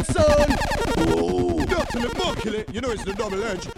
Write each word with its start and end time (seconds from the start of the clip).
edge, 0.00 0.06
son. 0.06 0.50
Ooh, 0.98 1.66
buckle 1.66 2.04
it, 2.04 2.18
buckle 2.18 2.54
it. 2.54 2.74
You 2.74 2.80
know 2.80 2.90
it's 2.90 3.04
the 3.04 3.14
double 3.14 3.42
edge. 3.42 3.68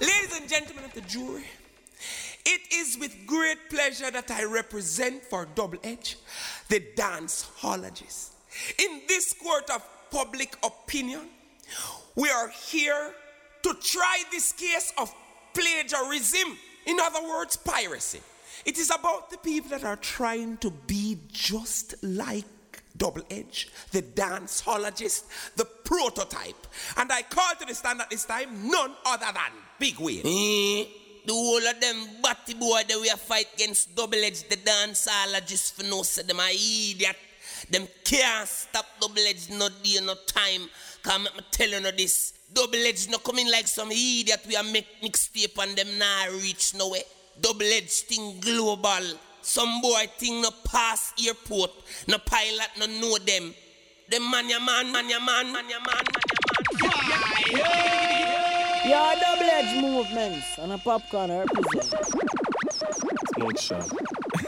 Ladies 0.00 0.40
and 0.40 0.48
gentlemen 0.48 0.84
of 0.84 0.94
the 0.94 1.00
jury, 1.02 1.44
it 2.44 2.60
is 2.72 2.98
with 2.98 3.14
great 3.26 3.70
pleasure 3.70 4.10
that 4.10 4.30
I 4.30 4.44
represent 4.44 5.22
for 5.24 5.46
Double 5.54 5.78
Edge 5.84 6.16
the 6.68 6.80
dance 6.96 7.48
hologist. 7.60 8.30
In 8.78 9.02
this 9.08 9.32
court 9.32 9.70
of 9.70 9.86
public 10.10 10.56
opinion, 10.62 11.28
we 12.16 12.28
are 12.30 12.48
here 12.48 13.14
to 13.62 13.74
try 13.80 14.22
this 14.30 14.52
case 14.52 14.92
of 14.98 15.14
plagiarism. 15.54 16.58
In 16.86 16.98
other 17.00 17.22
words, 17.22 17.56
piracy. 17.56 18.20
It 18.64 18.78
is 18.78 18.90
about 18.90 19.30
the 19.30 19.38
people 19.38 19.70
that 19.70 19.84
are 19.84 19.96
trying 19.96 20.56
to 20.58 20.70
be 20.70 21.18
just 21.30 21.94
like 22.02 22.44
Double 23.02 23.22
Edge, 23.32 23.66
the 23.90 24.00
dance 24.00 24.62
hologist, 24.62 25.24
the 25.56 25.64
prototype. 25.64 26.68
And 26.96 27.10
I 27.10 27.22
call 27.22 27.52
to 27.58 27.66
the 27.66 27.74
stand 27.74 28.00
at 28.00 28.10
this 28.10 28.26
time 28.26 28.70
none 28.70 28.92
other 29.04 29.26
than 29.34 29.52
Big 29.80 29.98
Wayne. 29.98 30.20
Eh, 30.20 30.86
the 31.26 31.32
whole 31.32 31.66
of 31.66 31.80
them 31.80 31.96
batty 32.22 32.54
boy 32.54 32.82
that 32.88 33.00
we 33.00 33.08
a 33.08 33.16
fight 33.16 33.48
against 33.54 33.96
double 33.96 34.22
edge 34.22 34.48
the 34.48 34.54
dance 34.54 35.08
just 35.46 35.74
for 35.74 35.82
no 35.82 36.04
say 36.04 36.22
them 36.22 36.38
a 36.38 36.48
idiot. 36.52 37.16
Them 37.68 37.88
can't 38.04 38.46
stop 38.46 38.86
double 39.00 39.26
edge 39.26 39.50
no 39.50 39.68
day 39.82 39.98
no 40.00 40.14
time. 40.24 40.68
Come 41.02 41.24
me 41.24 41.30
tell 41.50 41.70
you 41.70 41.80
no 41.80 41.90
this. 41.90 42.34
Double 42.54 42.86
edge 42.86 43.08
no 43.08 43.18
coming 43.18 43.50
like 43.50 43.66
some 43.66 43.90
idiot 43.90 44.42
we 44.46 44.54
a 44.54 44.62
make 44.62 44.86
mixtape 45.02 45.60
and 45.60 45.76
them 45.76 45.98
nah 45.98 46.26
reach 46.40 46.72
nowhere. 46.76 47.00
Double 47.40 47.66
edge 47.66 48.02
thing 48.02 48.38
global. 48.38 49.18
Some 49.42 49.80
boy 49.80 50.06
thing 50.18 50.40
no 50.40 50.50
pass 50.64 51.12
airport. 51.24 51.70
No 52.08 52.18
pilot 52.18 52.68
no 52.78 52.86
know 52.86 53.18
them. 53.18 53.54
Them 54.08 54.30
man 54.30 54.48
ya 54.48 54.58
man, 54.60 54.90
man 54.92 55.08
ya 55.08 55.18
man, 55.18 55.52
man 55.52 55.68
ya 55.68 55.78
man, 55.80 56.04
man 56.04 56.34
ya 56.38 56.72
man. 56.80 57.82
Yeah, 58.84 59.14
double 59.20 59.50
edge 59.50 59.80
movements 59.80 60.46
and 60.58 60.72
a 60.72 60.78
popcorn 60.78 61.30
represent. 61.30 61.94
Smoke 63.34 63.58
shot. 63.58 63.88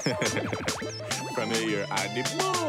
From 1.34 1.50
here, 1.50 1.86
I 1.90 2.08
dip. 2.14 2.28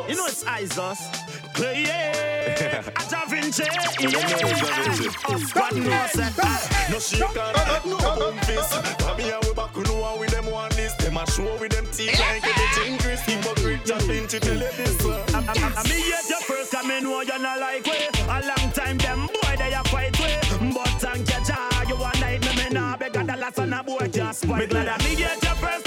You 0.09 0.15
know 0.15 0.25
it's 0.27 0.43
Isos. 0.43 1.44
Yeah, 1.57 2.83
a 2.85 3.09
Da 3.09 3.25
Vinci. 3.25 3.63
Yeah, 3.99 5.37
Squad 5.37 5.75
no 5.75 6.05
set. 6.07 6.37
No 6.91 6.99
shake 6.99 7.21
and 7.21 7.85
no 7.85 7.97
boom 8.15 8.37
fist. 8.39 8.73
Come 8.99 9.19
here, 9.19 9.39
we 9.43 9.53
back, 9.53 9.75
know 9.77 10.03
how 10.03 10.17
we 10.19 10.27
them 10.27 10.45
want 10.47 10.75
this. 10.75 10.93
Them 10.95 11.17
a 11.17 11.25
show 11.31 11.57
with 11.59 11.71
them 11.71 11.85
teeth 11.91 12.19
like 12.19 12.45
everything 12.45 12.97
Chris. 12.99 13.21
Hypocrite, 13.21 13.85
Da 13.85 13.97
Vinci, 13.99 14.39
tell 14.39 14.53
you 14.53 14.59
this. 14.59 15.05
I'm, 15.33 15.49
I'm, 15.49 15.73
I'm 15.77 15.85
here 15.85 16.17
your 16.29 16.41
first 16.41 16.71
come 16.71 16.91
in, 16.91 17.05
oh, 17.05 17.09
know 17.09 17.21
you 17.21 17.39
not 17.39 17.59
like 17.59 17.85
way. 17.85 18.09
A 18.27 18.41
long 18.41 18.71
time 18.73 18.97
them 18.97 19.27
boy 19.27 19.55
they 19.57 19.73
a 19.73 19.83
fight 19.85 20.19
way. 20.19 20.39
But 20.73 20.87
thank 20.99 21.29
you, 21.29 21.45
Jah, 21.45 21.83
you 21.87 21.95
one 21.95 22.19
night 22.19 22.41
me 22.41 22.63
me 22.63 22.69
nah 22.69 22.97
beg 22.97 23.15
a 23.15 23.23
dollar 23.23 23.51
son 23.53 23.73
a 23.73 23.83
boy 23.83 24.09
can't 24.11 24.35
spoil. 24.35 24.57
Me 24.57 24.67
glad 24.67 24.87
I'm 24.87 24.99
here 25.01 25.29
your 25.41 25.55
first 25.55 25.84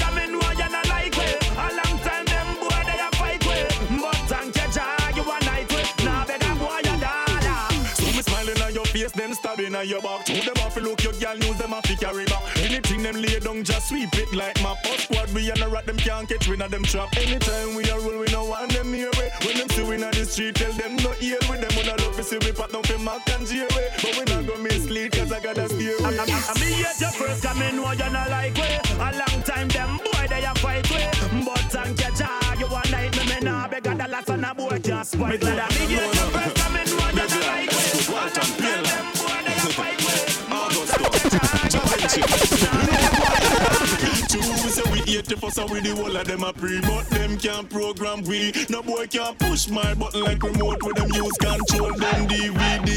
stabbing 9.48 9.74
at 9.74 9.86
your 9.86 10.02
back. 10.02 10.24
Two 10.24 10.34
them 10.34 10.56
off 10.64 10.76
look 10.76 11.02
your 11.02 11.12
girl 11.14 11.36
news, 11.36 11.58
them 11.58 11.72
off 11.72 11.84
carry 11.84 12.24
back. 12.26 12.42
Anything 12.58 13.02
them 13.02 13.16
lay 13.16 13.38
down, 13.40 13.64
just 13.64 13.88
sweep 13.88 14.12
it 14.14 14.32
like 14.34 14.60
my 14.62 14.74
post 14.84 15.04
squad. 15.04 15.32
We 15.32 15.50
and 15.50 15.62
a 15.62 15.68
rat 15.68 15.86
them 15.86 15.96
can't 15.96 16.28
catch 16.28 16.48
win 16.48 16.62
at 16.62 16.70
them 16.70 16.84
trap. 16.84 17.08
Anytime 17.16 17.74
we 17.74 17.90
are 17.90 18.00
roll, 18.00 18.20
we 18.20 18.26
no 18.32 18.44
want 18.44 18.72
them 18.72 18.92
here 18.92 19.10
way. 19.18 19.30
When 19.44 19.56
them 19.56 19.68
see 19.70 19.82
we 19.82 19.94
in 19.94 20.00
the 20.00 20.24
street, 20.24 20.56
tell 20.56 20.72
them 20.72 20.96
no 20.96 21.10
heal 21.12 21.38
with 21.48 21.60
them. 21.60 21.72
When 21.76 21.88
I 21.88 21.96
love 22.02 22.16
to 22.16 22.22
see 22.22 22.38
we 22.38 22.52
pat 22.52 22.72
down 22.72 22.82
for 22.82 22.98
Mac 22.98 23.28
and 23.30 23.46
J 23.46 23.66
way. 23.74 23.88
But 24.02 24.12
we 24.18 24.24
not 24.32 24.46
go 24.46 24.56
mislead, 24.62 25.12
cause 25.12 25.32
I 25.32 25.40
gotta 25.40 25.68
steer 25.68 25.96
I'm. 26.04 26.20
I'm, 26.20 26.28
I'm 26.28 26.56
here 26.56 26.92
your 26.98 27.10
first 27.10 27.42
come 27.42 27.62
in, 27.62 27.76
know 27.76 27.92
you 27.92 28.10
not 28.10 28.30
like 28.30 28.56
way. 28.56 28.80
A 29.00 29.08
long 29.16 29.42
time 29.44 29.68
them 29.68 29.98
boy 29.98 30.26
they 30.28 30.44
a 30.44 30.54
fight 30.56 30.90
way. 30.90 31.10
But 31.44 31.64
thank 31.72 32.00
you, 32.00 32.12
Jah, 32.16 32.54
you 32.58 32.66
one 32.66 32.90
night 32.90 33.16
me 33.16 33.24
me 33.34 33.40
nah 33.40 33.68
beg 33.68 33.86
a 33.86 33.94
dollar 33.94 34.22
son 34.26 34.44
a 34.44 34.54
boy 34.54 34.78
can't 34.80 35.06
spoil. 35.06 35.28
Me 35.28 35.38
glad 35.38 35.58
I'm 35.58 35.88
here 35.88 36.02
your 36.02 36.28
first 36.34 36.56
come 36.56 36.76
in, 36.76 36.88
you 36.88 36.96
not 36.96 37.32
like 37.46 37.70
way. 37.70 37.88
A 38.08 38.12
long 38.12 38.32
time 38.32 38.82
them 38.82 39.17
we 45.48 45.52
80 45.52 45.52
for 45.52 45.52
so 45.52 45.66
we 45.72 45.80
the 45.80 45.94
whole 45.94 46.16
of 46.16 46.26
them 46.26 46.42
a 46.44 46.52
pre 46.52 46.80
But 46.80 47.08
them 47.10 47.36
can't 47.38 47.68
program. 47.70 48.22
We 48.22 48.52
No 48.68 48.82
boy 48.82 49.06
can't 49.06 49.38
push 49.38 49.68
my 49.68 49.94
button 49.94 50.22
like 50.22 50.42
remote 50.42 50.82
With 50.82 50.96
them 50.96 51.10
use 51.12 51.36
control 51.38 51.94
them 51.94 52.28
DVD 52.28 52.88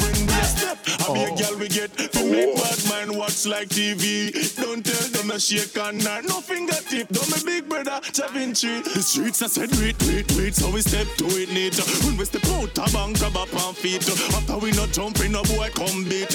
When 0.00 0.26
we 0.26 0.42
step, 0.44 0.78
I 1.08 1.12
be 1.12 1.24
a 1.24 1.30
oh. 1.30 1.36
girl 1.36 1.58
we 1.58 1.68
get 1.68 1.96
To 1.96 2.24
make 2.24 2.50
oh. 2.50 2.62
bad 2.62 2.78
mind 2.88 3.18
watch 3.18 3.46
like 3.46 3.68
TV 3.68 4.32
Don't 4.56 4.84
tell 4.84 5.08
them 5.10 5.30
a 5.30 5.40
shake 5.40 5.76
and 5.78 6.02
not 6.04 6.24
No 6.24 6.40
fingertip, 6.40 7.08
don't 7.08 7.28
me 7.30 7.42
big 7.44 7.68
brother 7.68 8.00
Da 8.12 8.28
Vinci. 8.28 8.82
The 8.82 9.02
streets 9.02 9.42
I 9.42 9.46
said 9.46 9.70
wait, 9.76 9.96
wait, 10.06 10.30
wait 10.36 10.54
So 10.54 10.70
we 10.70 10.80
step 10.80 11.06
to 11.18 11.26
it 11.26 11.50
later 11.50 11.82
When 12.06 12.16
we 12.16 12.24
step 12.24 12.44
out, 12.46 12.76
a 12.78 12.92
bang, 12.92 13.12
grab 13.14 13.36
up 13.36 13.54
on 13.66 13.74
feet. 13.74 14.06
After 14.08 14.58
we 14.58 14.70
not 14.72 14.90
jumping, 14.92 15.32
no 15.32 15.42
boy 15.44 15.70
come 15.74 16.04
beat. 16.04 16.30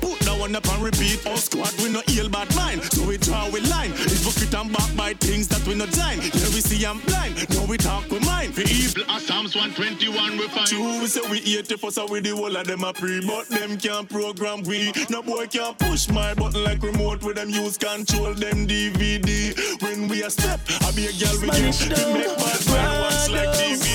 Put 0.00 0.25
that 0.36 0.40
one 0.40 0.56
up 0.56 0.68
and 0.68 0.82
repeat. 0.82 1.26
Our 1.26 1.36
squad 1.36 1.72
we 1.82 1.90
no 1.90 2.02
ill 2.16 2.28
bad 2.28 2.54
mind. 2.56 2.82
So 2.84 3.06
we 3.06 3.16
draw 3.18 3.48
we 3.50 3.60
line. 3.60 3.90
Hypocrite 3.92 4.54
and 4.54 4.72
back 4.72 4.96
by 4.96 5.14
things 5.14 5.48
that 5.48 5.66
we 5.66 5.74
no 5.74 5.86
design. 5.86 6.20
Here 6.20 6.50
we 6.54 6.60
see 6.60 6.84
I'm 6.84 7.00
blind. 7.00 7.48
No, 7.50 7.64
we 7.64 7.76
talk 7.76 8.08
with 8.10 8.24
mind. 8.24 8.54
For 8.54 8.62
evil 8.62 9.04
As 9.10 9.26
Psalms 9.26 9.54
121 9.54 10.36
we 10.38 10.48
find. 10.48 10.66
True, 10.66 11.00
we 11.00 11.06
say 11.06 11.20
we 11.30 11.38
80 11.58 11.76
for 11.76 11.90
so 11.90 12.06
we 12.06 12.20
the 12.20 12.30
whole 12.30 12.56
of 12.56 12.66
them 12.66 12.84
a 12.84 12.92
pre 12.92 13.20
But 13.26 13.48
them 13.48 13.76
can't 13.76 14.08
program 14.08 14.62
we. 14.62 14.92
No 15.10 15.22
boy 15.22 15.46
can't 15.46 15.78
push 15.78 16.08
my 16.08 16.34
button 16.34 16.64
like 16.64 16.82
remote 16.82 17.22
With 17.22 17.36
them. 17.36 17.50
Use 17.50 17.78
control 17.78 18.34
them 18.34 18.66
DVD 18.66 19.54
When 19.82 20.08
we 20.08 20.22
a 20.22 20.30
step, 20.30 20.60
I 20.82 20.90
be 20.92 21.06
a 21.06 21.12
girl 21.12 21.36
we 21.40 21.48
get 21.48 21.72
To 21.74 22.12
make 22.12 22.26
bad 22.36 22.66
man 22.68 23.00
watch 23.00 23.30
like 23.30 23.48
TV 23.56 23.86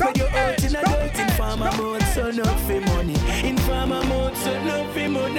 when 0.00 0.14
you 0.16 0.26
hurt 0.26 0.64
in 0.64 0.76
a 0.76 0.82
dirt. 0.84 1.18
Informer 1.18 1.70
mode, 1.76 2.02
so 2.14 2.30
no 2.30 2.44
for 2.44 2.80
money. 2.80 3.14
Informer 3.46 4.04
mode, 4.04 4.36
so 4.36 4.64
no 4.64 4.92
for 4.92 5.08
money. 5.08 5.34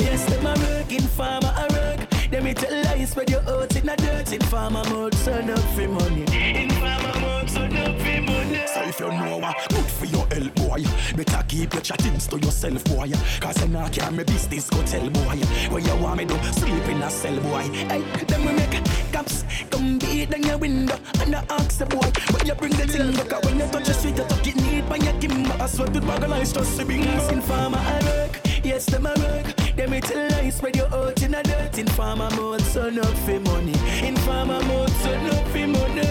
Yes, 0.00 0.24
them 0.26 0.46
a 0.46 0.54
work. 0.54 0.92
Informer 0.92 1.52
I 1.54 1.66
work. 1.70 2.10
Them 2.30 2.46
it 2.46 2.62
lies 2.70 3.14
when 3.16 3.26
you 3.28 3.38
hurt 3.40 3.76
in 3.76 3.88
a 3.88 3.96
dirt. 3.96 4.32
Informer 4.32 4.84
mode, 4.90 5.14
so 5.14 5.40
no 5.40 5.56
for 5.56 5.88
money. 5.88 6.24
Informer 6.62 7.20
mode, 7.20 7.50
so 7.50 7.66
no 7.66 7.84
for 7.98 8.20
money. 8.22 8.66
So 8.66 8.82
if 8.82 9.00
you 9.00 9.08
know 9.08 9.38
what 9.38 9.56
good 9.68 9.86
for 9.86 10.06
your 10.06 10.26
help, 10.26 10.54
boy, 10.54 10.84
better 11.16 11.44
keep 11.48 11.72
your 11.72 11.82
chattings 11.82 12.26
to 12.28 12.38
yourself, 12.38 12.84
boy. 12.84 13.10
Cause 13.40 13.60
you 13.62 13.68
not 13.68 13.92
care 13.92 14.10
me 14.10 14.24
business 14.24 14.68
go 14.70 14.82
tell, 14.82 15.08
boy. 15.10 15.38
Where 15.70 15.80
you 15.80 15.96
want 15.96 16.18
me 16.18 16.24
do, 16.24 16.36
sleep 16.52 16.84
in 16.88 17.02
a 17.02 17.10
cell, 17.10 17.38
boy. 17.40 17.62
Hey, 17.62 18.02
them 18.24 18.44
we 18.44 18.52
make 18.52 18.74
cops 19.16 19.44
come 19.70 19.98
beat 19.98 20.28
down 20.30 20.42
your 20.42 20.58
window 20.58 20.98
and 21.20 21.34
I 21.34 21.42
ask 21.50 21.78
the 21.78 21.86
boy 21.86 22.08
when 22.32 22.46
you 22.46 22.54
bring 22.54 22.72
the 22.72 22.86
thing 22.86 23.12
back. 23.16 23.42
When 23.44 23.58
you 23.58 23.66
touch 23.72 23.86
the 23.86 23.94
street, 23.94 24.16
you 24.18 24.24
talk 24.24 24.46
it 24.46 24.56
need 24.56 24.88
by 24.88 24.96
your 24.96 25.16
kimber. 25.20 25.56
I 25.58 25.66
swear 25.66 25.88
to 25.88 26.00
God, 26.00 26.24
I 26.24 26.44
just 26.44 26.80
a 26.80 26.84
big 26.84 27.06
ass 27.06 27.32
informer 27.32 27.78
I 27.78 27.98
work. 28.04 28.40
Yes, 28.62 28.84
them 28.86 29.06
I 29.06 29.14
work. 29.24 29.46
Them 29.76 29.92
it 29.94 30.14
lies 30.14 30.56
spread 30.56 30.76
your 30.76 30.92
out 30.94 31.22
in 31.22 31.34
a 31.34 31.42
dirt. 31.42 31.78
Informer 31.78 32.30
mode, 32.36 32.60
so 32.60 32.90
no 32.90 33.04
for 33.24 33.40
money. 33.40 33.76
Informer 34.06 34.60
mode, 34.64 34.90
so 35.02 35.12
no 35.22 35.32
for 35.52 35.66
money. 35.66 36.08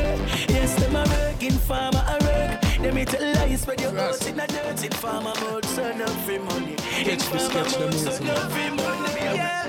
Yes, 0.49 0.73
them 0.79 0.95
I 0.95 1.03
work. 1.05 1.43
Informer 1.43 2.03
I 2.07 2.17
work. 2.25 2.61
Them 2.81 2.97
it 2.97 3.13
lies 3.21 3.61
spread 3.61 3.81
your 3.81 3.97
out 3.99 4.27
in 4.27 4.39
a 4.39 4.47
dirt. 4.47 4.83
Informer 4.83 5.33
mode, 5.41 5.65
so 5.65 5.93
no 5.95 6.07
for 6.25 6.39
money. 6.39 6.75
Informer 7.05 7.63
mode, 7.69 7.93
so 7.93 8.23
no 8.23 8.35
for 8.53 8.71
money. 8.81 9.35
Yeah. 9.37 9.64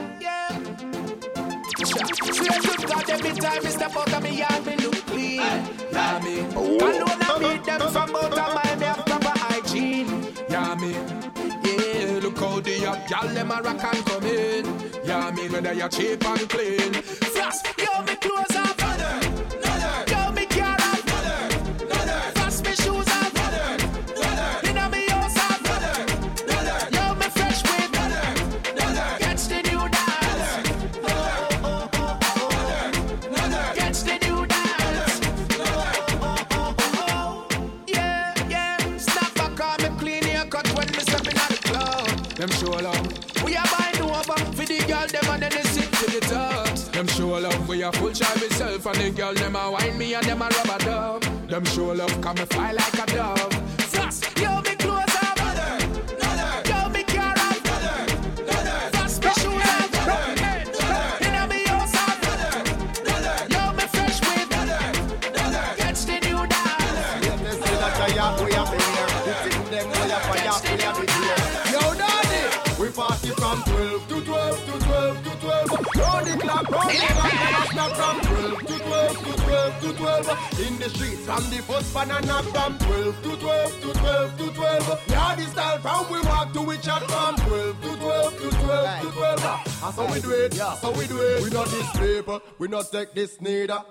Swear 1.97 2.61
to 2.61 2.87
God, 2.87 3.11
every 3.11 3.33
time 3.33 3.65
me 3.65 3.71
step 3.71 3.97
out 3.97 4.13
of 4.13 4.23
me 4.23 4.39
yard, 4.39 4.67
me 4.67 4.77
look 4.77 4.95
clean. 5.07 5.37
Yeah, 5.39 6.21
me. 6.23 6.41
Alone 6.41 7.23
I 7.23 7.39
meet 7.41 7.65
them 7.65 7.81
from 7.81 8.17
out 8.17 8.39
of 8.39 8.55
my 8.55 8.77
me 8.77 8.85
have 8.85 9.05
proper 9.07 9.39
hygiene. 9.39 10.35
Yeah, 10.49 10.75
me. 10.75 10.93
Yeah, 11.65 12.21
look 12.23 12.39
how 12.39 12.61
the 12.61 12.79
young 12.79 13.01
gal 13.09 13.29
them 13.29 13.51
a 13.51 13.63
rock 13.63 13.85
and 13.85 14.07
come 14.07 14.25
in. 14.25 14.65
Yeah, 15.05 15.31
me. 15.31 15.49
Whether 15.49 15.73
you 15.73 15.89
cheap 15.89 16.25
and 16.27 16.49
clean. 16.49 16.93
Frost, 16.93 17.67
yo, 17.79 18.03
me 18.03 18.15
clothes 18.17 18.57
off. 18.57 18.76
And 48.87 48.97
the 48.99 49.11
girl 49.11 49.35
them 49.35 49.57
a 49.57 49.71
wine 49.71 49.99
me 49.99 50.15
and 50.15 50.25
them 50.27 50.43
a 50.43 50.49
rubber 50.49 50.85
dub. 50.85 51.23
Them 51.49 51.65
show 51.65 51.93
love 51.93 52.21
come 52.21 52.37
me 52.37 52.47
fly 52.47 52.73
like 52.73 52.96
12 79.97 80.61
In 80.67 80.79
the 80.79 80.89
streets, 80.91 81.25
from 81.25 81.45
the 81.51 81.63
first 81.63 81.93
banana 81.95 82.43
from 82.43 82.79
12 82.79 83.23
to 83.23 83.37
12 83.37 83.81
to 83.83 83.93
12 83.93 84.39
to 84.39 84.51
12. 84.53 85.03
Yeah, 85.09 85.37
the 85.37 85.43
style 85.43 85.79
from 85.79 86.13
we 86.13 86.21
walk 86.21 86.53
to 86.53 86.63
we 86.63 86.79
chat 86.79 87.03
from 87.11 87.37
12 87.37 87.83
to 87.83 87.97
12 87.97 88.41
to 88.41 88.51
12 88.51 89.01
to 89.03 89.11
12. 89.11 89.41
That's 89.41 89.97
how 89.97 90.13
we 90.13 90.21
do 90.21 90.31
it, 90.31 90.53
that's 90.53 90.83
how 90.83 90.93
we 90.93 91.07
do 91.07 91.19
it. 91.21 91.43
We 91.43 91.51
not 91.51 91.69
this 91.69 91.91
paper, 91.97 92.41
we 92.59 92.69
not 92.69 92.91
take 92.93 93.13
this 93.15 93.41
neither. 93.41 93.83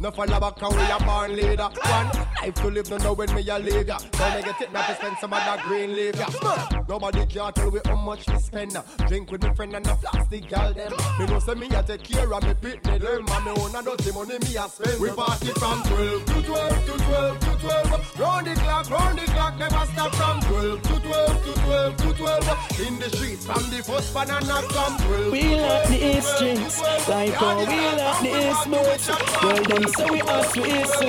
No 0.00 0.12
follow 0.12 0.38
back 0.38 0.62
and 0.62 0.76
we 0.76 0.82
a 0.82 0.98
born 1.04 1.34
leader. 1.34 1.64
One 1.64 2.10
life 2.42 2.54
to 2.54 2.68
live, 2.68 2.90
no 2.90 2.96
know 2.98 3.12
when 3.12 3.34
me 3.34 3.48
a 3.48 3.58
league. 3.58 3.86
Don't 3.86 4.34
make 4.34 4.60
it 4.60 4.72
not 4.72 4.86
to 4.86 4.94
spend 4.94 5.16
some 5.18 5.32
of 5.32 5.38
that 5.40 5.62
green 5.64 5.94
leaf. 5.94 6.14
Yeah. 6.16 6.82
Nobody 6.88 7.26
can 7.26 7.52
tell 7.52 7.70
we 7.70 7.80
how 7.84 7.96
much 7.96 8.26
we 8.28 8.36
spend. 8.38 8.76
Drink 9.06 9.30
with 9.30 9.42
me 9.42 9.54
friend 9.54 9.74
and 9.74 9.86
a 9.86 9.94
plastic 9.96 10.48
gal 10.48 10.72
them. 10.72 10.92
Me 11.18 11.26
know 11.26 11.38
say 11.38 11.54
me 11.54 11.66
a 11.68 11.82
take 11.82 12.02
care 12.02 12.32
of 12.32 12.42
me 12.42 12.54
pitney 12.54 13.00
them. 13.00 13.26
And 13.28 13.44
me 13.44 13.50
own 13.50 13.74
a 13.74 13.82
dirty 13.82 14.12
money 14.12 14.38
me 14.38 14.56
a 14.56 14.68
spend. 14.68 15.00
We 15.00 15.10
party 15.10 15.52
from 15.52 15.82
12 15.82 16.24
to 16.26 16.42
12 16.42 16.86
to 16.86 17.04
12 17.04 17.40
to 17.40 17.58
12. 17.60 18.20
Round 18.20 18.46
the 18.46 18.54
clock, 18.54 18.90
round 18.90 19.18
the 19.18 19.24
clock, 19.32 19.58
never 19.58 19.86
stop 19.92 20.14
from 20.14 20.40
12 20.40 20.82
to 20.82 21.00
12 21.00 21.44
to 21.44 21.52
12 21.60 21.96
to 21.96 22.12
12. 22.14 22.80
In 22.86 22.98
the 22.98 23.10
streets 23.10 23.46
from 23.46 23.62
the 23.70 23.82
first 23.82 24.14
banana 24.14 24.62
from 24.62 24.96
12. 25.06 25.32
We 25.32 25.60
like 25.60 25.88
the 25.88 26.16
East 26.16 26.36
strings, 26.36 26.80
like 27.08 27.32
how 27.34 27.58
we 27.58 27.64
like 27.64 28.22
the 28.22 28.30
East 28.50 28.64
boots. 28.70 29.08
Well, 29.42 29.62
them 29.64 29.84
say 29.88 30.10
we 30.10 30.20
are 30.20 30.44
to 30.44 30.60
East 30.80 31.00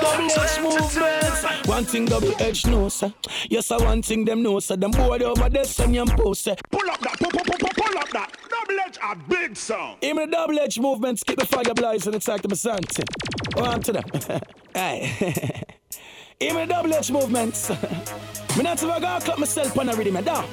Double 0.00 0.30
H 0.30 0.77
movements. 0.80 1.68
One 1.68 1.84
thing 1.84 2.04
double 2.06 2.34
H 2.40 2.66
no, 2.66 2.88
sir. 2.88 3.12
Yes, 3.48 3.70
I 3.70 3.76
one 3.78 4.02
thing 4.02 4.24
them 4.24 4.42
know, 4.42 4.60
sir. 4.60 4.76
Them 4.76 4.90
board 4.90 5.22
over 5.22 5.48
there, 5.48 5.64
send 5.64 5.94
them 5.94 6.08
post, 6.08 6.42
sir. 6.42 6.56
Pull 6.70 6.90
up 6.90 7.00
that, 7.00 7.18
pull, 7.18 7.30
pull, 7.30 7.44
pull, 7.44 7.68
pull 7.76 7.98
up 7.98 8.08
that. 8.10 8.36
Double 8.48 8.80
H 8.86 8.98
a 9.02 9.16
big 9.28 9.56
song. 9.56 9.96
Even 10.02 10.30
the 10.30 10.36
double 10.36 10.58
H 10.58 10.78
movements 10.78 11.22
keep 11.22 11.38
the 11.38 11.46
fire 11.46 11.74
blazing. 11.74 12.14
It's 12.14 12.28
like 12.28 12.42
the 12.42 12.56
something. 12.56 13.04
On 13.56 13.80
to 13.82 13.92
them. 13.92 14.04
Aye. 14.74 15.62
Even 16.40 16.56
the 16.68 16.74
double 16.74 16.94
H 16.94 17.10
movements. 17.10 17.70
Me 18.58 18.64
not 18.64 18.82
ever 18.82 18.98
gonna 18.98 19.24
cut 19.24 19.38
myself 19.38 19.78
on 19.78 19.88
a 19.88 19.94
rhythm, 19.94 20.16
eh, 20.16 20.20
man. 20.20 20.24
Down. 20.24 20.44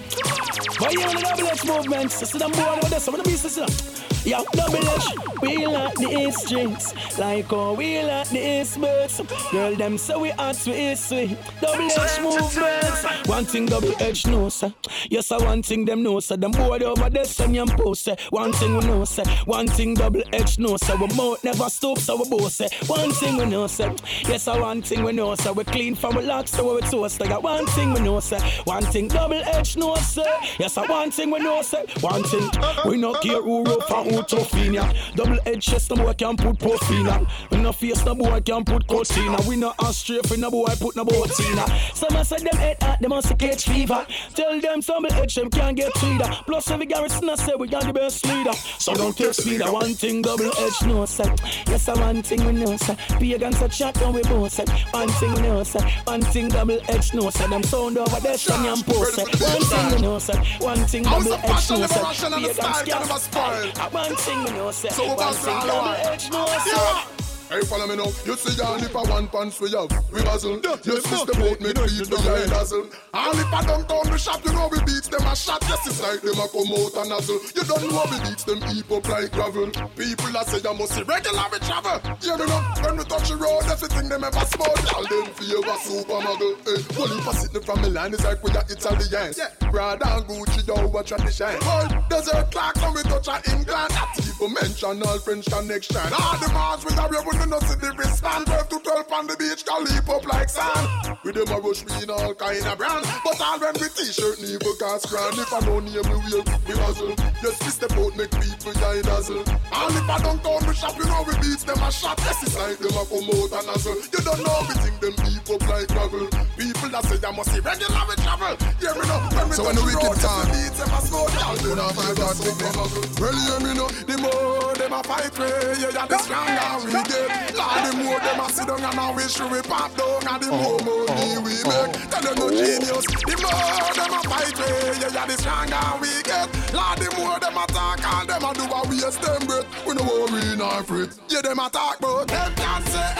But 0.79 0.93
even 0.93 1.15
the 1.15 1.21
double 1.23 1.47
H 1.47 1.65
movements, 1.65 2.21
I 2.21 2.25
see 2.27 2.37
them 2.37 2.51
board 2.51 2.77
over 2.77 2.87
there, 2.87 2.99
of 2.99 3.17
the 3.17 3.23
beasts, 3.23 3.57
you 3.57 3.63
eh? 3.63 3.65
know. 3.65 4.05
Yo, 4.25 4.43
double 4.53 4.77
H, 4.77 5.05
we 5.41 5.67
like 5.67 5.93
the 5.95 6.09
East 6.09 6.47
strings, 6.47 6.93
like 7.19 7.45
how 7.45 7.73
we 7.73 8.01
like 8.01 8.27
the 8.29 8.61
East 8.61 8.81
birds. 8.81 9.21
Girl, 9.51 9.75
them 9.75 9.97
say 9.99 10.15
we 10.15 10.29
hot, 10.29 10.61
we 10.65 10.91
East 10.91 11.09
sweet. 11.09 11.37
Double 11.61 11.85
H 11.85 12.21
movements. 12.21 13.27
One 13.27 13.45
thing 13.45 13.67
double 13.67 13.93
H 13.99 14.25
know, 14.25 14.47
eh? 14.47 14.49
sir. 14.49 14.73
Yes, 15.11 15.31
I 15.31 15.37
one 15.37 15.61
thing 15.61 15.85
them 15.85 16.01
know, 16.01 16.19
sir. 16.19 16.37
Them 16.37 16.51
board 16.51 16.81
over 16.81 17.09
there, 17.09 17.25
send 17.25 17.55
them 17.55 17.67
post, 17.67 18.03
sir. 18.05 18.15
One 18.31 18.51
thing 18.53 18.75
we 18.77 18.85
know, 18.85 19.05
sir. 19.05 19.25
One 19.45 19.67
thing 19.67 19.93
double 19.93 20.23
H 20.33 20.57
know, 20.57 20.77
sir. 20.77 20.95
We 20.95 21.07
mouth 21.15 21.43
never 21.43 21.69
stoop, 21.69 21.99
so 21.99 22.15
we 22.17 22.27
both 22.27 22.51
say. 22.51 22.69
One 22.87 23.11
thing 23.11 23.37
we 23.37 23.45
know, 23.45 23.67
sir. 23.67 23.93
Yes, 24.27 24.47
I 24.47 24.59
one 24.59 24.81
thing 24.81 25.03
we 25.03 25.11
know, 25.11 25.35
sir. 25.35 25.53
We 25.53 25.63
clean 25.65 25.93
from 25.93 26.15
we 26.15 26.23
locks 26.23 26.51
to 26.51 26.63
we 26.63 26.81
toast. 26.81 27.21
I 27.21 27.27
got 27.27 27.43
one 27.43 27.67
thing 27.67 27.93
we 27.95 28.01
know, 28.01 28.19
sir. 28.19 28.39
One 28.65 28.83
thing 28.83 29.07
double 29.07 29.41
H 29.53 29.77
know, 29.77 29.95
sir. 29.95 30.25
Yes, 30.59 30.77
I 30.77 30.85
one 30.85 31.11
thing 31.11 31.31
we 31.31 31.39
know, 31.39 31.61
sir. 31.61 31.83
One 32.01 32.23
thing 32.23 32.49
we 32.85 32.97
no 32.97 33.13
care 33.15 33.41
who 33.41 33.63
rough 33.63 33.91
and 33.91 34.11
who 34.11 34.23
tough 34.23 34.53
in 34.55 34.73
ya. 34.73 34.91
Double 35.15 35.37
edge 35.45 35.65
chest, 35.65 35.89
no 35.89 35.97
boy 35.97 36.13
can 36.13 36.35
put 36.35 36.57
profina. 36.57 37.27
We 37.51 37.57
no 37.57 37.71
face, 37.71 38.05
no 38.05 38.15
boy 38.15 38.41
can 38.41 38.63
put 38.63 38.87
cortina. 38.87 39.37
We 39.47 39.55
no 39.55 39.73
astray 39.79 40.19
for 40.27 40.37
no 40.37 40.51
boy 40.51 40.73
put 40.79 40.95
no 40.95 41.05
botina. 41.05 41.65
Some 41.95 42.23
say 42.23 42.37
them 42.37 42.57
head 42.57 42.77
hot, 42.81 42.99
them 42.99 43.09
must 43.09 43.37
catch 43.37 43.65
fever. 43.65 44.05
Tell 44.33 44.59
them 44.59 44.81
double 44.81 45.13
edge, 45.13 45.35
them 45.35 45.49
can't 45.49 45.75
get 45.75 45.95
sweeter. 45.97 46.29
Plus 46.45 46.71
every 46.71 46.85
garrison 46.85 47.29
I 47.29 47.35
say 47.35 47.53
we 47.57 47.67
got 47.67 47.83
the 47.83 47.93
best 47.93 48.25
leader. 48.25 48.53
So 48.79 48.93
don't 48.93 49.15
take 49.15 49.33
speeder. 49.33 49.71
One 49.71 49.93
thing 49.93 50.21
double 50.21 50.51
edge 50.59 50.81
no 50.85 51.05
sir. 51.05 51.33
Yes, 51.67 51.87
I 51.89 51.93
one 51.99 52.21
thing 52.21 52.45
we 52.45 52.53
know 52.53 52.77
sir. 52.77 52.95
Pagans 53.19 53.61
a 53.61 53.69
chat 53.69 54.01
and 54.01 54.15
we 54.15 54.21
both 54.23 54.51
sir. 54.51 54.65
One 54.91 55.09
thing 55.09 55.33
we 55.33 55.41
know 55.41 55.63
sir. 55.63 55.81
One 56.05 56.21
thing 56.21 56.49
double 56.49 56.79
edge 56.89 57.13
no 57.13 57.29
sir. 57.29 57.47
Them 57.47 57.63
sound 57.75 57.97
over 57.97 58.19
there, 58.21 58.37
Sonny 58.37 58.69
and 58.69 58.85
post. 58.85 59.17
One 59.17 59.61
thing 59.61 59.95
we 59.95 60.01
know 60.01 60.19
sir. 60.19 60.41
One 60.59 60.77
thing 60.87 61.03
double 61.03 61.33
edge 61.33 61.69
no 61.69 61.87
sir. 61.87 62.03
Pagans 62.03 62.87
can't 62.87 63.21
spoil. 63.21 63.67
One 63.91 64.15
thing 64.15 64.43
we 64.43 64.51
know 64.51 64.71
sir. 64.71 64.89
One 64.89 65.33
thing 65.33 65.59
double 65.59 65.89
edge 66.11 66.31
no 66.31 66.45
sir. 66.45 67.14
Yeah. 67.49 67.55
Hey, 67.57 67.65
follow 67.65 67.87
me 67.87 67.95
now. 67.95 68.11
You 68.25 68.35
see, 68.35 68.57
y'all, 68.61 68.81
if 68.81 68.95
I 68.95 69.01
one 69.09 69.27
pants 69.27 69.59
we 69.59 69.71
have, 69.71 69.89
we 70.11 70.21
hustle. 70.21 70.59
Yes, 70.63 70.85
it's 70.85 71.25
the 71.25 71.33
boat, 71.37 71.59
me 71.61 71.73
beat 71.73 72.09
the 72.09 72.17
guy 72.25 72.45
dazzle. 72.49 72.89
All 73.13 73.37
if 73.37 73.53
I 73.53 73.65
don't 73.65 73.87
down 73.87 74.05
the 74.05 74.17
shop, 74.17 74.43
you 74.45 74.53
know 74.53 74.67
we 74.71 74.79
beats 74.85 75.07
them 75.07 75.25
a 75.25 75.35
shot. 75.35 75.61
Yes, 75.69 75.87
it's 75.87 76.01
like 76.01 76.21
them 76.21 76.39
a 76.39 76.47
come 76.49 76.73
out 76.73 76.95
and 76.95 77.09
nuzzle. 77.09 77.39
You 77.55 77.63
don't 77.63 77.85
know 77.89 78.05
we 78.09 78.17
beats 78.29 78.43
them 78.43 78.59
up 78.91 79.07
like 79.07 79.31
gravel. 79.31 79.69
People 79.95 80.31
that 80.33 80.47
say 80.47 80.59
you 80.63 80.73
must 80.73 80.93
see 80.93 81.03
regular 81.03 81.45
we 81.51 81.59
travel. 81.59 81.97
Yeah, 82.21 82.37
me 82.37 82.45
know, 82.45 82.61
when 82.81 82.97
we 82.97 83.03
touch 83.05 83.29
the 83.29 83.37
road, 83.37 83.65
everything 83.69 84.09
them 84.09 84.23
ever 84.23 84.45
small. 84.45 84.75
All 84.95 85.05
them 85.05 85.27
feel 85.37 85.63
a 85.63 85.75
super 85.79 86.19
muggle. 86.21 86.55
Hey, 86.65 86.81
only 86.97 87.21
for 87.21 87.33
sitting 87.33 87.61
from 87.61 87.81
Milan 87.81 88.13
is 88.13 88.23
like 88.23 88.41
we 88.43 88.51
are 88.51 88.65
Italians. 88.69 89.37
Yeah, 89.37 89.53
Prada 89.69 90.17
and 90.17 90.25
Gucci, 90.25 90.65
yo, 90.67 90.87
what 90.87 91.07
tradition. 91.07 91.55
Boy, 91.61 91.87
desert 92.09 92.51
clock, 92.51 92.75
when 92.81 92.93
we 92.95 93.01
touch 93.03 93.27
a 93.29 93.37
England. 93.53 93.91
That 93.93 94.11
people 94.17 94.49
mention 94.49 95.03
all 95.03 95.19
French 95.19 95.45
connection. 95.45 96.09
All 96.09 96.37
the 96.41 96.49
Mars 96.51 96.83
with 96.83 96.97
a 96.97 97.05
we 97.39 97.45
no 97.49 97.59
see 97.59 97.75
the 97.79 97.91
wristband. 97.97 98.45
12 98.45 98.69
to 98.69 98.79
12 98.79 99.11
on 99.13 99.27
the 99.27 99.35
beach, 99.37 99.65
can 99.65 99.83
leap 99.85 100.07
up 100.09 100.25
like 100.27 100.49
sand. 100.49 101.17
With 101.23 101.35
them 101.35 101.49
a 101.49 101.57
rush 101.59 101.85
me 101.85 102.03
in 102.03 102.09
all 102.09 102.33
kind 102.35 102.65
of 102.65 102.77
brand. 102.77 103.05
But 103.23 103.41
all 103.41 103.59
when 103.59 103.73
we 103.81 103.87
t-shirt, 103.89 104.37
never 104.41 104.73
cast 104.79 105.09
grand. 105.09 105.37
If 105.39 105.51
I 105.53 105.59
don't 105.65 105.85
name 105.85 106.05
me, 106.05 106.17
we'll 106.29 106.45
we 106.67 106.73
hustle. 106.79 107.13
Yes, 107.43 107.55
we 107.63 107.69
step 107.73 107.93
out, 107.97 108.13
make 108.17 108.31
people 108.37 108.73
die 108.77 109.01
dazzle. 109.01 109.43
All 109.73 109.89
if 109.93 110.07
I 110.09 110.17
don't 110.21 110.41
come, 110.43 110.63
we 110.67 110.73
shop, 110.75 110.95
you 110.97 111.05
know 111.05 111.23
we 111.25 111.33
beats 111.41 111.63
them 111.65 111.81
a 111.81 111.89
shot. 111.91 112.17
Yes, 112.25 112.43
it's 112.43 112.55
like 112.57 112.77
them 112.79 112.93
a 112.97 113.03
come 113.09 113.29
out 113.29 113.51
and 113.57 113.67
hustle. 113.73 113.97
You 113.97 114.21
don't 114.23 114.41
know 114.45 114.57
we 114.69 114.73
think 114.85 114.97
them 115.01 115.15
heap 115.25 115.45
up 115.49 115.61
like 115.69 115.87
gravel. 115.89 116.27
People 116.57 116.89
that 116.93 117.03
say 117.09 117.17
they 117.17 117.31
must 117.33 117.49
see 117.51 117.59
regular 117.61 118.03
we 118.07 118.15
travel. 118.21 118.53
Yeah, 118.81 118.93
me 118.95 119.03
know. 119.09 119.19
When 119.35 119.45
we 119.49 119.55
So 119.55 119.63
touch 119.65 119.75
when 119.75 119.75
the 119.75 119.83
road, 119.97 120.19
time, 120.21 120.45
yes, 120.45 120.45
we 120.45 120.57
beats 120.61 120.77
them 120.79 120.93
a 120.93 120.99
slow 121.01 121.25
down. 121.33 121.55
You 121.65 121.73
know, 121.75 121.89
Them 121.89 121.95
five 121.97 122.05
feel 122.05 122.15
God 122.15 122.35
so 122.35 122.43
take 122.45 122.57
them. 122.61 122.73
muggle. 122.77 123.05
Well, 123.19 123.35
hear 123.35 123.59
me 123.65 123.71
know. 123.75 123.87
The 124.05 124.15
more 124.21 124.73
them 124.77 124.93
a 124.93 125.01
fight 125.03 125.33
way, 125.39 125.49
yeah, 125.81 125.89
yeah, 125.95 126.05
the 126.05 126.17
stronger 126.21 126.69
we 126.85 126.91
get. 127.09 127.24
Lord, 127.55 127.81
the 127.85 127.91
more 128.03 128.19
them 128.19 128.39
a 128.39 128.47
sit 128.49 128.67
down 128.67 128.83
and 128.83 128.99
a 128.99 129.07
wish 129.15 129.39
we 129.39 129.61
pop 129.61 129.91
down, 129.95 130.27
and 130.27 130.43
the 130.43 130.49
more 130.51 130.77
oh, 130.81 131.05
money 131.07 131.37
we 131.43 131.53
oh, 131.63 131.69
make. 131.69 131.95
Oh. 131.95 132.09
Tell 132.11 132.23
them 132.23 132.35
no 132.39 132.47
genius. 132.49 133.05
The 133.05 133.35
more 133.41 133.93
them 133.95 134.13
a 134.13 134.21
fight 134.29 134.55
way, 134.59 134.99
yeah, 135.01 135.13
yeah, 135.13 135.25
the 135.25 135.35
stronger 135.37 135.85
we 136.01 136.11
get. 136.23 136.47
Lord, 136.73 136.97
the 136.99 137.09
more 137.17 137.39
them 137.39 137.57
a 137.57 137.65
talk, 137.67 138.01
all 138.05 138.25
them 138.25 138.43
a 138.43 138.51
do 138.53 138.65
a 138.65 138.79
waste 138.89 139.21
them 139.21 139.41
breath. 139.47 139.67
We 139.85 139.93
no 139.95 140.03
worry 140.03 140.55
nor 140.55 140.83
fret. 140.83 141.09
Yeah, 141.29 141.41
them 141.41 141.59
a 141.59 141.69
talk, 141.69 141.99
but 141.99 142.27
them 142.27 142.53
can't 142.55 142.85
say 142.87 143.11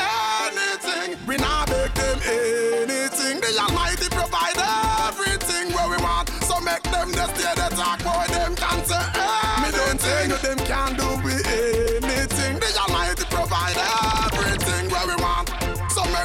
anything. 0.45 1.17
We 1.27 1.37
not 1.37 1.67
beg 1.67 1.93
them 1.93 2.19
anything. 2.25 3.41
The 3.41 3.51
Almighty 3.59 4.09
provide 4.09 4.57
everything 5.09 5.73
where 5.73 5.89
we 5.89 5.97
want. 6.03 6.29
So 6.45 6.59
make 6.59 6.83
them 6.83 7.11
just 7.13 7.35
stay 7.35 7.53
the 7.55 7.69
talk, 7.75 7.99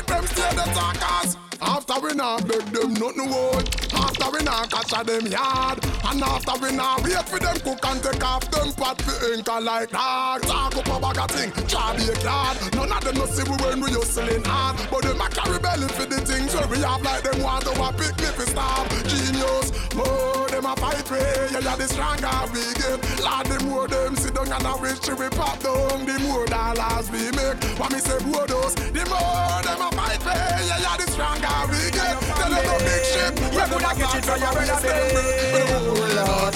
make 0.01 0.07
them 0.07 0.27
stay 0.27 0.51
the 0.55 0.65
talkers. 0.73 1.37
After 1.61 2.01
we 2.01 2.15
not 2.15 2.47
beg 2.49 2.65
them 2.73 2.95
nothing 2.95 3.29
wood 3.29 3.90
After 4.01 4.31
we 4.33 4.43
not 4.45 4.71
catch 4.71 4.93
a 4.97 5.05
them 5.05 5.27
yard. 5.27 5.85
And 6.11 6.23
after 6.23 6.59
we 6.59 6.73
not 6.75 7.05
wait 7.05 7.23
for 7.29 7.39
them 7.39 7.57
cook 7.61 7.85
and 7.87 8.03
take 8.03 8.25
off 8.25 8.51
them 8.51 8.73
pot 8.73 9.01
for 9.03 9.33
ink 9.33 9.47
like 9.47 9.91
dog 9.91 10.43
Talk 10.43 10.77
up 10.77 10.89
a 10.89 10.99
bag 10.99 11.19
of 11.19 11.31
thing, 11.31 11.53
try 11.69 11.95
be 11.97 12.09
a 12.09 12.17
card 12.17 12.59
None 12.75 12.91
of 12.91 13.05
them 13.05 13.15
no 13.15 13.27
see 13.27 13.45
we 13.45 13.57
when 13.63 13.81
we 13.81 13.93
hustling 13.93 14.43
hard. 14.45 14.75
But 14.91 15.03
them 15.03 15.21
a 15.21 15.29
carry 15.29 15.59
belly 15.61 15.89
for 15.89 16.07
the 16.07 16.21
things 16.25 16.55
where 16.55 16.67
we 16.67 16.79
have 16.81 17.03
like 17.03 17.23
them 17.23 17.43
want 17.43 17.67
a 17.69 17.73
pick 17.95 18.17
me 18.19 18.31
for 18.35 18.47
stop. 18.49 18.89
Genius, 19.07 19.71
more 19.95 20.49
them 20.49 20.67
a 20.67 20.75
fight 20.75 21.07
way 21.11 21.21
Yeah, 21.53 21.61
yeah, 21.61 21.77
the 21.77 21.87
stronger 21.87 22.35
we 22.51 22.65
get. 22.81 22.99
Lord, 23.21 23.47
the 23.47 23.59
more 23.69 23.89
them 23.89 24.17
sit 24.17 24.35
down 24.35 24.51
and 24.51 24.67
a 24.67 24.75
wish 24.81 25.05
we 25.07 25.29
pop 25.31 25.61
down. 25.61 26.07
The 26.07 26.19
more 26.27 26.47
dollars 26.47 27.07
we 27.13 27.31
make. 27.37 27.61
What 27.79 27.93
me 27.93 28.01
say, 28.01 28.19
those 28.19 28.75
The 28.75 29.05
more 29.07 29.61
them 29.63 29.83
a 29.85 29.89
fight 29.93 30.23
way 30.25 30.67
Yeah, 30.67 30.81
yeah, 30.81 30.97
the 30.97 31.07
stronger 31.13 31.59
we 31.71 31.91
get 31.93 32.00
no 32.65 32.79
big 32.79 33.05
shit 33.05 33.33
We 33.41 33.63
could 33.71 33.83
have 33.83 33.97
catch 33.99 34.15
it 34.17 34.25
for 34.25 34.39
your 34.39 34.53
brother 34.53 34.79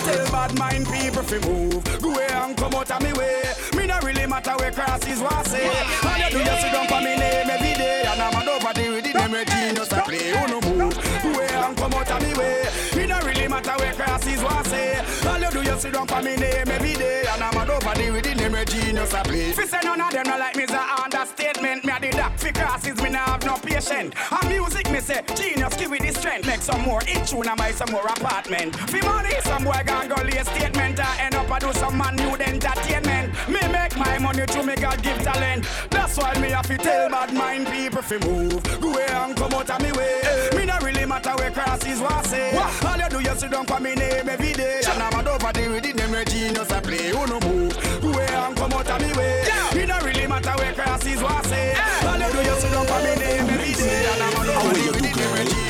Tell 0.04 0.26
bad 0.30 0.58
mind 0.58 0.86
people 0.86 1.22
fi 1.22 1.38
move 1.46 1.84
Go 2.00 2.10
away 2.12 2.26
and 2.28 2.56
come 2.56 2.74
out 2.74 2.90
of 2.90 3.02
me 3.02 3.12
way 3.12 3.44
Me 3.76 3.86
not 3.86 4.02
really 4.02 4.26
matter 4.26 4.54
where 4.58 4.72
crosses 4.72 5.20
was 5.20 5.46
say. 5.50 5.66
All 5.68 6.18
you 6.18 6.30
do 6.30 6.38
is 6.38 6.60
sit 6.60 6.72
down 6.72 6.86
for 6.88 7.00
me 7.00 7.16
name 7.16 7.50
every 7.50 7.74
day, 7.74 8.04
and 8.06 8.20
I'm 8.20 8.34
a 8.34 8.50
over 8.50 8.72
the 8.72 8.88
with 8.90 9.04
the 9.04 9.12
name 9.12 9.34
I 9.34 10.00
play. 10.00 10.32
No 10.48 10.60
move, 10.60 10.96
where 11.36 11.56
and 11.56 11.76
come 11.76 11.92
out 11.92 12.10
of 12.10 12.22
me 12.22 12.34
way. 12.34 12.62
It 13.02 13.06
don't 13.08 13.24
really 13.24 13.48
matter 13.48 13.74
where 13.78 13.92
crosses 13.94 14.42
was 14.42 14.66
say. 14.68 15.23
All 15.34 15.40
you 15.40 15.50
do 15.50 15.60
is 15.62 15.80
sit 15.80 15.92
down 15.92 16.06
for 16.06 16.22
me 16.22 16.36
name 16.36 16.68
every 16.68 16.92
day, 16.92 17.24
and 17.28 17.42
I'm 17.42 17.56
a 17.56 17.72
over 17.72 17.94
the 17.98 18.10
with 18.12 18.22
the 18.22 18.36
name 18.36 18.54
of 18.54 18.66
genius 18.66 19.12
I 19.12 19.24
play. 19.24 19.50
If 19.50 19.58
you 19.58 19.66
say 19.66 19.80
none 19.82 20.00
of 20.00 20.12
them 20.12 20.26
not 20.28 20.38
like 20.38 20.54
me's 20.54 20.70
a 20.70 20.80
understatement. 21.02 21.84
Me 21.84 21.90
a 21.90 21.98
the 21.98 22.30
for 22.36 22.52
crosses, 22.52 23.02
me 23.02 23.10
nah 23.10 23.18
have 23.18 23.44
no 23.44 23.56
patient. 23.56 24.14
And 24.30 24.48
music 24.48 24.88
me 24.92 25.00
say 25.00 25.22
genius 25.34 25.74
give 25.74 25.92
it 25.92 26.02
the 26.02 26.12
strength. 26.12 26.46
Make 26.46 26.62
some 26.62 26.82
more 26.82 27.00
hit 27.00 27.26
tune 27.26 27.48
and 27.48 27.58
buy 27.58 27.72
some 27.72 27.90
more 27.90 28.06
apartment. 28.06 28.76
Fi 28.76 29.00
money, 29.00 29.34
some 29.42 29.64
boy 29.64 29.82
gon' 29.84 30.06
go 30.06 30.22
lay 30.22 30.38
a 30.38 30.44
statement. 30.44 31.00
I 31.00 31.22
end 31.22 31.34
up 31.34 31.50
a 31.50 31.58
do 31.58 31.72
some 31.72 31.98
man 31.98 32.14
new 32.14 32.36
entertainment. 32.36 33.34
Me 33.48 33.58
make 33.72 33.96
my 33.96 34.16
money 34.20 34.46
to 34.46 34.62
me 34.62 34.76
God 34.76 35.02
give 35.02 35.20
talent. 35.24 35.66
That's 35.90 36.16
why 36.16 36.38
me 36.38 36.50
have 36.50 36.68
to 36.68 36.78
tell 36.78 37.10
bad 37.10 37.34
mind 37.34 37.66
people 37.66 38.02
fi 38.02 38.18
move. 38.18 38.62
Go 38.80 38.92
away 38.92 39.06
and 39.08 39.36
come 39.36 39.52
out 39.52 39.68
of 39.68 39.82
me 39.82 39.90
way. 39.90 40.22
Me 40.56 40.64
not 40.64 40.84
really 40.84 41.04
matter 41.06 41.34
where 41.38 41.50
crosses 41.50 42.00
was 42.00 42.30
say. 42.30 42.56
All 42.86 42.96
you 42.96 43.08
do 43.08 43.18
you 43.18 43.34
sit 43.34 43.50
down 43.50 43.66
for 43.66 43.80
me 43.80 43.96
name 43.96 44.28
every 44.28 44.52
day. 44.52 44.82
And 44.88 45.02
I'm 45.02 45.18
a 45.18 45.23
over 45.28 45.52
the 45.52 45.68
with 45.68 45.82
the 45.84 45.92
name 45.92 46.24
genius 46.24 46.70
I 46.70 46.80
play. 46.80 47.10
Who 47.10 47.26
no 47.26 47.40
move? 47.40 47.76
Away 48.02 48.26
and 48.26 48.56
come 48.56 48.72
out 48.72 48.88
of 48.88 49.00
me 49.00 49.12
way. 49.18 49.44
Me 49.74 49.86
not 49.86 50.02
really 50.02 50.26
matter 50.26 50.54
where 50.58 50.72
crosses 50.72 51.22
was 51.22 51.46
say. 51.46 51.74
All 52.06 52.18
you 52.18 52.32
do 52.32 52.40
you 52.42 52.56
sit 52.60 52.72
down 52.72 52.86
for 52.86 53.00
me 53.04 53.14
name 53.16 53.48
every 53.50 53.72
day. 53.72 54.06
And 54.12 54.22
I'm 54.22 54.36
over 54.38 54.72
the 54.98 55.03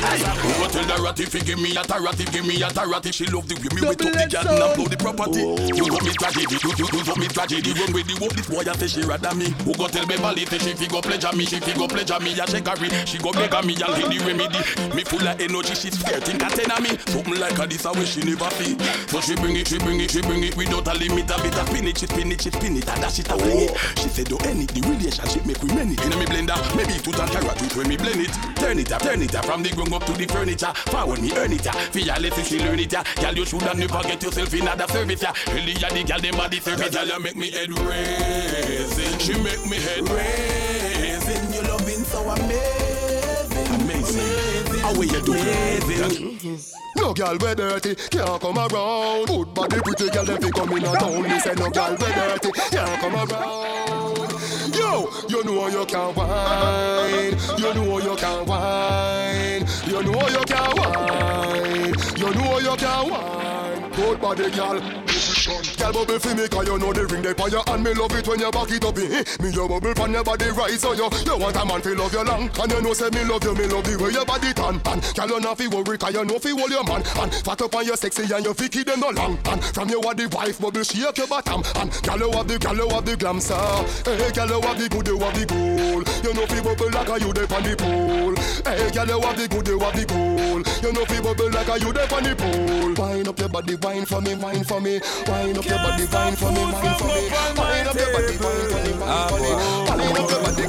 Who 0.05 0.51
go 0.61 0.67
tell 0.69 0.85
the 0.85 1.01
ratty 1.01 1.25
fi 1.25 1.39
give 1.39 1.59
me 1.59 1.71
a 1.75 1.81
tarati, 1.81 2.25
give 2.31 2.45
me 2.45 2.61
a 2.61 2.69
tarati. 2.69 3.11
She 3.13 3.25
love 3.27 3.47
the 3.47 3.55
way 3.55 3.69
me 3.73 3.81
we 3.89 3.95
took 3.95 4.13
the 4.13 4.27
garden 4.29 4.61
and 4.61 4.73
blow 4.75 4.85
the 4.85 4.97
property. 4.97 5.41
Oh. 5.41 5.57
You 5.65 5.89
want 5.89 6.05
me 6.05 6.13
tragedy, 6.13 6.57
you 6.61 6.71
you 6.77 6.87
you 6.93 7.01
want 7.05 7.19
me 7.19 7.27
tragedy. 7.27 7.73
Run 7.73 7.91
with 7.93 8.07
the 8.07 8.15
world, 8.21 8.35
this 8.37 8.47
boy 8.47 8.61
a 8.61 8.73
say 8.77 8.87
she 8.87 9.01
rather 9.01 9.33
me. 9.33 9.49
Who 9.65 9.73
go 9.73 9.87
tell 9.87 10.05
me 10.05 10.17
Bali 10.17 10.45
say 10.45 10.59
she 10.61 10.73
fi 10.77 10.85
go 10.87 11.01
pleasure 11.01 11.33
me, 11.33 11.45
she 11.45 11.59
fi 11.59 11.73
go 11.73 11.87
pleasure 11.87 12.19
me. 12.21 12.37
A 12.37 12.45
check 12.45 12.67
her 12.67 12.77
she 13.05 13.17
go 13.17 13.31
beg 13.33 13.53
me 13.65 13.73
and 13.81 13.93
take 13.97 14.09
the 14.13 14.19
remedy. 14.21 14.61
Me 14.93 15.03
full 15.03 15.25
of 15.25 15.39
energy, 15.41 15.73
she 15.73 15.89
scared 15.89 16.23
think 16.23 16.43
I 16.43 16.49
ten 16.53 16.69
of 16.69 16.81
me. 16.85 16.93
Something 17.09 17.39
like 17.41 17.57
a 17.57 17.65
this 17.65 17.85
a 17.85 17.91
way 17.91 18.05
she 18.05 18.21
never 18.21 18.49
feel. 18.53 18.77
So 19.09 19.19
she 19.25 19.33
bring 19.35 19.57
it, 19.57 19.67
she 19.67 19.81
bring 19.81 19.99
it, 19.99 20.11
she 20.11 20.21
bring 20.21 20.43
it 20.45 20.55
without 20.55 20.85
a 20.87 20.93
limit. 20.93 21.31
A 21.33 21.41
bit 21.41 21.57
of 21.57 21.65
spin 21.65 21.87
it, 21.89 21.97
she 21.97 22.05
spin 22.05 22.31
it, 22.31 22.41
she 22.41 22.51
spin 22.53 22.77
it, 22.77 22.87
and 22.87 23.01
dash 23.01 23.19
it 23.19 23.31
a 23.31 23.35
fling 23.37 23.69
it. 23.69 23.73
She 23.97 24.09
said 24.09 24.29
do 24.29 24.37
any 24.45 24.69
the 24.69 24.81
relationship 24.85 25.45
make 25.45 25.61
we 25.65 25.73
many. 25.73 25.97
Inna 26.05 26.15
me 26.21 26.25
blender, 26.29 26.59
maybe 26.77 26.93
two 27.01 27.09
and 27.09 27.31
carrot 27.31 27.57
with 27.57 27.75
when 27.75 27.87
me 27.89 27.97
blend 27.97 28.21
it. 28.21 28.33
Turn 28.61 28.77
it 28.77 28.91
up, 28.91 29.01
turn 29.01 29.21
it 29.21 29.33
up 29.33 29.45
from 29.45 29.63
the 29.63 29.73
ground 29.73 29.94
up 29.95 30.05
to 30.05 30.13
the 30.13 30.25
furniture. 30.25 30.73
Forward 30.91 31.21
me 31.21 31.31
earn 31.35 31.53
it 31.53 31.65
ya. 31.65 31.71
Fearless 31.71 32.37
if 32.37 32.47
she 32.47 32.59
learn 32.59 32.79
it 32.79 32.91
ya. 32.91 33.03
Girl 33.21 33.33
you 33.33 33.45
shoulda 33.45 33.73
never 33.73 34.01
get 34.03 34.21
yourself 34.21 34.53
in 34.53 34.67
other 34.67 34.87
service 34.87 35.21
ya. 35.21 35.33
Hell 35.33 35.69
ya 35.69 35.89
the 35.89 36.03
girl 36.03 36.19
them 36.19 36.35
body 36.35 36.59
service. 36.59 36.89
Girl 36.95 37.07
you 37.07 37.19
make 37.19 37.35
me 37.35 37.51
head 37.51 37.71
raising. 37.79 39.19
She 39.19 39.33
make 39.41 39.65
me 39.65 39.77
head 39.77 40.07
raising. 40.09 41.53
You 41.53 41.61
loving 41.69 42.03
so 42.03 42.21
amazing. 42.29 43.81
Amazing. 43.81 44.79
How 44.81 44.93
way 44.99 45.07
you 45.07 45.21
do 45.21 45.33
it? 45.35 46.71
No 46.97 47.13
girl 47.13 47.37
we 47.41 47.55
dirty, 47.55 47.95
can't 47.95 48.41
come 48.41 48.57
around. 48.57 49.27
Good 49.27 49.53
body 49.53 49.79
pretty 49.81 50.09
girl 50.09 50.25
them 50.25 50.41
fi 50.41 50.49
come 50.49 50.71
in 50.77 50.85
a 50.85 50.93
town. 50.93 51.23
Me 51.23 51.39
say 51.39 51.53
no 51.55 51.69
girl 51.69 51.91
we 51.91 52.05
dirty, 52.05 52.51
can't 52.71 53.01
come 53.01 53.15
around. 53.15 54.31
Yo, 54.73 55.09
you 55.27 55.43
know 55.43 55.67
you 55.67 55.85
can 55.85 56.15
wine. 56.15 57.37
You 57.57 57.73
know 57.73 57.99
you 57.99 58.15
can 58.15 58.45
wine. 58.45 59.54
You 59.95 60.03
know 60.03 60.27
you 60.27 60.43
can 60.43 60.75
wine. 60.75 61.93
You 62.17 62.33
know 62.33 62.59
you 62.59 62.75
can 62.75 63.09
wine. 63.09 63.91
Good 63.91 64.19
body 64.19 64.51
girl. 64.51 65.34
Girl 65.45 65.93
bubble 65.93 66.17
for 66.17 66.33
me 66.33 66.47
cause 66.49 66.65
you 66.65 66.77
know 66.79 66.89
the 66.91 67.05
ring 67.05 67.21
they 67.21 67.29
on 67.37 67.51
your 67.53 67.61
hand 67.69 67.83
Me 67.85 67.93
love 67.93 68.09
it 68.17 68.25
when 68.27 68.39
you 68.41 68.49
back 68.49 68.65
it 68.73 68.81
up 68.81 68.97
eh? 68.97 69.21
Me 69.37 69.53
your 69.53 69.69
bubble 69.69 69.93
pan 69.93 70.09
your 70.11 70.23
body 70.23 70.49
right 70.49 70.73
So 70.73 70.93
you, 70.97 71.05
you 71.21 71.37
want 71.37 71.53
a 71.55 71.61
man 71.63 71.81
to 71.85 71.93
love 71.93 72.13
you 72.13 72.23
long 72.25 72.49
And 72.49 72.71
you 72.73 72.81
know 72.81 72.93
say 72.97 73.13
me 73.13 73.21
love 73.29 73.43
you, 73.45 73.53
me 73.53 73.69
love 73.69 73.85
the 73.85 73.93
way 74.01 74.09
your 74.09 74.25
body 74.25 74.53
tan 74.57 74.81
And 74.89 75.05
girl 75.13 75.29
you 75.29 75.39
not 75.45 75.57
fi 75.61 75.67
worry 75.69 75.97
cause 76.01 76.13
you 76.17 76.25
know 76.25 76.39
fi 76.41 76.49
hold 76.49 76.71
your 76.73 76.83
man 76.89 77.05
And 77.21 77.29
fat 77.45 77.61
up 77.61 77.75
on 77.77 77.85
your 77.85 77.93
sexy 77.95 78.25
and 78.25 78.41
you 78.41 78.53
fi 78.57 78.65
keep 78.67 78.87
them 78.89 78.99
no 79.05 79.09
long 79.13 79.37
And 79.45 79.61
from 79.69 79.89
you 79.93 80.01
are 80.01 80.15
the 80.17 80.25
wife 80.33 80.57
bubble 80.57 80.81
shake 80.81 81.13
your 81.17 81.27
bottom 81.29 81.61
And 81.77 81.93
girl 82.01 82.25
you 82.25 82.31
have 82.33 82.47
the, 82.49 82.57
girl 82.57 82.75
you 82.81 82.89
have 82.89 83.05
the 83.05 83.13
glam 83.13 83.37
sir 83.37 83.53
Hey 84.01 84.31
girl 84.33 84.49
you 84.49 84.61
have 84.65 84.77
the 84.81 84.89
good, 84.89 85.05
you 85.07 85.19
have 85.21 85.35
the 85.37 85.45
goal 85.45 86.01
You 86.25 86.33
know 86.33 86.45
fi 86.49 86.57
bubble 86.65 86.89
like 86.89 87.09
a 87.13 87.15
you 87.21 87.29
dey 87.37 87.45
on 87.53 87.61
the 87.61 87.73
pool 87.77 88.33
Hey 88.65 88.89
girl 88.89 89.07
you 89.13 89.21
have 89.21 89.37
the 89.37 89.45
good, 89.45 89.67
you 89.69 89.77
have 89.77 89.93
the 89.93 90.05
goal 90.09 90.61
You 90.81 90.89
know 90.89 91.05
fi 91.05 91.21
bubble 91.21 91.53
like 91.53 91.69
a 91.69 91.75
you 91.77 91.93
dey 91.93 92.09
on 92.09 92.23
the 92.25 92.33
pool 92.33 92.97
Wind 92.97 93.27
up 93.29 93.37
your 93.37 93.49
body, 93.49 93.75
wine 93.77 94.05
for 94.09 94.21
me, 94.25 94.33
wine 94.41 94.63
for 94.65 94.81
me 94.81 94.97
Wind 95.43 95.57
up 95.57 95.65
your 95.65 95.77
body, 95.77 96.05
wine 96.11 96.35
for 96.35 96.51
me, 96.51 96.61
wine 96.61 96.95
for 96.97 97.07
me. 97.07 97.29
Wind 97.57 97.87
up 97.87 97.95
your 97.95 98.11
body, 98.13 98.37
wine 98.37 98.69
for 98.69 98.79
me, 98.83 98.91
wine 98.99 99.29
for 99.29 99.39
me. 99.39 99.51
Ah, 99.51 99.95
Wind 99.97 100.17
up 100.17 100.29
your 100.31 100.41
body, 100.43 100.65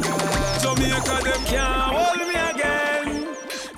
Jamaica 0.62 1.16
them 1.24 1.42
can't 1.44 1.94
hold 1.96 2.22
me 2.28 2.34
again, 2.50 3.06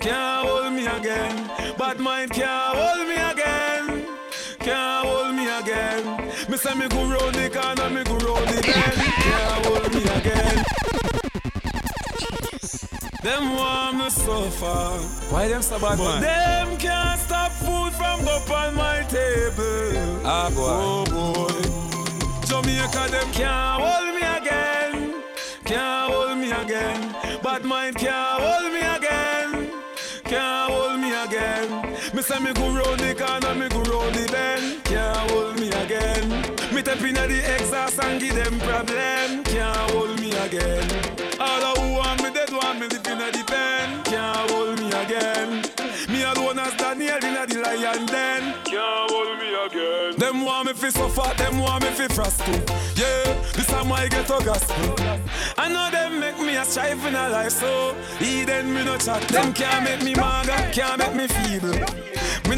can't 0.00 0.46
hold 0.46 0.72
me 0.72 0.86
again. 0.86 1.50
Bad 1.78 2.00
mind 2.00 2.30
can't 2.30 2.76
hold 2.76 3.06
me 3.08 3.16
again, 3.16 4.06
can't 4.60 5.06
hold 5.06 5.34
me 5.34 5.44
again. 5.58 6.04
Me 6.50 6.56
say 6.56 6.74
me 6.74 6.88
go 6.88 7.04
round 7.04 7.34
the 7.34 7.50
corner, 7.50 7.90
me 7.90 8.02
go 8.04 8.16
round 8.26 8.48
the 8.48 8.62
bend, 8.62 8.98
can't 9.24 9.66
hold 9.66 9.94
me 9.94 10.02
again. 10.02 10.64
Them 13.28 13.52
want 13.56 13.98
me 13.98 14.08
suffer. 14.08 15.04
Why 15.28 15.48
them 15.48 15.60
so 15.60 15.78
bad, 15.78 15.98
But 15.98 16.20
man? 16.20 16.22
them 16.22 16.78
can't 16.78 17.20
stop 17.20 17.52
food 17.52 17.92
from 17.92 18.24
go 18.24 18.36
on 18.54 18.74
my 18.74 19.02
table. 19.02 20.22
Ah, 20.24 20.48
boy. 20.48 20.64
Oh 20.64 21.04
boy. 21.12 21.60
Jamaica 22.48 23.04
them 23.10 23.30
can't 23.32 23.82
hold 23.82 24.14
me 24.16 24.22
again. 24.38 25.22
Can't 25.66 26.10
hold 26.10 26.38
me 26.38 26.50
again. 26.50 27.00
Bad 27.42 27.66
mind 27.66 27.96
can't 27.96 28.40
hold 28.42 28.72
me 28.72 28.80
again. 28.96 29.72
Can't 30.24 30.72
hold 30.72 30.98
me 30.98 31.10
again. 31.12 31.68
Me 32.14 32.22
say 32.22 32.38
me 32.40 32.54
go 32.54 32.70
round 32.70 32.98
the 32.98 33.14
corner, 33.14 33.54
me 33.54 33.68
go 33.68 33.80
round 33.92 34.14
the 34.14 34.24
bend. 34.32 34.82
Can't 34.84 35.30
hold 35.30 35.60
me 35.60 35.68
again. 35.68 36.24
Me 36.74 36.80
tap 36.80 37.02
inna 37.02 37.26
the 37.28 37.40
exhaust 37.56 38.02
and 38.02 38.18
give 38.22 38.34
them 38.34 38.58
problem. 38.60 39.44
Can't 39.44 39.90
hold 39.90 40.18
me 40.18 40.30
again. 40.32 40.88
All 41.38 41.76
who 41.76 41.92
want 41.92 42.22
me 42.22 42.30
me 42.74 42.86
live 42.88 43.06
inna 43.06 43.30
the 43.30 43.44
pen. 43.46 44.02
Can't 44.04 44.50
hold 44.50 44.78
me 44.78 44.88
again. 44.88 45.62
Me 46.08 46.22
alone 46.22 46.58
as 46.58 46.74
Daniel 46.76 47.16
inna 47.22 47.46
the 47.46 47.60
lion 47.60 48.06
den. 48.06 48.42
Can't 48.64 49.10
hold 49.10 49.38
me 49.38 49.54
again. 49.66 50.18
Them 50.18 50.44
want 50.44 50.66
me 50.66 50.72
fi 50.72 50.90
suffer, 50.90 51.34
them 51.36 51.58
want 51.60 51.84
me 51.84 51.90
fi 51.90 52.08
frost 52.08 52.44
too. 52.44 52.52
Yeah, 52.96 53.24
this 53.54 53.66
time 53.66 53.92
I 53.92 54.08
get 54.08 54.30
a 54.30 54.44
gospel. 54.44 54.94
I 55.56 55.68
know 55.68 55.90
them 55.90 56.20
make 56.20 56.38
me 56.38 56.56
a 56.56 56.64
strive 56.64 57.04
in 57.06 57.14
a 57.14 57.28
life, 57.28 57.52
so 57.52 57.94
Eden 58.20 58.74
me 58.74 58.84
no 58.84 58.96
chat. 58.98 59.26
Them 59.28 59.52
can't 59.52 59.84
make 59.84 60.02
me 60.02 60.14
maga, 60.14 60.70
can't 60.72 60.98
make 60.98 61.14
me 61.14 61.26
feeble. 61.26 62.08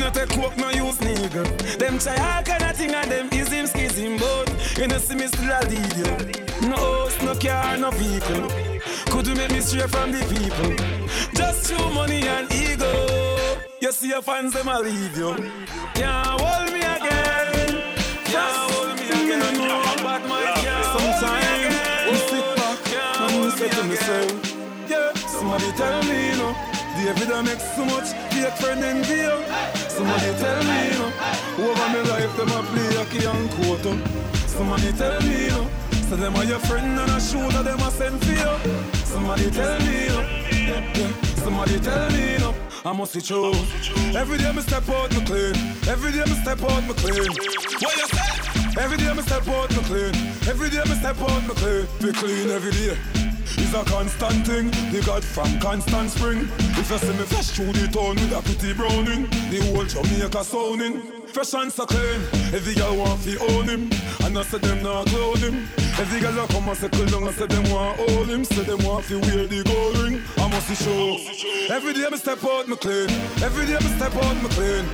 Me 0.01 0.07
no 0.07 0.13
take 0.13 0.31
coke, 0.31 0.57
no 0.57 0.71
use 0.71 0.97
nigga. 0.97 1.45
Them 1.79 1.99
try 1.99 2.17
all 2.17 2.43
kind 2.43 2.63
of 2.63 2.75
thing 2.75 2.95
and 2.95 3.11
them 3.11 3.29
is 3.33 3.53
him 3.53 3.67
schism, 3.67 4.17
but 4.17 4.79
you 4.79 4.89
know 4.89 4.97
see 4.97 5.15
me 5.15 5.27
still 5.27 5.45
a 5.45 5.61
lead 5.69 5.97
you. 6.01 6.69
No 6.71 6.77
house, 6.77 7.23
no 7.23 7.35
car, 7.35 7.77
no 7.77 7.91
vehicle. 7.91 8.49
Could 9.13 9.27
you 9.27 9.35
make 9.35 9.51
me 9.53 9.61
stray 9.61 9.87
from 9.87 10.13
the 10.13 10.21
people? 10.33 10.73
Just 11.35 11.71
you 11.71 11.77
money 11.93 12.27
and 12.27 12.51
ego. 12.51 13.59
You 13.83 13.93
see 13.93 14.09
your 14.09 14.23
fans, 14.23 14.55
them 14.55 14.69
a 14.69 14.81
leave 14.81 15.19
you. 15.19 15.35
Can't 15.93 16.41
hold 16.41 16.73
me 16.73 16.81
again. 16.81 17.83
Can't 18.25 18.73
hold 18.73 18.97
me 18.97 19.05
again. 19.05 19.59
Bad 20.01 20.23
man 20.27 20.55
can't 20.65 20.85
Sometimes 20.97 21.77
we 22.09 22.17
sit 22.17 22.57
back 22.57 22.89
and 23.21 23.53
say 23.53 23.69
to 23.69 23.85
myself, 23.85 24.57
yeah, 24.89 25.13
somebody 25.13 25.71
tell 25.73 26.03
me, 26.05 26.31
you 26.31 26.37
know, 26.39 26.57
David 27.05 27.33
I 27.33 27.43
make 27.43 27.61
so 27.61 27.85
much 27.87 28.09
fake 28.31 28.53
friend 28.61 28.85
in 28.85 29.03
deal. 29.03 29.39
Somebody 29.89 30.31
tell 30.39 30.63
me, 30.65 30.79
you 30.93 30.99
know, 30.99 31.71
over 31.71 31.87
my 31.89 32.03
life 32.13 32.37
them 32.37 32.53
a 32.53 32.63
play 32.71 32.95
hockey 32.95 33.25
and 33.25 33.51
quarter. 33.57 33.97
Somebody 34.47 34.93
tell 34.93 35.21
me, 35.23 35.45
you 35.45 35.51
know, 35.51 35.71
so 36.09 36.17
them 36.17 36.37
are 36.37 36.45
your 36.45 36.59
friend 36.61 36.99
and 37.01 37.11
a 37.11 37.21
shooter 37.21 37.63
them 37.63 37.81
a 37.81 37.91
send 37.91 38.21
for 38.23 38.33
you. 38.33 38.53
Somebody 39.05 39.51
tell 39.51 39.79
me, 39.81 40.05
you 40.05 40.11
know. 40.11 41.11
Somebody 41.37 41.81
tell 41.81 42.11
me, 42.11 42.33
you 42.33 42.39
know, 42.39 42.55
I 42.85 42.93
must 42.93 43.15
be 43.15 43.21
true. 43.23 43.55
Every 44.15 44.39
day 44.39 44.53
me 44.53 44.61
step 44.61 44.89
out, 44.91 45.11
me 45.11 45.25
clean. 45.25 45.57
Every 45.89 46.13
day 46.13 46.25
me 46.25 46.37
step 46.43 46.63
out, 46.63 46.83
me 46.87 46.95
clean. 46.95 47.33
What 47.81 47.97
you 47.97 48.07
say? 48.07 48.81
Every 48.81 48.99
day 48.99 49.13
me 49.15 49.23
step 49.23 49.49
out, 49.49 49.71
me 49.71 49.83
clean. 49.89 50.15
Every 50.47 50.69
day 50.69 50.85
me 50.85 50.95
step 51.01 51.21
out, 51.21 51.43
me 51.49 51.55
clean. 51.55 51.87
Be 52.03 52.13
clean 52.13 52.51
every 52.51 52.73
day. 52.73 53.20
It's 53.59 53.75
a 53.75 53.85
constant 53.85 54.47
thing, 54.47 54.71
the 54.93 55.03
God 55.05 55.25
from 55.25 55.59
constant 55.61 56.11
spring. 56.11 56.49
If 56.79 56.91
you 56.91 56.99
see 56.99 57.13
me 57.13 57.25
fresh 57.25 57.51
through 57.51 57.73
the 57.73 57.89
town 57.89 58.17
with 58.17 58.33
a 58.33 58.43
pretty 58.43 58.73
browning, 58.75 59.31
the 59.51 59.59
whole 59.67 59.85
Jamaica 59.85 60.45
sounding. 60.45 61.03
Fresh 61.33 61.55
and 61.55 61.73
so 61.73 61.87
clean, 61.87 62.21
every 62.53 62.75
girl 62.75 62.97
want 62.97 63.23
to 63.23 63.39
own 63.53 63.69
him, 63.69 63.91
and 64.25 64.37
I 64.37 64.43
said 64.43 64.63
them 64.63 64.83
not 64.83 65.07
clone 65.07 65.39
him. 65.39 65.69
Every 65.99 66.21
girl 66.21 66.39
a 66.43 66.47
come 66.49 66.69
and 66.69 66.77
circle 66.77 67.07
down 67.07 67.25
and 67.25 67.37
say 67.37 67.47
them 67.47 67.71
want 67.71 67.99
hold 68.01 68.29
him, 68.29 68.45
say 68.45 68.63
them 68.65 68.83
want 68.85 69.05
to 69.07 69.21
wear 69.21 69.47
the 69.47 69.63
gold 69.63 69.99
ring. 69.99 70.23
I 70.39 70.49
must 70.49 70.69
be 70.69 70.75
show. 70.75 71.17
Every 71.73 71.93
day 71.93 72.09
me 72.11 72.17
step 72.17 72.43
out, 72.43 72.67
me 72.67 72.77
clean. 72.77 73.11
Every 73.45 73.67
day 73.67 73.79
me 73.79 73.91
step 73.95 74.15
out, 74.17 74.37
me 74.43 74.49
clean. 74.51 74.85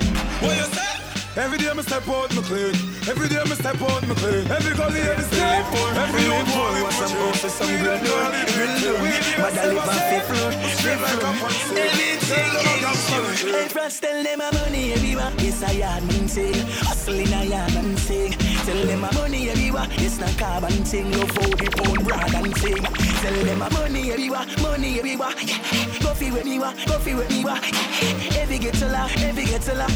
What 0.43 0.57
you 0.57 0.63
say? 0.63 1.41
Every 1.41 1.57
day 1.57 1.73
me 1.73 1.81
step 1.81 2.07
out, 2.07 2.29
me 2.35 2.41
clean. 2.43 2.75
Every 3.07 3.29
day 3.29 3.41
me 3.43 3.55
step 3.55 3.81
out 3.81 4.05
me 4.05 4.15
play. 4.15 4.43
Every 4.51 4.75
gully 4.75 4.99
every 4.99 5.23
step. 5.23 5.65
Every 5.95 6.21
youth 6.27 6.47
boy 6.51 6.83
want 6.83 6.93
some 6.93 7.13
go 7.13 7.31
for 7.31 7.49
some 7.49 7.67
grill 7.79 7.99
girl. 8.03 8.31
Grill 8.51 8.75
girl. 8.83 8.99
Mother 9.41 9.67
live 9.71 9.87
on 9.87 9.99
fifth 10.11 10.27
floor. 10.27 10.51
Fifth 10.83 11.03
floor. 11.15 11.77
Everything. 11.77 12.57
Hey, 13.53 13.67
friends, 13.69 13.99
tell 14.01 14.23
them 14.23 14.39
my 14.39 14.51
money 14.51 14.91
everywhere. 14.91 15.31
Yes, 15.37 15.63
I 15.63 15.99
man 16.01 16.27
sing. 16.27 16.53
Hustling 16.83 17.31
a 17.31 17.45
yard 17.45 17.73
man 17.73 17.95
sing. 17.97 18.46
Tell 18.67 18.85
them 18.85 18.99
my 18.99 19.09
money 19.13 19.49
everywhere. 19.49 19.87
Yes, 19.97 20.19
na 20.19 20.27
carbon 20.37 20.83
sing. 20.83 21.09
Love 21.13 21.31
how 21.31 21.47
the 21.55 21.71
pound 21.71 22.03
broad 22.03 22.35
and 22.35 22.57
sing. 22.57 22.83
Tell 23.23 23.45
them 23.45 23.59
my 23.59 23.69
money 23.69 24.11
everywhere. 24.11 24.45
Money 24.61 24.99
everywhere. 24.99 25.31
Go 26.03 26.13
fi 26.13 26.31
with 26.31 26.43
me 26.43 26.59
wa. 26.59 26.73
Go 26.85 26.99
fi 26.99 27.15
with 27.15 27.29
me 27.29 27.45
wa. 27.45 27.57
Every 28.35 28.59
get 28.59 28.73
to 28.73 28.87
la. 28.89 29.07
Every 29.23 29.45
get 29.45 29.61
to 29.61 29.73
la. 29.73 29.87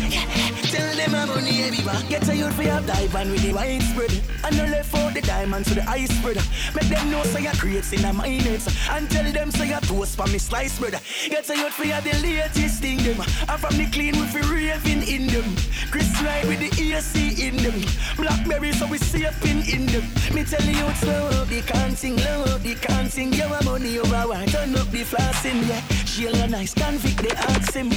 Tell 0.71 0.95
them 0.95 1.11
my 1.11 1.25
money 1.25 1.63
everywhere. 1.63 2.01
Get 2.07 2.29
a 2.29 2.33
youth 2.33 2.55
for 2.55 2.63
your 2.63 2.79
dive 2.79 3.13
and 3.13 3.31
with 3.31 3.43
the 3.43 3.51
wine 3.53 3.81
spread. 3.81 4.11
And 4.45 4.55
no 4.55 4.63
left 4.63 4.95
out 4.95 5.13
the 5.13 5.21
diamonds 5.21 5.67
to 5.67 5.75
the 5.75 5.83
ice 5.89 6.09
spread. 6.17 6.37
Make 6.73 6.87
them 6.87 7.11
know 7.11 7.23
say 7.23 7.43
your 7.43 7.51
creates 7.59 7.91
in 7.91 8.05
a 8.05 8.13
minutes. 8.13 8.71
And 8.89 9.09
tell 9.11 9.29
them 9.33 9.51
say 9.51 9.67
your 9.67 9.81
toast 9.81 10.15
for 10.15 10.27
me 10.27 10.37
slice 10.37 10.79
bread. 10.79 10.95
Get 11.27 11.49
a 11.49 11.57
youth 11.57 11.73
for 11.73 11.83
your 11.83 11.99
the 11.99 12.13
latest 12.23 12.79
thing 12.81 13.03
them. 13.03 13.19
And 13.19 13.59
from 13.59 13.75
the 13.75 13.89
clean 13.91 14.15
we 14.15 14.25
fi 14.27 14.39
raving 14.47 15.03
in 15.03 15.27
them. 15.27 15.55
Chris 15.91 16.09
ride 16.21 16.47
with 16.47 16.59
the 16.59 16.71
AC 16.81 17.47
in 17.47 17.57
them. 17.57 17.81
Blackberry 18.15 18.61
so 18.70 18.86
we 18.86 18.98
safe 18.98 19.44
in 19.46 19.60
in 19.74 19.86
them. 19.88 20.03
Me 20.36 20.44
tell 20.44 20.62
you 20.62 20.86
it's 20.86 21.00
slow 21.00 21.27
up 21.30 21.48
the 21.48 21.62
can't 21.62 21.98
sing, 21.98 22.15
low 22.18 22.44
up 22.44 22.62
the 22.62 22.75
can't 22.75 23.12
sing. 23.12 23.34
You 23.34 23.50
want 23.50 23.65
money 23.65 23.98
over 23.98 24.27
one, 24.27 24.46
turn 24.48 24.75
up 24.75 24.91
the 24.91 25.03
flossing, 25.03 25.68
yeah. 25.68 25.82
She'll 26.06 26.36
a 26.36 26.48
nice 26.48 26.74
convict 26.74 27.22
they 27.24 27.36
ask 27.36 27.74
him. 27.74 27.89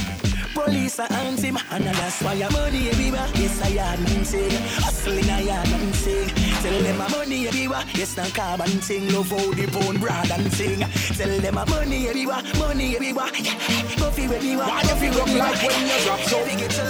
Police 0.53 0.99
are 0.99 1.13
hands 1.13 1.43
him, 1.43 1.57
and 1.71 1.83
that's 1.83 2.21
why 2.21 2.33
your 2.33 2.49
money 2.51 2.89
everywhere. 2.89 3.29
Yes, 3.35 3.61
I 3.61 3.67
yard 3.67 3.99
man 3.99 4.25
sing, 4.25 4.49
hustling 4.81 5.29
a 5.29 5.41
yard 5.41 5.69
man 5.69 5.93
sing. 5.93 6.44
Tell 6.61 6.81
them 6.81 6.97
my 6.97 7.07
money 7.09 7.35
be 7.35 7.47
everywhere. 7.47 7.83
Yes, 7.93 8.15
na 8.17 8.25
and 8.63 8.83
sing, 8.83 9.11
love 9.13 9.29
how 9.29 9.51
the 9.53 9.65
bone 9.67 9.97
broad 9.99 10.31
and 10.31 10.51
sing. 10.53 10.79
Tell 11.19 11.39
them 11.39 11.55
my 11.55 11.65
money 11.65 12.07
everywhere, 12.07 12.41
money 12.57 12.95
everywhere. 12.95 13.31
Go 13.99 14.09
fi 14.11 14.27
with 14.27 14.43
me, 14.43 14.55
Why 14.55 14.81
you 14.81 14.95
feel 15.01 15.13
look 15.13 15.31
like 15.35 15.61
when 15.67 15.83
you 15.89 15.97
drop 16.05 16.21
so 16.31 16.39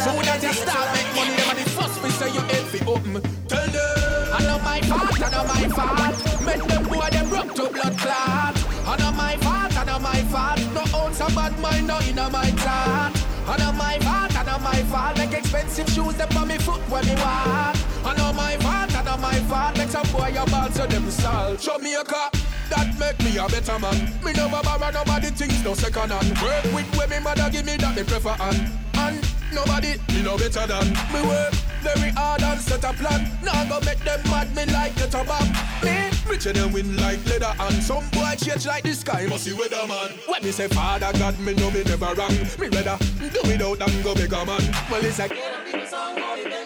Soon 0.06 0.28
as 0.34 0.44
you 0.44 0.54
start 0.54 0.88
make 0.96 1.12
money, 1.16 1.36
them 1.36 1.50
are 1.50 1.56
the 1.56 1.66
first 1.76 2.04
me 2.04 2.10
say 2.10 2.30
you 2.36 2.42
head 2.52 2.66
fi 2.72 2.80
open. 2.86 3.14
Tell 3.48 3.68
them. 3.76 4.34
I 4.38 4.40
know 4.48 4.60
my 4.70 4.80
fault, 4.90 5.22
I 5.26 5.30
know 5.34 5.46
my 5.54 5.64
fault. 5.78 6.16
Make 6.46 6.64
them 6.70 6.84
boy 6.84 7.10
them 7.12 7.30
broke 7.30 7.54
to 7.56 7.66
blood 7.74 7.98
clot. 7.98 8.56
I 8.88 8.96
know 9.00 9.12
my 9.12 9.36
fault, 9.38 9.78
I 9.78 9.84
know 9.86 10.00
my 10.00 10.22
fault. 10.34 10.60
No 10.78 10.84
own 11.00 11.14
some 11.14 11.34
bad 11.34 11.58
mind, 11.60 11.88
no 11.88 12.00
inna 12.08 12.30
my 12.30 12.50
thought 12.64 13.16
I 13.48 13.58
know 13.58 13.72
my 13.74 14.00
fault, 14.00 14.36
I 14.36 14.44
know 14.44 14.60
my 14.60 14.82
fault. 14.90 15.18
Make 15.18 15.34
expensive 15.34 15.88
shoes, 15.90 16.16
them 16.16 16.36
on 16.38 16.48
me 16.48 16.58
foot 16.58 16.82
when 16.90 17.06
me 17.06 17.14
walk. 17.16 17.78
I 18.06 18.14
know 18.18 18.34
my 18.34 18.58
fault, 18.58 18.85
I 19.16 19.22
my 19.22 19.40
fault 19.48 19.78
Make 19.78 19.90
some 19.90 20.08
boy 20.12 20.28
your 20.34 20.46
balls 20.48 20.76
so 20.76 20.86
them 20.88 21.10
salt 21.10 21.62
Show 21.62 21.78
me 21.78 21.96
a 21.96 22.04
car 22.04 22.30
that 22.70 22.98
make 23.00 23.20
me 23.20 23.38
a 23.38 23.48
better 23.48 23.78
man. 23.78 24.10
Me 24.24 24.34
never 24.34 24.62
borrow 24.64 24.90
nobody 24.90 25.28
things 25.28 25.64
no 25.64 25.76
second 25.76 26.12
hand. 26.12 26.34
Work 26.42 26.64
with 26.74 26.98
where 26.98 27.08
me 27.08 27.20
mother 27.20 27.48
give 27.52 27.64
me 27.64 27.78
that 27.78 27.96
me 27.96 28.04
prefer 28.04 28.36
and 28.40 28.72
and 28.96 29.22
nobody 29.54 30.02
me 30.10 30.24
no 30.24 30.36
better 30.36 30.66
than 30.66 30.90
me 31.14 31.22
work 31.30 31.54
very 31.86 32.10
hard 32.12 32.42
and 32.42 32.60
set 32.60 32.84
a 32.84 32.94
plan. 32.94 33.30
Now 33.44 33.66
go 33.70 33.80
make 33.86 34.00
them 34.00 34.20
mad 34.26 34.50
me 34.56 34.66
like 34.74 34.96
the 34.96 35.06
top 35.06 35.30
Me 35.84 36.10
richer 36.28 36.54
than 36.54 36.74
win 36.74 36.98
like 36.98 37.24
leather 37.28 37.54
and 37.60 37.84
some 37.84 38.10
boy 38.10 38.34
change 38.38 38.66
like 38.66 38.84
the 38.84 38.94
sky 38.94 39.28
must 39.30 39.44
see 39.44 39.54
weather 39.54 39.86
man. 39.88 40.12
When 40.28 40.44
me 40.44 40.52
say 40.52 40.68
Father 40.68 41.12
God 41.20 41.38
me 41.40 41.54
know 41.54 41.70
me 41.70 41.84
never 41.84 42.14
wrong. 42.16 42.34
Me 42.58 42.68
rather 42.68 42.98
do 43.30 43.42
without 43.46 43.78
than 43.78 44.02
go 44.02 44.16
bigger 44.16 44.44
man. 44.46 44.64
Well 44.90 45.06
it's 45.06 45.20
like. 45.20 46.65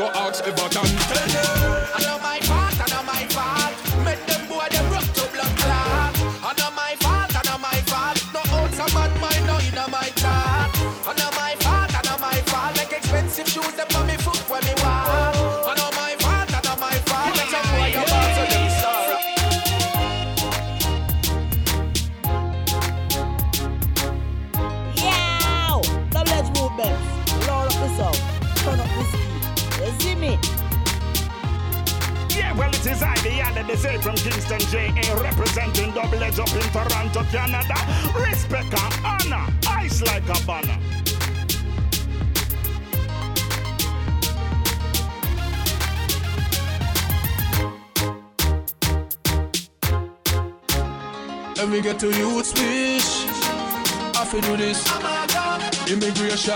Go 0.00 0.06
ask 0.14 0.42
Everton. 0.46 0.82
Tell 0.82 1.54
them 1.56 1.86
I 1.94 2.02
know 2.02 2.18
my 2.20 2.59
say 33.80 33.96
from 33.98 34.14
Kingston, 34.16 34.60
JA, 34.70 35.22
representing 35.22 35.92
Double 35.92 36.22
Edge 36.22 36.38
up 36.38 36.52
in 36.52 36.68
Toronto, 36.74 37.22
Canada. 37.32 37.78
Respect 38.14 38.72
and 38.72 38.94
honor, 39.04 39.46
ice 39.68 40.02
like 40.02 40.28
a 40.28 40.46
banner. 40.46 40.78
Let 51.56 51.68
me 51.68 51.80
get 51.80 51.98
to 52.00 52.06
youth 52.06 52.46
speech. 52.46 53.10
I 54.16 54.24
feel 54.24 54.40
do 54.42 54.56
this. 54.56 54.80
Immigration. 55.90 56.54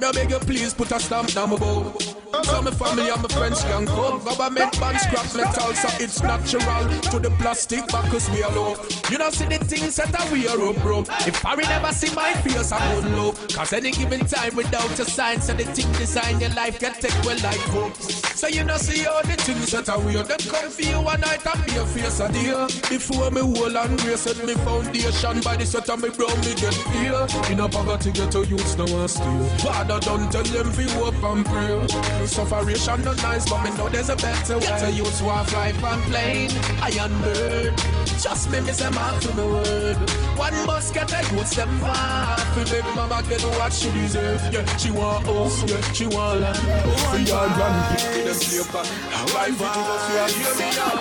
Now 0.00 0.12
beg 0.12 0.30
you 0.30 0.38
please 0.38 0.74
put 0.74 0.90
a 0.90 0.98
stamp 0.98 1.32
down 1.32 1.50
my 1.50 1.56
bow. 1.56 2.13
So 2.42 2.62
my 2.62 2.70
family 2.70 3.08
and 3.08 3.22
my 3.22 3.28
friends 3.28 3.62
can 3.62 3.86
come. 3.86 4.22
Government 4.24 4.80
ban 4.80 4.98
scrap 4.98 5.34
metal, 5.34 5.74
so 5.74 5.88
it's 6.02 6.22
natural. 6.22 6.88
To 7.10 7.18
the 7.18 7.30
plastic 7.38 7.86
backers 7.88 8.28
we 8.30 8.42
are 8.42 8.50
low. 8.52 8.76
You 9.10 9.18
know 9.18 9.30
see 9.30 9.46
the 9.46 9.58
things 9.58 9.96
that 9.96 10.14
I 10.14 10.30
wear 10.32 10.68
up, 10.68 10.82
bro. 10.82 11.00
If 11.26 11.44
I 11.44 11.54
never 11.54 11.92
see 11.92 12.14
my 12.14 12.32
face, 12.34 12.72
I 12.72 12.94
would 12.94 13.10
low. 13.12 13.32
Cause 13.54 13.72
any 13.72 13.90
given 13.90 14.20
time 14.26 14.56
without 14.56 14.98
a 14.98 15.04
sign, 15.04 15.40
so 15.40 15.54
the 15.54 15.64
thing 15.64 15.90
design 15.92 16.40
your 16.40 16.50
life 16.50 16.78
can 16.78 16.94
take 16.94 17.14
well 17.24 17.38
like 17.42 17.60
hope. 17.72 17.94
So 17.96 18.48
you 18.48 18.64
know 18.64 18.76
see 18.76 19.06
all 19.06 19.22
the 19.22 19.36
things 19.36 19.70
that 19.72 19.88
I 19.88 19.96
wear. 19.96 20.22
Them 20.22 20.38
come 20.38 20.70
for 20.70 20.82
you 20.82 21.00
one 21.00 21.20
night 21.20 21.46
and 21.46 21.64
be 21.66 21.76
a 21.76 21.86
face 21.86 22.20
a 22.20 22.28
day. 22.32 22.52
Before 22.88 23.30
me 23.30 23.40
hold 23.40 23.76
and 23.76 24.02
race 24.04 24.20
set 24.20 24.44
me 24.44 24.54
foundation 24.54 25.40
by 25.40 25.56
the 25.56 25.66
sweat 25.66 25.88
of 25.88 26.02
me 26.02 26.10
brown 26.10 26.38
me 26.40 26.54
get 26.54 26.74
fear. 26.74 27.26
In 27.52 27.60
a 27.60 27.68
poverty 27.68 28.12
get 28.12 28.32
to 28.32 28.44
use 28.44 28.76
no 28.76 28.84
one 28.86 29.08
steal. 29.08 29.44
Father 29.58 30.00
don't 30.00 30.30
tell 30.30 30.42
them 30.42 30.70
fi 30.72 30.84
hope 30.98 31.22
and 31.22 31.46
pray. 31.46 32.23
Sufferation 32.26 33.02
not 33.04 33.16
nice, 33.22 33.48
but 33.48 33.62
me 33.64 33.70
know 33.76 33.88
there's 33.88 34.08
a 34.08 34.16
better 34.16 34.58
way. 34.58 34.66
Get 34.66 34.80
to 34.80 34.90
use 34.90 35.22
war 35.22 35.44
fly 35.44 35.72
from 35.72 36.00
plane, 36.02 36.50
iron 36.82 37.12
bird. 37.22 37.76
Just 38.18 38.50
me 38.50 38.60
miss 38.60 38.78
them 38.78 38.94
out 38.94 39.20
to 39.22 39.28
the 39.28 39.46
word. 39.46 39.96
One 40.38 40.66
bus 40.66 40.90
get 40.90 41.12
a 41.12 41.34
goods 41.34 41.54
them 41.54 41.78
far. 41.80 42.36
Fi 42.36 42.64
make 42.72 42.94
mama 42.94 43.22
get 43.28 43.42
what 43.42 43.72
she 43.72 43.90
deserve. 43.92 44.40
Yeah, 44.52 44.64
she 44.76 44.90
want 44.90 45.26
house, 45.26 45.62
yeah, 45.70 45.80
she 45.92 46.06
want 46.06 46.40
land. 46.40 46.56
For 46.56 47.18
your 47.18 47.46
grandkids, 47.56 48.24
them 48.24 48.34
slave 48.34 48.72
back. 48.72 48.86
Life 49.34 49.60
it 49.60 49.76
is 49.86 50.36
you 50.36 50.44
hear 50.44 50.54
me 50.58 50.68
now. 50.76 50.94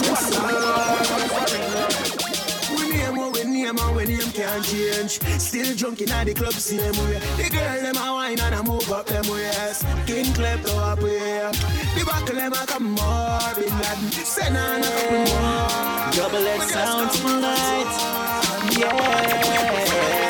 We 0.00 0.14
name 0.30 1.30
what 1.30 1.52
we 2.04 2.09
name 3.72 3.86
and 3.86 3.96
we 3.96 4.04
name 4.04 4.30
can't 4.32 4.64
change. 4.64 5.20
Still 5.38 5.74
drunk 5.76 6.00
in 6.00 6.08
the 6.08 6.34
club 6.34 6.52
same 6.52 6.92
way. 7.04 7.20
The 7.36 7.50
girl 7.50 7.82
them 7.82 7.96
a 7.96 8.14
wine 8.14 8.40
and 8.40 8.54
a 8.54 8.62
move 8.62 8.90
up 8.92 9.06
them 9.06 9.26
ways. 9.30 9.84
King 10.06 10.32
clap 10.34 10.62
to 10.62 10.76
up 10.76 10.98
here. 11.00 11.50
The 11.94 12.04
buckle 12.04 12.36
them 12.36 12.52
a 12.52 12.66
come 12.66 12.92
more. 12.92 13.54
Bin 13.54 13.78
Laden 13.78 14.10
send 14.10 14.56
on 14.56 14.80
a 14.80 14.90
couple 14.90 15.18
more. 15.18 16.12
Double 16.12 16.46
edge 16.46 16.62
sound 16.62 17.10
tonight. 17.12 17.90
Yeah. 18.78 20.29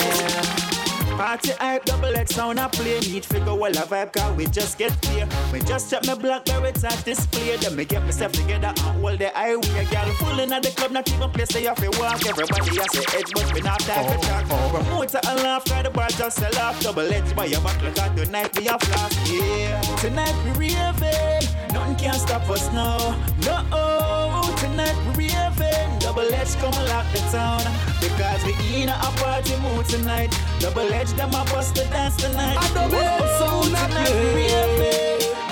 Party 1.31 1.53
hype, 1.61 1.85
double 1.85 2.17
X 2.17 2.35
sound 2.35 2.59
a 2.59 2.69
play. 2.69 2.99
Need 2.99 3.25
figure 3.25 3.55
well 3.55 3.71
a 3.71 3.87
vibe, 3.87 4.13
cause 4.13 4.37
we 4.37 4.47
just 4.47 4.77
get 4.79 4.91
clear. 5.01 5.29
We 5.53 5.61
just 5.61 5.89
check 5.89 6.05
my 6.05 6.17
blackberry 6.17 6.71
at 6.71 7.05
display. 7.05 7.57
Then 7.57 7.77
me 7.77 7.85
get 7.85 8.03
myself 8.03 8.33
together 8.33 8.67
and 8.67 8.79
hold 8.81 9.21
the 9.21 9.29
highway. 9.29 9.87
Girl, 9.93 10.13
full 10.19 10.41
in 10.41 10.53
at 10.53 10.65
the 10.65 10.71
club, 10.71 10.91
not 10.91 11.09
even 11.09 11.31
place 11.31 11.53
they 11.53 11.63
have 11.67 11.77
to 11.77 12.01
walk. 12.01 12.27
Everybody 12.27 12.77
has 12.79 12.97
a 12.97 12.99
oh, 12.99 13.17
edge, 13.17 13.31
but 13.33 13.55
we 13.55 13.61
not 13.61 13.79
time 13.79 14.21
to 14.21 14.27
talk. 14.27 14.45
Promoter 14.75 15.21
oh. 15.25 15.31
and 15.31 15.43
laugh, 15.45 15.65
try 15.67 15.83
the 15.83 15.91
bar 15.91 16.09
just 16.09 16.37
sell 16.37 16.59
off. 16.59 16.81
Double 16.81 17.13
X 17.13 17.33
by 17.33 17.45
your 17.45 17.61
back, 17.61 17.81
at 17.81 18.17
tonight 18.17 18.59
we 18.59 18.65
have 18.65 18.83
flash. 18.83 19.31
Yeah, 19.31 19.81
tonight 19.99 20.35
we 20.59 20.75
raving. 20.75 21.47
Nothing 21.73 21.95
can 21.95 22.15
stop 22.15 22.51
us 22.51 22.73
now. 22.73 22.99
No, 23.47 23.65
oh, 23.71 24.57
tonight 24.59 24.97
we 25.17 25.29
raving. 25.29 25.81
Double 26.01 26.35
Edge 26.35 26.57
come 26.57 26.73
lock 26.89 27.07
the 27.13 27.21
town 27.31 27.63
Because 28.01 28.43
we 28.45 28.83
in 28.83 28.89
a 28.89 28.95
party 29.21 29.55
mood 29.61 29.87
tonight 29.87 30.37
Double 30.59 30.93
Edge 30.93 31.13
them 31.21 31.35
a 31.35 31.45
bust 31.53 31.75
the 31.75 31.85
dance 31.85 32.17
tonight 32.17 32.57
A 32.57 32.75
double 32.75 32.97
edge 32.97 33.39
sound 33.39 33.67
a 33.67 33.89
tonight 33.89 34.07
play. 34.07 34.35
we. 34.37 34.51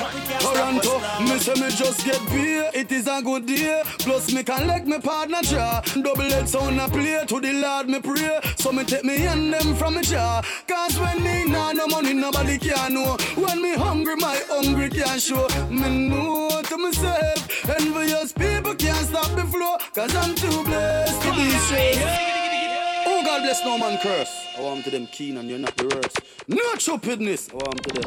Nothing 0.00 0.38
Toronto, 0.40 0.94
me 1.24 1.38
say 1.38 1.54
me 1.60 1.68
just 1.70 2.04
get 2.04 2.22
beer. 2.30 2.70
It 2.72 2.90
is 2.92 3.06
a 3.06 3.20
good 3.22 3.44
day. 3.46 3.82
Plus 3.98 4.32
me 4.32 4.42
can 4.42 4.66
let 4.66 4.86
me 4.86 4.98
partner 4.98 5.42
jar. 5.42 5.82
Double 6.02 6.30
head 6.34 6.48
sound 6.48 6.80
a 6.80 6.88
play 6.88 7.24
to 7.26 7.40
the 7.40 7.52
Lord 7.52 7.88
me 7.88 8.00
pray. 8.00 8.40
So 8.56 8.72
me 8.72 8.84
take 8.84 9.04
me 9.04 9.26
and 9.26 9.52
them 9.52 9.74
from 9.74 9.96
me 9.96 10.02
jar. 10.02 10.42
Cause 10.66 10.98
when 10.98 11.22
me 11.22 11.44
nah 11.44 11.72
no 11.72 11.86
money, 11.88 12.14
nobody 12.14 12.56
can 12.58 12.94
know. 12.94 13.16
When 13.34 13.60
me 13.60 13.74
hungry, 13.74 14.16
my 14.16 14.40
hungry 14.48 14.88
can 14.88 15.18
show. 15.18 15.46
Me 15.68 16.08
know 16.08 16.62
to 16.62 16.78
myself. 16.78 17.68
Envious 17.68 18.32
people 18.32 18.74
can't 18.74 19.06
stop 19.06 19.30
the 19.36 19.44
flow. 19.44 19.76
Cause 19.94 20.14
I'm 20.14 20.34
too 20.34 20.64
blessed 20.64 21.22
to 21.22 21.30
be 21.34 21.50
straight. 21.66 22.37
God 23.28 23.42
bless 23.42 23.62
no 23.62 23.76
man 23.76 23.98
curse. 23.98 24.46
I 24.56 24.62
want 24.62 24.84
to 24.84 24.90
them 24.90 25.06
keen 25.06 25.36
and 25.36 25.50
you're 25.50 25.58
not 25.58 25.76
the 25.76 25.86
worst. 25.94 26.18
No 26.48 26.62
stupidness. 26.78 27.50
I 27.50 27.56
want 27.56 27.82
to 27.82 27.90
them. 27.92 28.04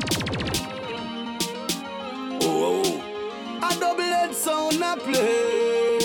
Oh, 2.42 2.82
oh, 2.84 2.84
oh. 2.84 3.68
A 3.68 3.80
double 3.80 4.02
head 4.02 4.34
sound 4.34 4.82
a 4.82 4.98
play. 4.98 6.01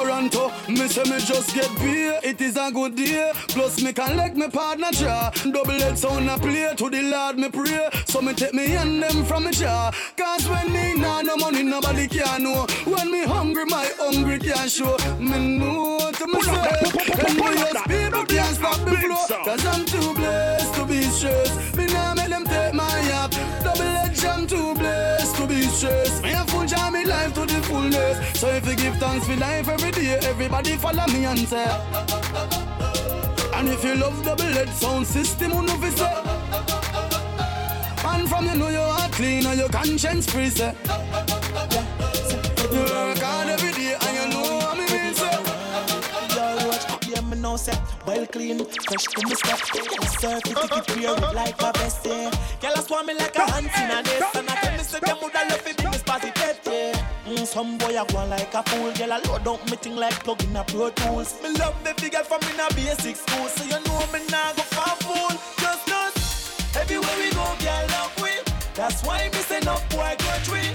Toronto, 0.00 0.50
me 0.66 0.88
say 0.88 1.02
me 1.10 1.18
just 1.20 1.54
get 1.54 1.68
beer. 1.78 2.18
It 2.22 2.40
is 2.40 2.56
a 2.56 2.70
good 2.72 2.96
day. 2.96 3.30
Plus 3.48 3.82
me 3.82 3.92
can 3.92 4.16
let 4.16 4.34
me 4.34 4.48
partner 4.48 4.90
jar. 4.92 5.30
Double 5.52 5.78
head 5.78 5.98
sound 5.98 6.30
a 6.30 6.38
play 6.38 6.72
to 6.74 6.88
the 6.88 7.02
Lord 7.02 7.36
me 7.36 7.50
pray. 7.50 7.86
So 8.06 8.22
me 8.22 8.32
take 8.32 8.54
me 8.54 8.76
and 8.76 9.02
them 9.02 9.24
from 9.26 9.44
me 9.44 9.52
jar. 9.52 9.92
Cause 10.16 10.48
when 10.48 10.72
me 10.72 10.94
nah 10.94 11.20
no 11.20 11.36
money, 11.36 11.62
nobody 11.62 12.08
can 12.08 12.44
know. 12.44 12.66
When 12.86 13.12
me 13.12 13.24
hungry, 13.24 13.66
my 13.66 13.90
hungry 13.98 14.38
can 14.38 14.70
show. 14.70 14.96
Me 15.18 15.58
know 15.58 16.10
to 16.12 16.26
myself. 16.28 16.96
Envious 17.28 17.82
people 17.86 18.24
can't 18.24 18.56
stop 18.56 18.80
the 18.86 18.96
flow. 18.96 19.44
Cause 19.44 19.66
I'm 19.66 19.84
too 19.84 20.14
blessed 20.14 20.74
to 20.76 20.86
be 20.86 21.02
stressed. 21.02 21.76
Me 21.76 21.86
nah 21.88 22.14
make 22.14 22.28
them 22.30 22.46
take 22.46 22.72
my 22.72 23.00
app. 23.20 23.32
Double 23.62 23.82
edge, 23.82 24.24
I'm 24.24 24.46
too 24.46 24.74
blessed 24.74 25.36
to 25.36 25.46
be 25.46 25.60
stressed. 25.60 26.22
Me 26.22 26.32
a 26.32 26.44
full 26.46 26.64
jam 26.64 26.94
me 26.94 27.04
life 27.04 27.34
to 27.34 27.44
the 27.44 27.60
fullness. 27.68 28.40
So 28.40 28.48
if 28.48 28.66
you 28.66 28.76
give 28.76 28.96
thanks 28.96 29.26
for 29.26 29.36
life 29.36 29.68
every 29.68 29.89
day, 29.90 30.18
everybody 30.22 30.76
follow 30.76 31.06
me 31.08 31.24
and 31.24 31.38
say. 31.40 31.66
And 33.54 33.68
if 33.68 33.84
you 33.84 33.94
love 33.94 34.22
double 34.24 34.44
head 34.44 34.68
sound 34.70 35.06
system, 35.06 35.52
you 35.52 35.62
know 35.62 35.76
fi 35.76 35.90
say. 35.90 36.14
And 38.06 38.28
from 38.28 38.46
you 38.46 38.56
know 38.56 38.68
your 38.68 38.86
heart 38.92 39.12
clean 39.12 39.46
and 39.46 39.58
your 39.58 39.68
conscience 39.68 40.30
free, 40.30 40.50
say. 40.50 40.74
You 42.72 42.82
work 42.82 43.18
hard 43.18 43.48
every 43.48 43.72
day 43.72 43.96
and 44.00 44.16
you 44.16 44.28
know 44.32 44.56
what 44.58 44.76
me 44.78 44.84
mean, 44.86 45.14
say. 45.14 45.38
Your 46.34 46.68
watch, 46.68 47.08
yeah, 47.08 47.20
me 47.22 47.36
know 47.38 47.56
say 47.56 47.78
well 48.06 48.26
clean, 48.26 48.64
fresh 48.64 49.04
to 49.04 49.28
me 49.28 49.34
step. 49.34 49.58
Certificate 50.20 50.86
pure 50.96 51.16
like 51.34 51.60
a 51.62 51.72
best, 51.72 52.06
yeah. 52.06 52.30
Girl, 52.60 52.72
I 52.76 52.80
swan 52.80 53.06
me 53.06 53.14
like 53.14 53.36
a 53.36 53.42
ant 53.42 53.66
in 53.66 53.90
a 53.90 54.38
and 54.38 54.50
I 54.50 54.54
tell 54.62 54.76
me 54.76 54.82
say 54.82 55.00
them 55.00 55.16
woulda 55.20 55.42
love 55.48 55.66
it 55.66 55.84
in 55.84 55.90
this 55.90 56.02
party. 56.02 56.39
Mm, 57.40 57.46
some 57.46 57.78
boy 57.78 57.96
a 57.98 58.04
go 58.12 58.24
like 58.26 58.52
a 58.52 58.62
fool, 58.64 58.92
girl, 58.92 59.12
I 59.12 59.18
load 59.20 59.48
up 59.48 59.70
me 59.70 59.76
thing 59.76 59.96
like 59.96 60.12
plug 60.24 60.42
in 60.44 60.56
a 60.56 60.64
Pro 60.64 60.90
Tools. 60.90 61.40
Me 61.42 61.48
love 61.58 61.76
the 61.84 61.94
figure 61.94 62.22
from 62.22 62.42
in 62.42 62.60
a 62.60 62.68
basic 62.74 63.16
school, 63.16 63.46
so 63.48 63.64
you 63.64 63.80
know 63.84 64.00
me 64.12 64.20
nah 64.28 64.52
go 64.52 64.62
for 64.68 64.92
fool. 65.00 65.30
Just 65.56 65.88
us, 65.90 66.76
everywhere 66.76 67.16
we 67.16 67.30
go, 67.30 67.46
girl, 67.64 67.86
love 67.96 68.12
we. 68.22 68.30
That's 68.74 69.02
why 69.04 69.28
me 69.32 69.40
say 69.48 69.60
no 69.60 69.80
boy 69.88 70.14
go 70.18 70.32
tree. 70.44 70.68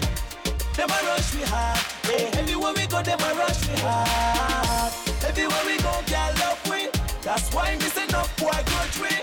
Them 0.73 0.89
a 0.89 0.99
rush 1.05 1.33
me 1.35 1.43
hard, 1.45 1.79
yeah. 2.09 2.39
Everywhere 2.41 2.73
we 2.73 2.87
go, 2.87 3.01
them 3.03 3.19
a 3.19 3.29
rush 3.35 3.67
me 3.69 3.75
hard. 3.85 4.91
Everywhere 5.23 5.65
we 5.65 5.77
go, 5.77 5.93
girl, 6.09 6.33
love 6.41 6.61
we. 6.69 6.89
That's 7.21 7.53
why 7.53 7.75
me 7.75 7.87
say 7.93 8.07
no 8.09 8.25
boy 8.41 8.57
go 8.65 8.79
tree. 8.97 9.21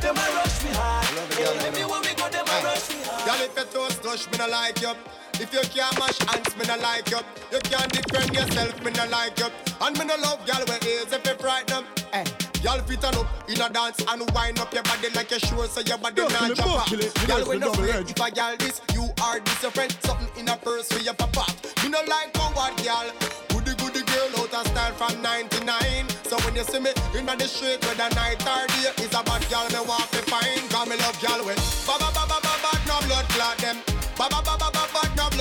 Them 0.00 0.16
a 0.16 0.26
rush 0.38 0.62
me 0.62 0.70
hard, 0.78 1.06
yeah. 1.34 1.66
Everywhere 1.66 2.00
we 2.00 2.14
go, 2.14 2.28
them 2.30 2.46
a 2.46 2.56
rush 2.62 2.88
me 2.94 3.02
hard. 3.02 3.26
Girl, 3.26 3.42
if 3.42 3.58
you 3.58 3.64
toast 3.74 4.02
touch, 4.02 4.30
me 4.30 4.38
no 4.38 4.46
like 4.46 4.80
you. 4.80 4.94
If 5.40 5.54
you 5.54 5.64
can't 5.72 5.98
mash 5.98 6.20
hands, 6.28 6.52
me 6.58 6.68
no 6.68 6.76
like 6.84 7.08
you. 7.08 7.16
You 7.50 7.60
can't 7.64 7.88
defend 7.90 8.34
yourself, 8.36 8.76
me 8.84 8.92
no 8.92 9.06
like 9.08 9.38
you. 9.40 9.48
And 9.80 9.96
me 9.98 10.04
no 10.04 10.16
love 10.20 10.44
girl 10.44 10.60
with 10.68 10.84
ears 10.84 11.08
if 11.10 11.24
you 11.26 11.34
frighten 11.40 11.80
them. 11.80 11.84
Eh. 12.12 12.24
Y'all 12.60 12.78
fit 12.84 13.02
on 13.08 13.16
up 13.16 13.26
in 13.48 13.56
a 13.56 13.70
dance 13.72 14.04
and 14.06 14.20
wind 14.36 14.60
up 14.60 14.68
your 14.74 14.82
body 14.82 15.08
like 15.16 15.30
you 15.30 15.38
sure 15.38 15.64
so 15.64 15.80
your 15.80 15.96
body 15.96 16.20
not 16.28 16.54
jump 16.54 16.84
off. 16.84 16.92
Y'all 17.26 17.48
when 17.48 17.60
no 17.60 17.72
afraid 17.72 18.10
if 18.10 18.20
I 18.20 18.28
y'all 18.36 18.54
this, 18.58 18.82
you 18.92 19.08
are 19.22 19.40
this 19.40 19.62
your 19.62 19.70
friend. 19.70 19.96
Something 20.04 20.28
in 20.36 20.48
a 20.52 20.58
purse 20.58 20.92
for 20.92 21.00
your 21.00 21.14
papa. 21.14 21.48
Me 21.82 21.88
no 21.88 22.04
like 22.04 22.34
coward 22.34 22.76
girl. 22.84 23.08
Goody 23.48 23.72
goody 23.80 24.04
girl 24.12 24.44
out 24.44 24.52
of 24.52 24.66
style 24.68 24.92
from 24.92 25.22
99. 25.22 26.04
So 26.28 26.36
when 26.44 26.54
you 26.54 26.64
see 26.64 26.80
me 26.80 26.92
in 27.16 27.24
the 27.24 27.48
street 27.48 27.80
whether 27.88 28.12
night 28.14 28.44
or 28.44 28.68
day, 28.76 28.92
it's 29.00 29.16
a 29.16 29.24
bad 29.24 29.40
girl 29.48 29.64
me 29.72 29.88
want 29.88 30.04
to 30.12 30.20
find. 30.28 30.68
Cause 30.68 30.84
me 30.84 30.96
love 31.00 31.16
girl 31.24 31.40
with 31.48 31.56
ba 31.88 31.96
ba 31.96 32.12
ba 32.12 32.28
ba 32.28 32.38
ba 32.44 32.54
ba 32.60 32.72
no 32.84 33.00
blood 33.08 33.24
clot 33.32 33.56
them. 33.56 33.80
Ba 34.20 34.28
ba 34.28 34.44
ba 34.44 34.60
ba 34.60 34.68
ba 34.68 34.79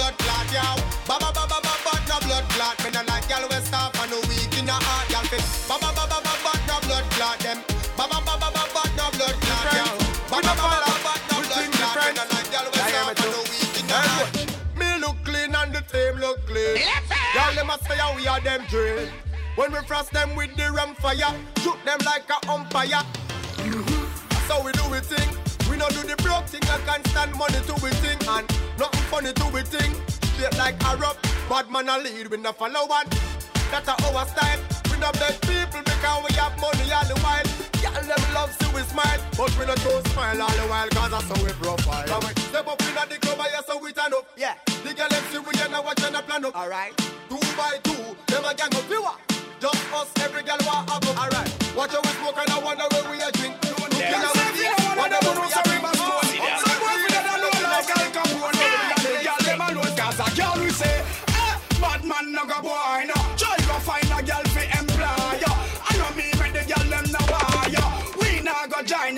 blood 0.10 0.18
clot 0.18 0.52
yow. 0.52 0.76
Ba 1.08 1.18
ba 1.20 1.32
ba 1.34 1.46
ba 1.48 1.60
ba 1.62 1.74
ba 1.86 1.94
no 2.08 2.20
blood 2.26 2.46
clot. 2.50 2.78
Me 2.84 2.90
no 2.92 3.02
like 3.06 3.28
girl 3.28 3.46
we 3.50 3.56
stop 3.66 3.98
and 4.02 4.12
no 4.12 4.20
weak 4.28 4.58
in 4.58 4.66
the 4.66 4.74
heart 4.74 5.10
girl 5.10 5.24
fit. 5.30 5.44
Ba 5.68 5.78
ba 5.78 5.90
ba 5.94 6.06
ba 6.08 6.20
ba 6.22 6.34
ba 6.44 6.52
no 6.68 6.80
blood 6.86 7.06
clot 7.12 7.40
them. 7.40 7.60
Ba 7.98 8.08
ba 8.10 8.20
ba 8.26 8.34
ba 8.40 8.50
ba 8.50 8.64
ba 8.74 8.84
no 8.98 9.06
blood 9.14 9.38
clot 9.42 9.66
yow. 9.78 9.94
Ba 10.30 10.38
ba 10.42 10.54
ba 10.58 10.66
ba 10.82 10.94
ba 11.04 11.14
no 11.30 11.38
blood 11.46 11.70
clot. 11.78 11.96
Me 12.00 12.12
no 12.18 12.24
like 12.34 12.50
girl 12.50 12.68
we 12.74 12.80
stop 12.90 13.10
and 13.10 13.32
no 13.34 13.42
weak 13.50 13.76
in 13.80 13.86
the 13.88 14.00
heart. 14.10 14.34
Me 14.78 14.90
look 15.00 15.18
clean 15.26 15.54
and 15.56 15.74
the 15.74 15.82
team 15.92 16.16
look 16.20 16.40
clean. 16.48 16.78
Girl 17.34 17.54
them 17.56 17.70
a 17.70 17.78
say 17.86 17.98
how 17.98 18.16
we 18.16 18.28
are 18.28 18.42
them 18.42 18.66
drill. 18.70 19.08
When 19.56 19.72
we 19.72 19.80
frost 19.86 20.12
them 20.12 20.36
with 20.36 20.56
the 20.56 20.72
ram 20.72 20.96
fire, 20.96 21.36
shoot 21.62 21.78
them 21.86 22.00
like 22.06 22.26
a 22.30 22.40
umpire. 22.50 23.04
So 24.48 24.64
we 24.64 24.72
do 24.72 24.84
we 24.90 25.00
thing. 25.02 25.49
We 25.80 25.86
no 25.88 25.92
do 25.96 26.04
the 26.04 26.22
broke 26.22 26.44
thing, 26.52 26.60
I 26.68 26.76
can't 26.84 27.08
stand 27.08 27.32
money 27.40 27.56
to 27.56 27.74
we 27.80 27.88
thing 28.04 28.20
and 28.28 28.44
nothing 28.76 29.06
funny 29.08 29.32
to 29.32 29.48
we 29.56 29.64
thing. 29.64 29.96
Straight 30.36 30.52
like 30.60 30.76
a 30.84 30.98
rock, 31.00 31.16
bad 31.48 31.72
man 31.72 31.88
a 31.88 31.96
lead, 31.96 32.28
we 32.28 32.36
no 32.36 32.52
follow 32.52 32.84
one. 32.84 33.08
That's 33.72 33.88
our 33.88 34.28
style. 34.28 34.60
We 34.92 35.00
no 35.00 35.08
beg 35.16 35.40
people 35.40 35.80
because 35.80 36.20
we 36.28 36.36
have 36.36 36.52
money 36.60 36.84
all 36.92 37.08
the 37.08 37.16
while. 37.24 37.48
Y'all 37.80 37.96
them 37.96 38.20
love 38.36 38.52
see 38.60 38.68
we 38.76 38.84
smile, 38.92 39.24
but 39.40 39.56
we 39.56 39.64
no 39.64 39.76
do 39.80 40.04
smile 40.12 40.42
all 40.44 40.52
the 40.52 40.68
while 40.68 40.90
cause 40.92 41.12
that's 41.16 41.32
how 41.32 41.40
we 41.48 41.52
profile. 41.56 42.08
Come 42.12 42.28
on, 42.28 42.36
step 42.52 42.68
up 42.68 42.82
in 42.84 42.96
the 43.00 43.16
club, 43.24 43.40
I 43.40 43.64
so 43.64 43.80
we 43.80 43.96
turn 43.96 44.12
up. 44.12 44.28
Yeah. 44.36 44.60
The 44.84 44.92
girl 44.92 45.08
them 45.08 45.24
see 45.32 45.40
we 45.40 45.56
and 45.64 45.72
now 45.72 45.80
watch 45.80 46.04
and 46.04 46.12
a 46.12 46.22
plan 46.22 46.44
up. 46.44 46.60
Alright. 46.60 46.92
Two 47.32 47.40
by 47.56 47.80
two, 47.88 48.04
them 48.28 48.44
a 48.44 48.52
gang 48.52 48.76
of 48.76 48.84
viewer. 48.92 49.16
Just 49.64 49.80
us, 49.96 50.12
every 50.20 50.44
girl 50.44 50.60
want 50.68 50.90
have 50.92 51.08
up. 51.08 51.24
Alright. 51.24 51.48
Watch 51.72 51.96
how 51.96 52.04
we 52.04 52.12
smoke 52.20 52.36
and 52.36 52.52
I 52.52 52.60
wonder 52.60 52.84
where 52.92 53.12
we 53.16 53.24
a 53.24 53.32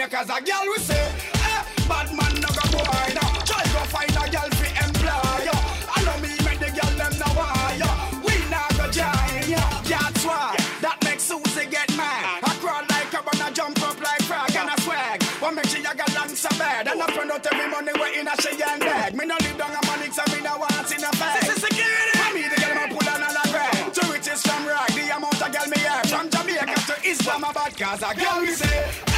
ya 0.01 0.07
'cause 0.07 0.29
a 0.29 0.41
girl 0.41 0.65
we 0.65 0.77
say, 0.81 1.05
eh, 1.45 1.61
bad 1.87 2.09
man 2.17 2.33
no 2.41 2.49
go 2.57 2.65
boy 2.73 3.05
no. 3.17 3.25
Try 3.45 3.63
go 3.73 3.81
find 3.93 4.09
a 4.17 4.23
girl 4.33 4.49
fi 4.57 4.67
employ 4.85 5.45
ya. 5.45 5.55
I 5.95 5.97
know 6.05 6.17
me 6.23 6.31
make 6.45 6.59
the 6.59 6.71
girl 6.77 6.93
them 6.97 7.13
no 7.21 7.29
wire. 7.37 7.93
We 8.25 8.33
nah 8.49 8.67
go 8.77 8.85
join 8.89 9.45
ya. 9.53 9.61
That's 9.85 10.25
why 10.25 10.55
that 10.81 10.97
makes 11.03 11.23
Susie 11.29 11.67
get 11.69 11.89
mad. 11.95 12.41
I 12.49 12.53
crawl 12.61 12.83
like 12.89 13.13
a 13.13 13.19
and 13.31 13.41
I 13.45 13.51
jump 13.51 13.77
up 13.87 13.97
like 14.01 14.23
frog 14.29 14.55
and 14.61 14.69
I 14.73 14.75
swag. 14.81 15.21
What 15.41 15.53
make 15.53 15.67
she 15.69 15.79
a 15.85 15.93
got 15.93 16.11
long 16.15 16.33
so 16.35 16.49
bad? 16.57 16.87
And 16.87 17.01
I 17.01 17.05
spend 17.13 17.31
out 17.31 17.45
every 17.45 17.67
money 17.69 17.93
way 18.01 18.11
in 18.19 18.27
a 18.27 18.35
she 18.41 18.51
and 18.57 18.81
bag. 18.81 19.13
Me 19.13 19.25
no 19.25 19.35
live 19.45 19.57
down 19.57 19.75
a 19.77 19.81
money 19.85 20.09
so 20.17 20.23
me 20.33 20.41
no 20.41 20.57
want 20.57 20.89
in 20.95 21.03
a 21.03 21.11
bag. 21.21 21.41
This 21.41 21.57
is 21.57 21.61
security. 21.61 22.17
For 22.17 22.33
me 22.33 22.43
the 22.49 22.57
girl 22.61 22.73
me 22.79 22.85
pull 22.95 23.09
on 23.13 23.21
a 23.21 23.43
grab. 23.53 23.93
To 23.95 24.01
riches 24.11 24.41
from 24.41 24.65
rock, 24.65 24.87
the 24.97 25.03
amount 25.15 25.41
of 25.45 25.51
girl 25.53 25.67
me 25.69 25.79
have. 25.85 26.09
From 26.09 26.25
Jamaica 26.33 26.79
to 26.89 26.95
Islamabad, 27.11 27.71
cause 27.77 28.01
a 28.01 28.11
girl 28.17 28.39
we 28.41 28.51
say, 28.61 29.11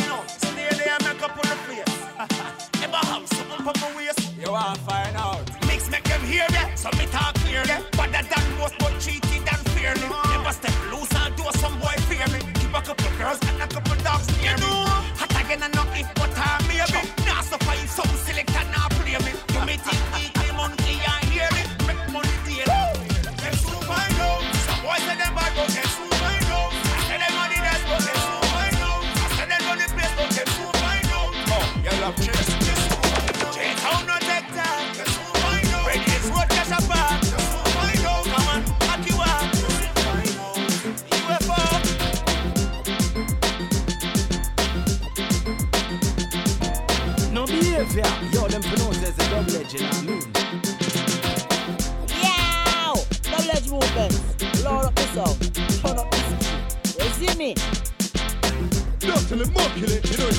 no 0.00 0.41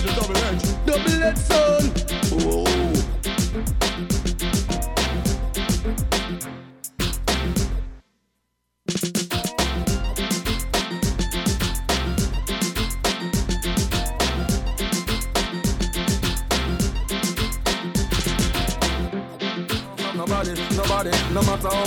the 0.01 0.11
double 0.15 0.37
edge. 0.37 0.85
Double 0.85 1.23
edge 1.23 1.37
son. 1.37 1.92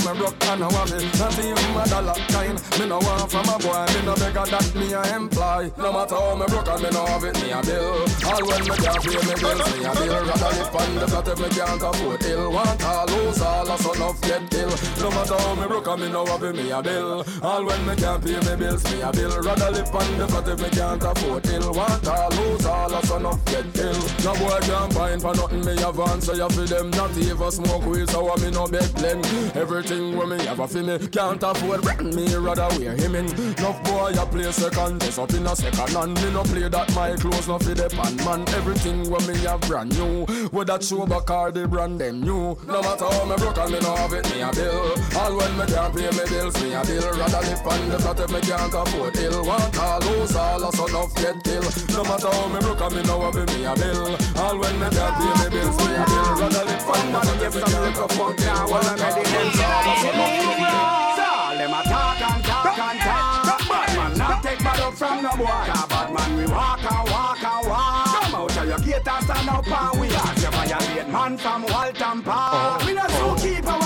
Me 0.07 0.19
broke 0.19 0.47
and 0.47 0.62
I 0.62 0.69
want 0.69 0.92
it 0.92 1.19
Not 1.19 1.38
even 1.38 1.77
a 1.77 1.85
dollar 1.88 2.14
kind. 2.31 2.57
Me 2.79 2.87
no 2.87 2.99
want 2.99 3.31
from 3.31 3.49
a 3.49 3.59
boy, 3.59 3.87
me 3.95 4.01
no 4.07 4.14
beggar 4.14 4.47
that 4.47 4.75
me 4.75 4.92
a 4.92 5.03
employ. 5.16 5.71
No 5.79 5.92
matter 5.92 6.14
how 6.14 6.35
me 6.37 6.47
broke 6.47 6.69
and 6.69 6.83
me 6.83 6.90
no 6.90 7.07
have 7.07 7.25
it, 7.25 7.35
me 7.42 7.51
a 7.51 7.61
bill. 7.62 8.07
All 8.27 8.42
when 8.47 8.62
me 8.62 8.77
can't 8.77 9.03
pay 9.03 9.19
me 9.19 9.35
bills, 9.35 9.66
me 9.73 9.85
a 9.85 9.92
bill. 9.99 10.23
Rather 10.27 10.53
live 10.55 10.77
on 10.77 10.95
the 10.95 11.07
flat 11.09 11.29
if 11.29 11.38
me 11.40 11.49
can't 11.51 11.83
afford 11.83 12.25
ill. 12.25 12.53
Want 12.53 12.85
all 12.85 13.07
lose 13.07 13.40
all, 13.42 13.71
a 13.71 13.79
son 13.79 14.03
of 14.03 14.15
get 14.26 14.50
kill 14.50 14.70
No 15.00 15.10
matter 15.10 15.38
how 15.38 15.54
me 15.54 15.66
broke 15.66 15.86
and 15.86 16.00
me 16.02 16.08
no 16.10 16.24
it, 16.24 16.56
me 16.56 16.70
a 16.70 16.82
bill. 16.82 17.24
All 17.42 17.64
when 17.64 17.86
me 17.86 17.94
can't 17.96 18.22
pay 18.24 18.38
me 18.38 18.56
bills, 18.56 18.84
me 18.90 19.00
a 19.00 19.12
bill. 19.12 19.40
Rather 19.40 19.70
live 19.70 19.94
on 19.94 20.18
the 20.18 20.28
flat 20.28 20.48
if 20.48 20.60
me 20.60 20.70
can't 20.70 21.02
afford 21.02 21.46
ill. 21.46 21.72
Want 21.72 22.06
all 22.08 22.30
lose 22.30 22.66
all, 22.66 22.94
a 22.94 23.06
son 23.06 23.26
of 23.26 23.44
get 23.46 23.72
kill 23.72 23.98
No 24.24 24.34
boy 24.34 24.58
can't 24.62 24.92
find 24.92 25.22
for 25.22 25.34
nothing, 25.34 25.64
me 25.64 25.76
have 25.80 26.00
answer 26.00 26.34
you 26.34 26.48
for 26.50 26.66
them. 26.66 26.90
Not 26.90 27.16
even 27.16 27.50
smoke 27.50 27.86
weed, 27.86 28.08
so 28.10 28.30
I 28.30 28.36
me 28.42 28.50
no 28.50 28.66
beg 28.66 28.92
blend. 28.94 29.24
Everything 29.54 30.16
when 30.16 30.30
me 30.30 30.44
have 30.44 30.60
a 30.60 30.68
fi 30.68 30.82
me 30.82 30.98
Can't 31.08 31.42
afford 31.42 31.84
me 32.02 32.34
rather 32.34 32.68
wear 32.78 32.94
him 32.96 33.14
in. 33.14 33.26
Enough 33.58 33.82
boy 33.84 34.12
I 34.18 34.24
play 34.26 34.50
second 34.52 35.00
Just 35.00 35.18
up 35.18 35.32
in 35.32 35.46
a 35.46 35.54
second 35.54 35.90
hand. 35.90 36.14
Me 36.22 36.32
no 36.32 36.42
play 36.42 36.68
that 36.68 36.94
my 36.94 37.14
clothes 37.16 37.48
no 37.48 37.58
fi 37.58 37.74
the 37.74 37.88
man 38.24 38.48
Everything 38.54 39.08
when 39.10 39.26
me 39.26 39.36
have 39.44 39.60
brand 39.62 39.96
new. 39.98 40.24
Whether 40.50 40.80
show 40.80 41.06
back 41.06 41.30
or 41.30 41.52
the 41.52 41.68
brand 41.68 42.00
them 42.00 42.22
new. 42.22 42.56
No 42.66 42.82
matter 42.82 43.04
how 43.04 43.24
me 43.24 43.36
broke 43.36 43.58
and 43.58 43.72
me 43.72 43.80
no 43.80 43.94
have 43.96 44.12
it 44.16 44.26
me 44.33 44.40
a 44.40 44.50
bill 44.52 44.96
All 45.16 45.37
when 45.37 45.52
me 45.59 45.66
can't 45.66 45.94
pay 45.94 46.11
me 46.11 46.24
bills 46.29 46.57
me 46.62 46.72
a 46.72 46.83
bill 46.85 47.11
Rather 47.12 47.42
live 47.44 47.66
on 47.66 47.88
the 47.88 47.98
flat 47.98 48.20
if 48.20 48.31
me 48.33 48.40
can't 48.40 48.74
afford 48.74 49.16
ill 49.16 49.44
Want 49.44 49.79
all 49.79 50.00
lose 50.00 50.37
all 50.37 50.64
a 50.64 50.72
son 50.72 50.94
of 50.94 51.14
get 51.16 51.37
kill 51.44 51.66
No 51.92 52.02
matter 52.05 52.33
how 52.33 52.48
me 52.48 52.61
broke 52.61 52.92
me 52.92 53.02
no 53.05 53.20
have 53.20 53.37
it 53.37 53.48
me 53.52 53.64
a 53.64 53.74
bill 53.74 54.16
All 54.40 54.57
when 54.59 54.76
me 54.81 54.88
can't 54.88 55.14
pay 55.20 55.33
me 55.37 55.46
bills 55.52 55.76
me 55.76 55.92
a 55.94 56.05
bill 56.09 56.31
Rather 56.40 56.64
live 56.64 56.88
on 56.88 57.12
the 57.12 57.20
flat 57.20 57.42
if 57.44 57.55
me 57.55 57.62
can't 57.62 57.98
afford 57.98 58.40
ill 58.40 58.66
Well, 58.70 58.87
I'm 58.87 58.96
ready 58.96 59.22
then, 59.31 59.52
so 59.52 61.26
all 61.37 61.57
them 61.57 61.72
a 61.72 61.81
talk 61.85 62.20
and 62.20 62.44
talk 62.44 62.79
and 62.79 63.00
talk 63.00 63.68
Bad 63.68 63.96
man 63.96 64.18
not 64.18 64.42
take 64.42 64.59
bad 64.61 64.81
up 64.81 64.94
from 64.94 65.22
no 65.22 65.31
boy 65.37 65.44
bad 65.46 66.09
man 66.14 66.37
we 66.37 66.46
walk 66.46 66.85
and 66.85 67.11
walk 67.11 67.42
and 67.42 67.68
walk 67.68 68.07
Come 68.07 68.35
out 68.35 68.57
of 68.57 68.68
your 68.68 68.79
gate 68.79 69.09
and 69.09 69.24
stand 69.24 69.48
up 69.48 69.66
and 69.66 70.00
we 70.00 70.09
ask 70.09 70.42
you 70.42 70.50
violate 70.50 71.09
man 71.09 71.38
from 71.38 71.62
Walton 71.62 72.22
Park 72.22 72.85
We 72.85 72.92
no 72.94 73.02
zookeeper, 73.02 73.76
we 73.81 73.86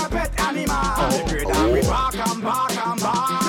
great 1.27 1.47
and 1.47 1.73
we 1.73 1.81
bark 1.81 2.15
and 2.15 2.43
bark 2.43 2.77
and 2.87 2.99
bark 3.01 3.40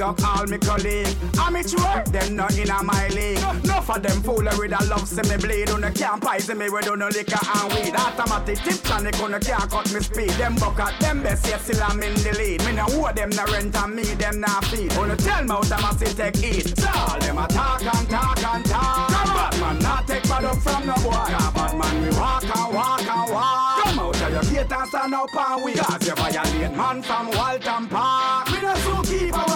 Big 0.00 0.08
up 0.08 0.24
all 0.24 0.46
me 0.46 0.56
colleague. 0.56 1.14
Amateur, 1.38 2.02
them 2.10 2.34
not 2.34 2.56
inna 2.56 2.82
my 2.82 3.08
league. 3.08 3.38
No 3.66 3.82
for 3.82 3.98
them 3.98 4.22
foolery 4.22 4.68
that 4.68 4.88
love 4.88 5.06
see 5.06 5.20
me 5.28 5.36
bleed. 5.36 5.68
On 5.68 5.82
the 5.82 5.90
can't 5.90 6.22
poison 6.22 6.56
me 6.56 6.70
with 6.70 6.86
no 6.86 7.08
liquor 7.08 7.36
and 7.36 7.68
weed. 7.74 7.92
Automatic 7.94 8.58
tip 8.64 8.80
tonic 8.80 9.20
on 9.20 9.32
the 9.32 9.40
can't 9.40 9.68
cut 9.70 9.92
me 9.92 10.00
speed. 10.00 10.30
Them 10.40 10.54
bucket, 10.54 10.98
them 11.00 11.22
best 11.22 11.46
yet 11.46 11.60
still 11.60 11.84
I'm 11.84 12.02
in 12.02 12.14
the 12.14 12.32
lead. 12.32 12.64
Me 12.64 12.72
no 12.72 12.86
owe 12.88 13.12
them 13.12 13.28
no 13.28 13.44
rent 13.52 13.76
and 13.76 13.94
me 13.94 14.04
them 14.16 14.40
not 14.40 14.64
feed. 14.72 14.90
Only 14.94 15.16
tell 15.16 15.44
me 15.44 15.52
out 15.52 15.70
I 15.70 15.80
must 15.82 16.16
take 16.16 16.40
it 16.48 16.78
So 16.78 16.88
all 16.88 17.20
them 17.20 17.36
a 17.36 17.46
talk 17.48 17.84
and 17.84 18.08
talk 18.08 18.40
and 18.40 18.64
talk. 18.64 19.12
Come 19.12 19.34
bad 19.36 19.60
man 19.60 19.78
not 19.80 20.08
take 20.08 20.24
bad 20.24 20.44
up 20.44 20.56
from 20.64 20.86
no 20.86 20.94
boy. 21.04 21.28
Cause 21.28 21.52
bad 21.52 21.76
man 21.76 22.00
we 22.00 22.08
walk 22.16 22.48
and 22.48 22.72
walk 22.72 23.04
and 23.04 23.30
walk. 23.30 23.84
Come 23.84 23.98
out 23.98 24.22
of 24.22 24.32
your 24.32 24.64
gate 24.64 24.72
and 24.72 24.88
stand 24.88 25.12
up 25.12 25.36
and 25.36 25.62
we 25.62 25.74
Cause 25.74 26.08
you 26.08 26.14
violate 26.14 26.72
man 26.72 27.02
from 27.02 27.26
Walton 27.36 27.84
Park. 27.92 28.48
Me 28.48 28.62
no 28.64 28.72
we 29.10 29.30
pet 29.30 29.49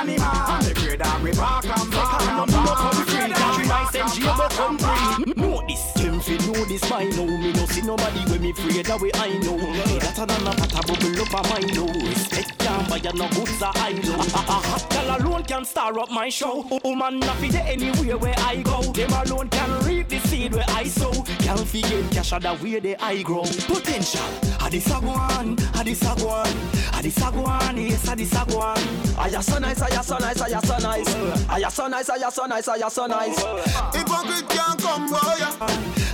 animal 0.00 0.26
And 0.26 0.64
the 0.64 0.72
and 1.04 1.24
we 1.24 1.32
bark 1.32 1.64
and 1.64 1.90
bark 1.90 2.22
and 2.22 2.52
bark 2.52 2.88
Know 5.36 5.62
this, 5.66 5.92
them 5.92 6.20
fi 6.20 6.36
know 6.46 6.64
this 6.64 6.88
by 6.88 7.04
now 7.04 7.24
Me 7.24 7.52
no 7.52 7.66
see 7.66 7.82
nobody 7.82 8.20
when 8.30 8.42
me 8.42 8.50
afraid 8.50 8.86
that 8.86 9.00
way 9.00 9.10
I 9.14 9.38
know 9.38 9.58
That 9.98 10.18
and 10.18 10.30
a 10.30 10.80
bubble 10.86 11.22
up 11.22 11.34
a 11.34 11.48
my 11.48 11.60
know 11.74 11.86
Respect 12.08 12.58
can't 12.58 12.88
buy 12.88 12.98
no 13.14 13.28
goods 13.28 13.62
a 13.62 13.70
I 13.74 13.92
know 13.92 14.14
A 14.14 14.58
hot 14.60 14.90
girl 14.90 15.16
alone 15.16 15.44
can 15.44 15.64
star 15.64 15.98
up 15.98 16.10
my 16.10 16.28
show 16.28 16.66
Woman 16.84 17.20
not 17.20 17.36
fi 17.36 17.48
anywhere 17.58 18.18
where 18.18 18.34
I 18.38 18.56
go 18.62 18.80
Them 18.92 19.12
alone 19.12 19.48
can 19.48 19.84
reap 19.84 20.08
the 20.08 20.18
seed 20.20 20.54
where 20.54 20.64
I 20.68 20.84
sow 20.84 21.12
Can't 21.40 21.66
fi 21.66 21.80
get 21.82 22.10
cash 22.10 22.32
at 22.32 22.42
the 22.42 22.54
way 22.62 22.80
they 22.80 22.96
I 22.96 23.22
grow 23.22 23.42
Potential, 23.42 24.20
this 24.70 24.86
a 24.86 25.00
go 25.00 25.08
on, 25.08 25.52
a 25.52 25.84
this 25.84 26.02
a 26.02 26.14
go 26.16 26.28
on 26.28 26.46
A 26.98 27.02
this 27.02 27.16
a 27.18 27.30
go 27.30 27.44
on, 27.44 27.76
yes 27.76 28.10
a 28.10 28.16
this 28.16 28.32
a 28.32 28.44
go 28.46 28.60
on 28.60 28.78
I 29.18 29.28
ya 29.28 29.40
so 29.40 29.58
nice, 29.58 29.80
I 29.80 29.88
ya 29.88 30.00
so 30.00 30.18
nice, 30.18 30.40
I 30.40 30.48
ya 30.48 30.60
so 30.60 30.78
nice 30.78 31.14
I 31.48 31.58
ya 31.58 31.68
so 31.68 31.86
nice, 31.88 32.10
I 32.10 32.16
ya 32.16 32.30
so 32.30 32.46
nice, 32.46 32.68
I 32.68 32.76
ya 32.76 32.88
so 32.88 33.06
nice 33.06 33.38
Hypocrite 33.94 34.48
can't 34.48 34.80
come 34.80 35.08
boy 35.08 35.18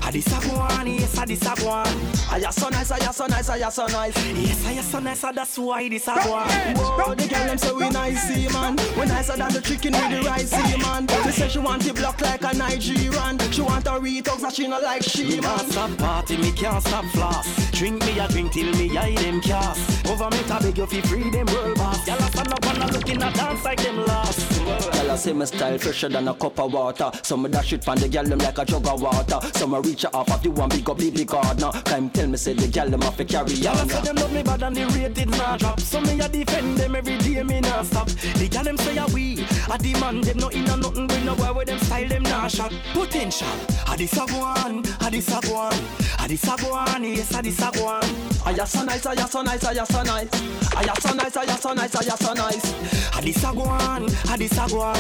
I 0.03 0.11
this 0.11 0.27
a 0.27 0.47
go 0.47 0.57
on, 0.57 0.87
yes 0.87 1.19
I 1.19 1.25
this 1.25 1.43
a 1.43 1.55
go 1.57 1.69
on 1.69 1.87
I 2.31 2.39
ya 2.39 2.51
so 2.51 2.69
nice, 2.69 2.91
I 2.91 2.99
ya 2.99 3.11
so 3.11 3.27
nice, 3.27 3.49
I 3.49 3.57
ya 3.57 3.69
so 3.71 3.87
nice 3.87 4.17
Yes 4.17 4.67
I 4.67 4.73
ya 4.73 4.83
so 4.83 4.99
nice, 5.01 5.21
that's 5.21 5.59
why 5.59 5.89
this 5.89 6.07
a 6.09 6.15
go 6.15 6.35
on 6.35 6.49
Whoa, 6.77 7.15
the 7.15 7.27
girl 7.29 7.45
them 7.47 7.59
say 7.59 7.73
we 7.73 7.89
nice, 7.91 8.53
man 8.53 8.77
We 8.99 9.07
nicer 9.07 9.37
than 9.37 9.53
the 9.53 9.61
chicken 9.61 9.93
with 9.93 10.11
the 10.11 10.29
rice, 10.29 10.53
man 10.53 11.09
She 11.25 11.33
say 11.33 11.49
she 11.49 11.59
want 11.59 11.87
it 11.87 11.97
block 11.97 12.21
like 12.21 12.43
a 12.45 12.55
Nigerian 12.57 13.39
She 13.51 13.63
want 13.63 13.87
a 13.87 13.91
retox 13.91 14.41
that 14.41 14.55
she 14.55 14.69
not 14.69 14.83
like 14.83 15.03
she 15.03 15.41
man 15.41 15.59
stop 15.71 15.97
party, 15.99 16.37
me 16.37 16.53
can't 16.53 16.83
stop 16.83 17.05
floss 17.07 17.71
Drink 17.73 18.05
me 18.05 18.19
a 18.19 18.29
drink 18.29 18.44
till 18.51 18.73
me 18.75 18.97
eye 18.97 19.15
them 19.15 19.41
cast. 19.41 20.05
Government 20.05 20.51
a 20.51 20.63
beg 20.63 20.79
you 20.79 20.87
fi 20.87 21.01
free 21.03 21.31
them 21.31 21.47
world 21.47 21.77
boss. 21.77 22.07
Y'all 22.07 22.19
a 22.19 22.23
stand 22.31 22.53
up 22.53 22.67
and 22.67 22.83
a 22.83 22.93
looking 22.93 23.23
a 23.23 23.33
dance 23.33 23.65
like 23.65 23.83
them 23.83 24.05
lost. 24.07 24.61
Y'all 24.67 25.11
a 25.11 25.19
say 25.19 25.33
my 25.33 25.45
style 25.45 25.79
fresher 25.79 26.09
than 26.09 26.29
a 26.29 26.35
cup 26.35 26.59
of 26.59 26.73
water. 26.73 27.11
Some 27.23 27.45
of 27.45 27.53
that 27.53 27.65
shit 27.65 27.85
pan 27.85 27.99
the 27.99 28.09
girl 28.09 28.25
them 28.25 28.39
like 28.39 28.59
a 28.59 28.65
jug 28.65 28.87
of 28.87 29.03
water. 29.03 29.39
Some 29.55 29.75
a 29.75 29.81
reach 29.81 30.05
off 30.07 30.31
of 30.31 30.43
the 30.43 30.51
one 30.51 30.69
big 30.69 30.89
up 30.89 30.99
big 30.99 31.27
gardener 31.27 31.71
Come 31.85 32.11
tell 32.11 32.27
me 32.27 32.37
say 32.37 32.55
the 32.55 32.69
girl 32.69 32.89
them 32.89 33.03
have 33.03 33.17
to 33.17 33.25
carry 33.25 33.55
on 33.55 33.63
Y'all 33.63 33.89
say 33.89 34.01
them 34.03 34.17
love 34.17 34.33
me 34.33 34.43
bad 34.43 34.63
and 34.63 34.77
the 34.77 34.87
rated 34.87 35.31
nah 35.31 35.57
drop. 35.57 35.81
So 35.81 36.01
me 36.01 36.21
a 36.21 36.29
defend 36.29 36.77
them 36.77 36.97
every 36.97 37.19
day 37.19 37.43
me 37.43 37.61
nah 37.61 37.83
stop. 37.83 38.09
The 38.09 38.49
girl 38.49 38.65
them 38.65 38.77
say 38.79 38.97
a 38.97 39.07
we 39.07 39.47
a 39.73 39.79
demand 39.79 40.25
them 40.25 40.39
no 40.39 40.49
in 40.49 40.69
a 40.69 40.77
nothing 40.77 41.07
bring 41.07 41.25
no 41.25 41.35
boy 41.35 41.53
with 41.53 41.69
them 41.69 41.79
style 41.79 42.09
them 42.09 42.23
nah 42.23 42.49
shot. 42.49 42.73
Potential 42.93 43.49
a 43.89 43.97
this 43.97 44.13
a 44.15 44.27
go 44.27 44.41
on, 44.41 44.79
a 44.79 45.11
this 45.11 45.29
a 45.29 45.41
go 45.41 45.57
on 45.57 45.75
A 46.21 46.29
this 46.29 46.45
a 46.45 46.57
go 46.57 46.73
on, 46.73 47.05
yes 47.05 47.37
a 47.39 47.43
this 47.43 47.61
a 47.61 47.71
go 47.73 47.87
on 47.87 48.34
I 48.47 48.51
ya 48.51 48.65
so 48.67 48.85
nice, 48.85 49.07
I 49.07 49.15
ya 49.15 49.27
so 49.27 49.43
nice, 49.43 49.65
I 49.65 49.73
ya 49.73 49.85
so 49.85 50.03
nice 50.03 50.29
I 50.77 50.83
ya 50.85 50.95
so 51.01 51.15
nice, 51.15 51.37
I 51.37 51.45
ya 51.45 51.57
so 51.57 51.73
nice, 51.73 51.95
I 51.97 52.05
ya 52.05 52.15
so 52.15 52.33
nice 52.35 52.75
A 53.17 53.23
this 53.23 53.43
a 53.45 53.53
go 53.55 53.63
on, 53.63 54.05
a 54.05 54.37
this 54.37 54.59
a 54.59 54.69
go 54.69 54.81
on 54.81 54.97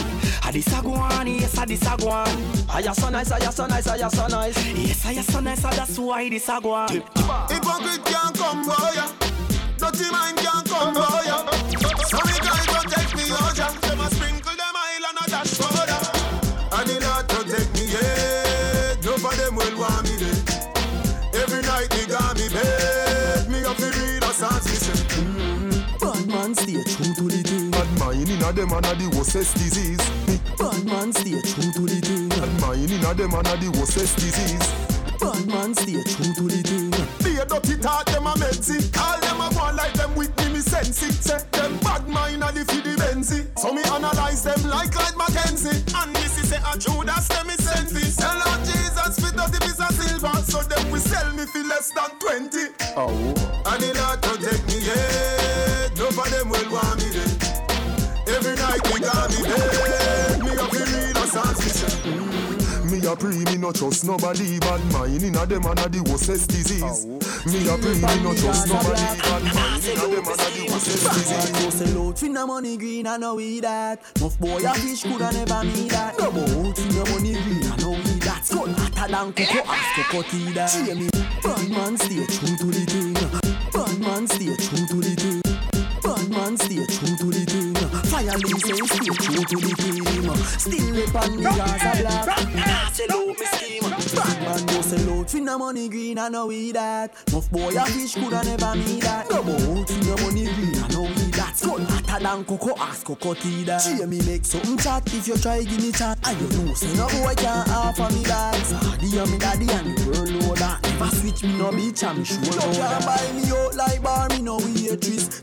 A 0.49 0.53
this 0.53 0.73
a 0.73 0.83
go 0.83 0.93
on, 0.95 1.27
yes 1.27 1.59
a 1.63 1.67
this 1.67 1.83
a 1.87 1.97
go 1.99 2.09
on 2.09 2.43
I 2.71 2.81
ya 2.81 2.93
so 2.93 3.11
nice, 3.11 3.31
I 3.31 3.39
ya 3.39 3.51
so 3.51 3.67
nice, 3.67 3.87
I 3.87 3.97
ya 3.97 4.09
so 4.09 4.27
nice 4.29 4.57
Yes 4.77 5.05
I 5.05 5.11
ya 5.13 5.23
so 5.23 5.41
nice, 5.41 5.63
that's 5.63 5.99
why 5.99 6.29
this 6.31 6.49
a 6.49 6.59
go 6.61 6.73
on 6.73 6.89
Hypocrite 6.89 8.05
can't 8.07 8.37
come 8.37 8.65
boy 8.65 8.97
Dirty 9.77 10.11
mind 10.11 10.39
can't 10.39 10.67
come 10.69 10.95
boy 10.95 11.31
So 12.09 12.34
inna 28.35 28.53
them 28.53 28.73
and 28.73 28.87
a 28.87 28.95
the 28.95 29.07
worstest 29.17 29.55
disease. 29.55 30.03
Me 30.27 30.39
Bad 30.59 30.85
man 30.85 31.13
stay 31.13 31.39
true 31.41 31.71
to 31.73 31.83
the 31.87 31.99
thing. 32.03 32.33
and 32.33 32.61
mine 32.61 32.91
inna 32.91 33.15
them 33.15 33.35
and 33.35 33.47
a 33.47 33.55
the 33.57 33.71
worstest 33.79 34.17
disease. 34.19 34.67
Bad 35.21 35.47
man 35.47 35.75
stay 35.75 36.03
true 36.03 36.35
to 36.35 36.45
the 36.51 36.61
thing. 36.67 36.91
Be 37.23 37.39
a 37.39 37.45
dirty 37.47 37.79
talk, 37.79 38.07
them 38.07 38.27
a 38.27 38.35
medsi. 38.35 38.83
All 38.99 39.19
them 39.21 39.41
a 39.41 39.49
go 39.55 39.71
like 39.77 39.95
them 39.95 40.15
with 40.15 40.35
me, 40.43 40.55
me 40.55 40.61
sense 40.61 41.03
it. 41.03 41.15
Say 41.15 41.39
them 41.53 41.79
bad 41.79 42.09
mind 42.09 42.43
a 42.43 42.51
the 42.53 42.65
fi 42.67 42.81
the 42.83 42.95
Benzi. 42.99 43.47
So 43.59 43.73
me 43.73 43.83
analyze 43.87 44.43
them 44.43 44.63
like 44.69 44.91
Clyde 44.91 45.17
Mackenzie. 45.17 45.79
And 45.95 46.11
this 46.17 46.39
is 46.43 46.51
say 46.51 46.59
a 46.59 46.75
Judas, 46.79 47.29
them 47.29 47.47
me 47.47 47.55
send 47.55 47.89
fi. 47.91 48.03
Sell 48.03 48.41
out 48.51 48.61
Jesus 48.67 49.15
fi 49.23 49.31
dirty 49.31 49.59
piece 49.63 49.81
of 49.81 49.95
silver. 49.95 50.35
So 50.51 50.59
them 50.67 50.91
we 50.91 50.99
sell 50.99 51.31
me 51.33 51.47
fi 51.47 51.63
less 51.63 51.91
than 51.95 52.11
twenty. 52.19 52.75
Oh. 52.99 53.15
And 53.67 53.81
the 53.81 53.91
Lord 53.95 54.19
protect 54.23 54.67
me, 54.67 54.83
yeah. 54.83 55.35
None 55.97 56.41
of 56.41 56.51
will 56.51 56.73
want 56.73 56.84
a 63.15 63.17
pre, 63.17 63.45
me 63.45 63.57
no 63.57 63.73
trust 63.73 64.05
nobody. 64.05 64.59
Bad 64.59 64.93
mind 64.93 65.23
inna 65.23 65.47
them 65.47 65.65
and 65.67 65.79
a 65.79 65.89
the 65.89 66.03
worstest 66.11 66.51
disease. 66.51 67.07
Me 67.47 67.69
a 67.69 67.79
pre, 67.79 67.95
me 67.95 68.23
no 68.23 68.35
trust 68.35 68.69
nobody. 68.69 69.01
Bad 69.23 69.43
mind 69.55 69.85
inna 69.85 70.07
them 70.09 70.27
and 70.27 70.41
a 70.41 70.49
the 70.51 70.63
worstest 70.71 71.05
disease. 71.15 71.51
Go 71.63 71.71
sell 71.71 72.09
out 72.09 72.17
finna 72.17 72.47
money 72.47 72.77
green, 72.77 73.07
I 73.07 73.17
know 73.17 73.35
we 73.37 73.61
that. 73.61 74.03
Nuff 74.21 74.39
boy 74.39 74.63
a 74.65 74.75
fish 74.75 75.03
coulda 75.03 75.31
never 75.33 75.65
me 75.65 75.89
that. 75.89 76.19
No 76.19 76.31
more 76.33 76.43
out 76.45 76.77
finna 76.77 77.05
money 77.11 77.35
green, 77.35 77.67
I 77.71 77.77
know 77.77 77.91
we 77.91 78.19
that. 78.27 78.49
Gun 78.51 78.75
hotter 78.75 79.13
than 79.13 79.33
cocoa, 79.33 79.71
ask 79.71 79.95
cocoa 79.97 80.23
tea 80.29 80.53
that. 80.53 80.71
Jamie, 80.71 81.11
bad 81.43 81.71
man 81.71 81.97
stay 81.97 82.27
true 82.27 82.57
to 82.57 82.67
the 82.67 82.83
thing. 82.91 83.15
Bad 83.73 84.01
man 84.01 84.27
stay 84.27 84.57
true 84.57 84.87
to 84.87 84.97
the 84.97 85.15
thing. 85.15 85.43
Bad 86.03 86.31
man 86.31 86.57
stay 86.57 86.87
true 86.87 87.17
to 87.17 87.27
the 87.31 87.45
thing. 87.47 87.54
Fire 88.15 88.39
Lee 88.39 88.61
say 88.61 88.77
stay 88.77 89.11
true 89.11 89.43
to 89.43 89.57
the 89.59 89.75
team. 89.75 90.35
Still 90.63 90.95
rip 90.95 91.15
on 91.17 91.37
the 91.37 91.51
Gaza 91.51 92.01
black. 92.01 92.55
Nah, 92.55 92.89
sell 92.91 93.11
out 93.11 93.27
me 93.27 93.47
scheme. 93.47 93.91
Bad 94.15 94.39
man 94.41 94.67
go 94.67 94.81
sell 94.83 95.19
out 95.19 95.27
finna 95.27 95.59
money 95.59 95.89
green, 95.89 96.19
I 96.21 96.29
know 96.29 96.47
we 96.47 96.71
that. 96.71 97.11
Nuff 97.33 97.51
boy 97.51 97.75
a 97.77 97.85
fish 97.87 98.15
coulda 98.15 98.45
never 98.45 98.77
me 98.77 99.01
that. 99.01 99.29
No 99.29 99.43
more 99.43 99.57
out 99.57 99.89
finna 99.89 100.15
money 100.23 100.45
green, 100.45 100.79
I 100.79 100.89
know 100.95 101.03
we 101.03 101.27
that. 101.35 101.59
Gun 101.61 101.83
hotter 101.87 102.23
than 102.23 102.45
cocoa, 102.45 102.77
ask 102.79 103.05
cocoa 103.05 103.35
tea 103.35 103.65
that. 103.65 103.83
Jamie 103.83 104.23
make 104.23 104.45
something 104.45 104.79
chat 104.79 105.03
if 105.13 105.27
you 105.27 105.37
try 105.37 105.65
give 105.65 105.83
me 105.83 105.91
chat. 105.91 106.17
And 106.23 106.41
you 106.41 106.67
know 106.67 106.75
say 106.75 106.95
no 106.95 107.09
boy 107.09 107.35
can't 107.35 107.69
offer 107.71 108.15
me 108.15 108.23
that. 108.31 108.55
Daddy 108.81 109.19
and 109.19 109.31
me 109.33 109.39
daddy 109.39 109.67
and 109.73 109.99
the 109.99 110.05
world 110.07 110.31
know 110.31 110.55
that. 110.55 110.81
Never 110.85 111.17
switch 111.17 111.43
me 111.43 111.59
no 111.59 111.73
bitch 111.73 112.07
and 112.09 112.19
me 112.19 112.25
sure 112.25 112.39
know 112.39 112.73
that. 112.79 113.05
buy 113.05 113.33
me 113.35 113.51
out 113.51 113.75
like 113.75 114.01
bar, 114.05 114.29
me 114.29 114.41
no 114.41 114.59
waitress. 114.59 115.43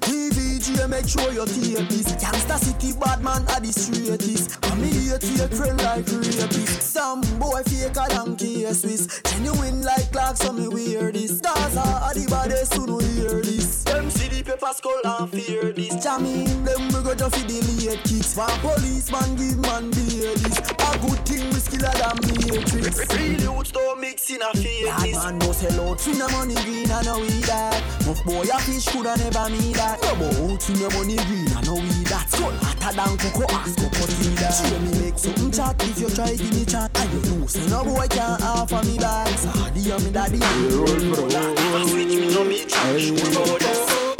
TVG 0.82 0.89
make 0.89 1.08
sure 1.08 1.32
you 1.32 1.46
tape 1.46 1.89
this. 1.89 2.12
Gangsta 2.13 2.58
city 2.58 2.94
bad 3.00 3.22
man 3.22 3.41
are 3.50 3.60
the 3.60 3.72
straightest. 3.72 4.58
And 4.65 4.82
me 4.82 4.88
here 4.89 5.17
take 5.17 5.54
friend 5.54 5.78
like 5.82 6.08
rapist. 6.08 6.82
Some 6.82 7.22
boy 7.39 7.62
faker 7.63 8.06
than 8.10 8.36
K-Swiss. 8.36 9.22
Genuine 9.24 9.82
like 9.82 10.12
clocks, 10.12 10.41
so 10.41 10.54
me 10.54 10.67
wear 10.67 11.12
this. 11.12 11.39
Gaza 11.41 11.82
are 11.82 12.13
the 12.13 12.28
baddest 12.30 12.74
who 12.76 12.88
no 12.88 13.00
hear 13.00 13.41
this. 13.41 13.84
Them 13.84 14.10
see 14.10 14.28
the 14.28 14.44
paper 14.44 14.72
skull 14.74 15.02
and 15.04 15.30
fear 15.30 15.72
this. 15.74 16.04
Jamming 16.04 16.63
them 16.63 16.88
we 16.88 17.04
go 17.04 17.15
just 17.15 17.36
for 17.36 17.48
the 17.48 17.60
late 17.86 18.04
kicks. 18.04 18.36
One 18.36 18.50
policeman 18.60 19.36
give 19.36 19.60
man 19.60 19.89
the 19.91 20.02
this. 20.41 20.58
A 20.58 20.98
good 21.00 21.26
thing 21.26 21.48
we 21.50 21.60
skiller 21.60 21.94
than 22.00 22.17
matrix. 22.28 23.00
Real 23.15 23.41
youths 23.41 23.72
don't 23.72 24.00
mix 24.00 24.30
in 24.30 24.41
a 24.41 24.52
fake 24.54 24.86
Bad 24.86 25.13
man 25.13 25.39
no 25.39 25.52
sell 25.52 25.89
out 25.89 25.98
finna 26.00 26.32
money 26.32 26.56
green 26.65 26.91
I 26.91 27.02
know 27.04 27.20
we 27.20 27.30
that. 27.48 27.82
Nuff 28.06 28.24
boy 28.26 28.44
a 28.44 28.60
fish 28.60 28.88
coulda 28.88 29.15
never 29.17 29.50
me 29.50 29.74
that. 29.74 30.02
No 30.02 30.15
more 30.15 30.58
finna 30.72 30.90
money 30.94 31.16
green 31.16 31.48
I 31.56 31.62
know 31.62 31.76
we 31.76 32.04
that. 32.10 32.28
Hotter 32.62 32.96
than 32.96 33.18
cocoa 33.18 33.54
ask 33.56 33.78
tea 34.08 34.36
that. 34.36 34.54
Jamie 34.70 35.00
make 35.04 35.18
something 35.18 35.52
chat 35.52 35.84
if 35.84 36.00
you 36.00 36.10
try 36.10 36.36
give 36.36 36.54
me 36.54 36.66
chat. 36.66 36.92
And 37.00 37.14
you 37.14 37.22
know 37.40 37.48
say 37.48 37.68
no 37.70 37.84
boy 37.84 38.08
can't 38.08 38.42
offer 38.44 38.82
me 38.86 38.98
that. 38.98 39.40
Sadie 39.40 39.92
and 39.92 40.04
me 40.04 40.10
me 40.32 40.40
roll 40.76 40.88
for 41.16 41.28
that. 41.30 41.56
Never 41.56 41.88
switch 41.88 42.08
me 42.08 42.34
no 42.34 42.44
me 42.44 42.66
that. 42.66 43.12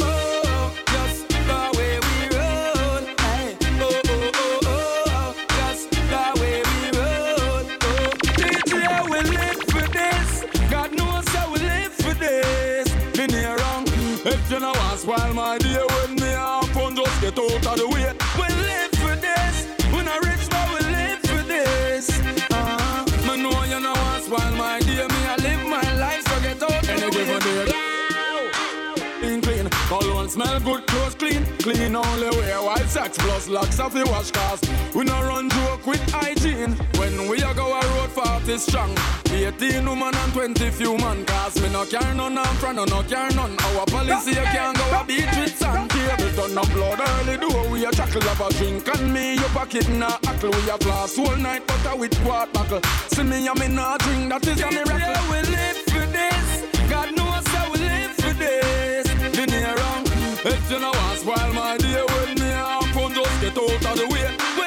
oh. 0.00 0.04
Oh. 0.04 0.08
For 0.78 0.86
for. 12.18 12.32
If 14.24 14.50
you 14.52 14.60
know 14.60 14.70
us 14.70 15.04
while 15.04 15.34
my 15.34 15.58
dear 15.58 15.84
get 17.34 17.66
out 17.66 17.66
of 17.66 17.78
the 17.78 17.88
way. 17.88 18.12
We 18.36 18.46
live 18.68 18.90
for 18.92 19.16
this. 19.16 19.66
We 19.92 20.02
not 20.02 20.24
rich, 20.24 20.48
but 20.50 20.66
we 20.72 20.80
live 20.90 21.20
for 21.20 21.42
this. 21.42 22.10
Uh-huh. 22.50 23.04
Me 23.26 23.42
know 23.42 23.64
you 23.64 23.80
know 23.80 23.92
us 23.92 24.28
while 24.28 24.52
my 24.52 24.80
dear 24.80 25.08
me 25.08 25.20
I 25.26 25.36
live 25.36 25.66
my 25.68 25.94
life, 25.96 26.22
so 26.28 26.40
get 26.40 26.62
out 26.62 26.88
any 26.88 27.10
given 27.10 27.38
day. 27.40 27.72
Clean, 29.20 29.40
clean. 29.40 29.68
Cologne 29.88 30.28
smell 30.28 30.60
good, 30.60 30.86
clothes 30.86 31.14
clean. 31.14 31.44
Clean 31.58 31.94
only 31.94 32.30
wear 32.36 32.62
white 32.62 32.88
socks 32.88 33.18
plus 33.18 33.48
locks 33.48 33.78
of 33.78 33.92
the 33.94 34.04
wash 34.06 34.30
cars. 34.30 34.60
We 34.94 35.04
no 35.04 35.20
run 35.22 35.48
joke 35.50 35.86
with 35.86 36.02
hygiene. 36.10 36.72
When 36.98 37.28
we 37.28 37.42
a 37.42 37.54
go 37.54 37.66
a 37.68 37.80
road 37.80 37.91
40 38.12 38.58
strong. 38.58 38.94
18 39.32 39.86
woman 39.86 40.14
and 40.14 40.32
20 40.32 40.70
few 40.70 40.96
man. 40.98 41.24
Cause 41.24 41.60
me 41.60 41.68
no 41.70 41.84
care 41.86 42.14
none 42.14 42.36
and 42.36 42.58
front, 42.58 42.76
no 42.76 42.84
no 42.84 43.02
care 43.02 43.30
none. 43.30 43.56
Our 43.58 43.86
policy 43.86 44.30
you 44.30 44.46
can't 44.52 44.76
go 44.76 45.00
a 45.00 45.04
beat 45.04 45.26
with 45.36 45.56
sand. 45.56 45.90
Table 45.90 46.32
done 46.36 46.58
up 46.58 46.70
blood 46.72 47.00
early 47.00 47.38
do 47.38 47.48
we 47.70 47.84
a 47.86 47.90
chuckle 47.90 48.22
of 48.28 48.40
a 48.40 48.52
drink. 48.58 48.86
And 48.94 49.12
me 49.12 49.34
your 49.34 49.48
pocket 49.50 49.88
na 49.88 50.18
ackle. 50.26 50.50
We 50.50 50.70
a 50.70 50.76
blast 50.78 51.16
whole 51.16 51.36
night 51.36 51.66
butter 51.66 51.96
with 51.96 52.14
quart 52.22 52.52
buckle. 52.52 52.82
See 53.08 53.22
me 53.22 53.48
and 53.48 53.58
me 53.58 53.68
nah 53.68 53.96
drink, 53.98 54.28
that 54.28 54.46
is 54.46 54.60
a 54.60 54.70
miracle. 54.70 54.98
Yeah, 54.98 55.30
we 55.30 55.38
live 55.48 55.76
for 55.92 56.06
this. 56.12 56.90
God 56.90 57.16
knows 57.16 57.46
how 57.48 57.72
we 57.72 57.78
live 57.78 58.12
for 58.12 58.34
this. 58.34 59.08
Been 59.36 59.48
here 59.48 59.74
wrong. 59.76 60.04
If 60.44 60.70
you 60.70 60.78
know 60.80 60.92
us 61.08 61.24
while 61.24 61.52
my 61.54 61.78
dear 61.78 62.04
when 62.04 62.34
me 62.34 62.50
happen, 62.50 63.14
just 63.14 63.40
get 63.40 63.56
out 63.56 63.92
of 63.92 63.98
the 63.98 64.06
way. 64.12 64.61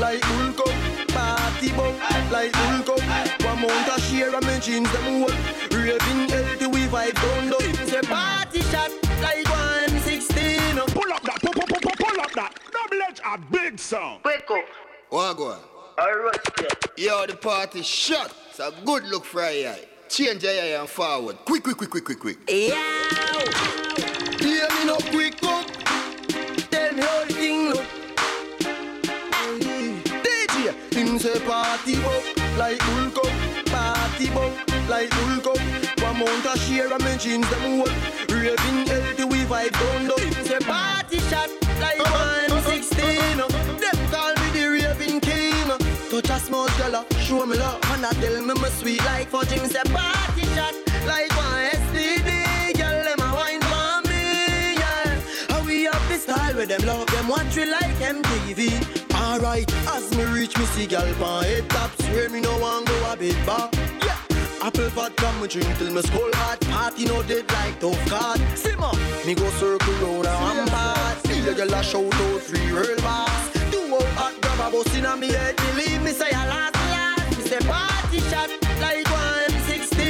Like 0.00 0.22
Hulk 0.22 0.60
up, 0.60 1.08
party 1.08 1.72
bop 1.72 2.30
like 2.30 2.52
Hulk 2.54 2.88
up. 2.88 3.44
One 3.44 3.60
mount 3.62 3.88
a 3.96 4.00
share 4.00 4.34
of 4.34 4.44
me 4.44 4.58
jeans 4.60 4.90
them 4.92 5.20
whole. 5.20 5.30
Raving 5.70 6.28
healthy 6.28 6.66
we 6.66 6.86
vibe 6.86 7.14
down 7.14 7.50
low. 7.50 7.58
Him 7.58 7.86
say 7.86 8.00
party 8.02 8.60
shot 8.62 8.90
like 9.22 9.48
116. 9.48 10.76
Pull 10.94 11.12
up 11.12 11.22
that, 11.22 11.40
pull, 11.40 11.52
pull, 11.52 11.66
pull, 11.66 11.80
pull, 11.80 12.06
pull 12.06 12.20
up 12.20 12.32
that. 12.32 12.58
Double 12.72 13.02
edge 13.02 13.20
a 13.24 13.38
big 13.38 13.78
sound. 13.78 14.22
Quick 14.22 14.50
up. 14.50 14.64
Wagwan. 15.10 15.58
Alright, 15.98 16.40
Yo, 16.98 17.24
the 17.26 17.34
party 17.36 17.82
shot. 17.82 18.30
It's 18.50 18.58
a 18.58 18.72
good 18.84 19.04
look 19.04 19.24
for 19.24 19.40
a 19.42 19.68
eye. 19.68 19.80
Change 20.08 20.42
your 20.42 20.52
eye 20.52 20.78
and 20.78 20.88
forward. 20.88 21.36
Quick, 21.46 21.62
quick, 21.62 21.78
quick, 21.78 21.90
quick, 21.90 22.04
quick, 22.04 22.20
quick. 22.20 22.38
Yeah. 22.48 22.74
Hear 24.38 24.68
me 24.68 24.84
no 24.84 24.96
quick 24.96 25.42
up. 25.42 25.66
Tell 26.70 26.92
me 26.92 27.02
how 27.02 27.24
Say 31.18 31.40
party 31.40 31.96
bop 32.02 32.22
like 32.58 32.78
Hulk 32.78 33.16
up, 33.16 33.66
party 33.72 34.28
bop 34.30 34.52
like 34.86 35.08
Hulk 35.10 35.46
up. 35.46 36.02
One 36.02 36.18
mount 36.18 36.44
a 36.44 36.58
share 36.58 36.92
of 36.92 37.00
me 37.02 37.16
jeans 37.16 37.48
them 37.48 37.80
whole. 37.80 37.88
Raving 38.28 38.86
healthy 38.86 39.24
we 39.24 39.38
vibe 39.48 39.72
down 39.72 40.08
low. 40.08 40.16
Him 40.18 40.44
say 40.44 40.58
party 40.58 41.18
shot 41.30 41.48
like 41.80 41.98
uh-huh. 42.00 42.52
116. 42.52 43.40
Uh-huh. 43.40 43.48
Them 43.80 43.98
call 44.12 44.34
me 44.34 44.48
the 44.52 44.68
raving 44.68 45.20
king. 45.20 45.70
Uh-huh. 45.70 46.20
Touch 46.20 46.28
a 46.28 46.38
small 46.38 46.68
girl, 46.76 46.96
uh, 46.96 47.14
show 47.16 47.46
me 47.46 47.56
love, 47.56 47.80
and 47.92 48.04
I 48.04 48.12
tell 48.20 48.40
me 48.42 48.52
my 48.52 48.68
sweet 48.68 49.02
like 49.06 49.28
fudge. 49.28 49.52
Him 49.52 49.66
say 49.66 49.82
party 49.84 50.44
shot 50.54 50.74
like 51.06 51.34
one 51.34 51.64
STD. 51.80 52.76
Girl, 52.76 53.04
them 53.08 53.20
a 53.24 53.34
wine 53.34 53.64
for 53.72 54.08
me, 54.08 54.74
yeah. 54.76 55.20
How 55.48 55.64
we 55.64 55.84
have 55.84 56.08
the 56.10 56.18
style 56.18 56.54
where 56.54 56.66
them 56.66 56.82
love 56.84 57.06
them 57.06 57.28
watch 57.28 57.56
we 57.56 57.64
like 57.64 57.96
MTV. 58.04 59.05
Alright, 59.36 59.70
as 59.88 60.16
me 60.16 60.24
reach 60.24 60.56
me 60.56 60.64
see 60.64 60.86
gal 60.86 61.04
pan 61.16 61.44
head 61.44 61.68
tops. 61.68 62.02
Where 62.08 62.30
me 62.30 62.40
no 62.40 62.56
want 62.56 62.86
go 62.86 63.12
a 63.12 63.16
bit 63.18 63.36
back. 63.44 63.70
Yeah. 64.00 64.16
Apple 64.66 64.88
vodka 64.96 65.30
me 65.42 65.46
drink 65.46 65.76
till 65.76 65.92
me 65.92 66.00
skull 66.00 66.30
hot. 66.36 66.58
Party 66.62 67.04
no 67.04 67.22
dead 67.22 67.44
like 67.52 67.78
tough 67.78 68.00
card. 68.08 68.40
Simmer, 68.56 68.92
me 69.26 69.34
go 69.34 69.46
circle 69.60 69.92
round 69.92 70.26
and 70.26 70.58
one 70.58 70.68
part 70.68 71.18
See 71.26 71.46
a 71.46 71.52
girl 71.52 71.74
a 71.74 71.82
shout 71.82 72.14
out 72.14 72.40
free 72.40 72.72
real 72.72 72.96
boss 73.02 73.52
Do 73.70 73.94
out 73.94 74.08
hot 74.16 74.40
grab 74.40 74.68
a 74.68 74.72
bus 74.72 74.96
inna 74.96 75.14
me 75.18 75.28
head. 75.28 75.54
Believe 75.56 76.02
me 76.02 76.12
say 76.12 76.30
I 76.32 76.46
last 76.48 76.74
last. 76.88 77.36
Me 77.36 77.44
say 77.44 77.58
party 77.58 78.20
shot 78.32 78.48
like 78.80 79.04
116 79.04 80.00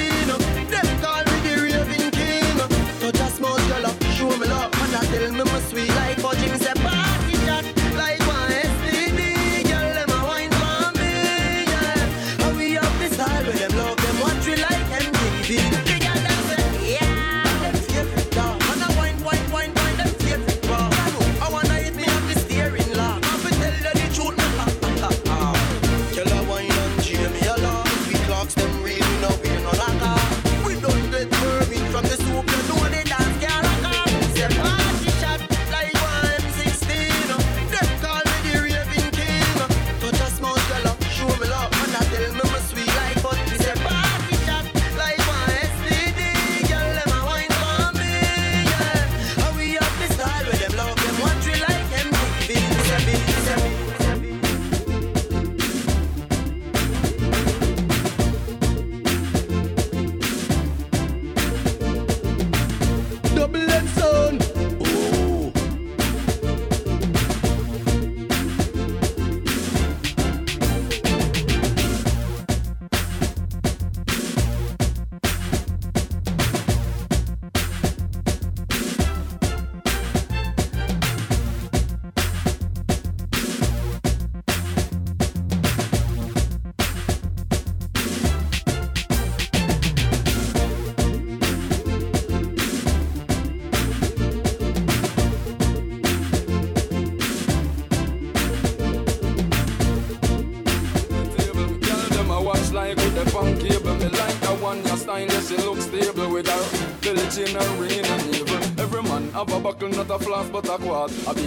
Them 0.71 0.87
call 1.03 1.25
me 1.27 1.37
the 1.43 1.55
raving 1.67 2.11
king. 2.15 2.59
Touch 3.03 3.19
a 3.19 3.29
small 3.35 3.59
girl 3.67 3.87
up, 3.87 4.01
show 4.15 4.31
me 4.39 4.47
love. 4.47 4.71
And 4.83 4.95
I 4.95 5.05
tell 5.11 5.33
me 5.33 5.43
my 5.43 5.61
sweet 5.63 5.89
like 5.97 6.21
fudge 6.21 6.47
Me 6.47 6.59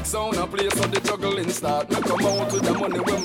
sound, 0.10 0.38
a 0.38 0.47
place, 0.47 0.74
so 0.74 0.88
the 0.88 0.99
juggling 1.01 1.49
start. 1.49 1.89
Me 1.89 2.01
come 2.01 2.26
out 2.26 2.51
with 2.51 2.64
the 2.64 2.74
money 2.74 2.99
when 2.99 3.18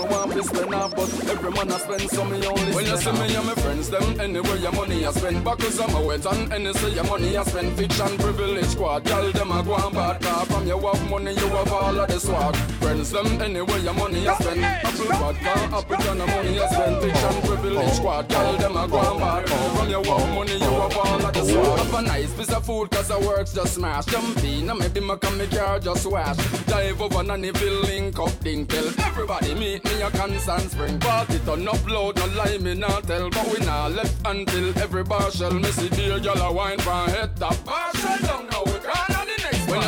spend 0.45 0.74
off, 0.74 0.95
but 0.95 1.09
every 1.28 1.51
man 1.51 1.72
I 1.72 1.78
spend, 1.78 2.11
so 2.11 2.24
me 2.24 2.47
only 2.47 2.72
When 2.74 2.86
you 2.86 2.97
see 2.97 3.12
me 3.12 3.34
and 3.34 3.47
my 3.47 3.55
friends, 3.55 3.90
them 3.90 4.20
anywhere 4.20 4.57
your 4.57 4.72
money 4.72 5.05
I 5.05 5.11
spend. 5.12 5.45
Buckles 5.45 5.80
I'm 5.80 5.95
a 5.95 6.01
wet 6.03 6.26
and 6.26 6.53
any 6.53 6.72
say 6.74 6.90
your 6.95 7.05
money 7.05 7.36
I 7.36 7.42
spend. 7.45 7.76
Fiction, 7.76 8.16
privilege, 8.18 8.66
squad, 8.66 9.05
girl, 9.05 9.32
them 9.32 9.53
a 9.53 9.62
go 9.62 9.74
and 9.76 9.95
bad 9.95 10.20
car. 10.22 10.47
From 10.47 10.66
you 10.66 10.78
have 10.78 11.11
money, 11.11 11.32
you 11.32 11.49
have 11.49 11.72
all 11.72 11.99
of 11.99 12.09
the 12.09 12.20
swag. 12.20 12.57
Friends, 12.80 13.11
them 13.11 13.26
anywhere 13.40 13.78
your 13.78 13.95
money 13.95 14.28
I 14.28 14.34
spend. 14.36 14.64
Apple 14.64 15.07
vodka, 15.07 15.55
apple 15.76 15.97
ton 15.97 16.20
of 16.20 16.28
money 16.28 16.61
I 16.61 16.68
spend. 16.68 17.03
Fiction, 17.03 17.42
privilege, 17.42 17.92
squad, 17.92 18.28
girl, 18.28 18.57
them 18.57 18.76
a 18.76 18.88
go 18.88 19.01
and 19.01 19.20
bad 19.20 19.47
car. 19.47 19.70
From 19.76 19.88
you 19.90 20.03
have 20.03 20.34
money, 20.34 20.53
you 20.53 20.72
have 20.82 20.97
all 20.97 21.26
of 21.26 21.32
the 21.32 21.45
swag. 21.45 21.78
Have 21.78 21.95
a 21.95 22.03
nice 22.03 22.32
piece 22.34 22.53
of 22.53 22.64
food, 22.64 22.90
cause 22.90 23.09
the 23.09 23.18
works 23.20 23.53
just 23.53 23.74
smash. 23.74 24.07
In, 24.45 24.70
and 24.70 24.78
maybe 24.78 25.01
my 25.01 25.16
come, 25.16 25.38
my 25.38 25.47
car 25.47 25.78
just 25.80 26.07
wash. 26.07 26.36
Dive 26.66 27.01
over 27.01 27.22
Nannyville, 27.22 27.82
link 27.82 28.18
up, 28.18 28.38
ding 28.40 28.66
tell. 28.66 28.86
Everybody 28.99 29.55
meet 29.55 29.84
me 29.84 30.03
a 30.35 30.41
constant 30.41 30.70
spring. 30.70 31.01
Party 31.01 31.39
turn 31.41 31.68
up 31.68 31.89
loud, 31.89 32.16
no 32.16 32.26
lie 32.37 32.59
me 32.59 32.74
not 32.74 33.05
tell. 33.05 33.30
But 33.30 33.47
we 33.47 33.64
not 33.64 33.93
left 33.93 34.16
until 34.24 34.78
every 34.78 35.05
bar 35.05 35.30
shell. 35.30 35.53
Me 35.53 35.70
see 35.70 35.89
beer, 35.91 36.18
gyal 36.18 36.49
a 36.49 36.53
wine 36.53 36.78
from 36.78 37.09
head 37.09 37.37
top. 37.37 37.57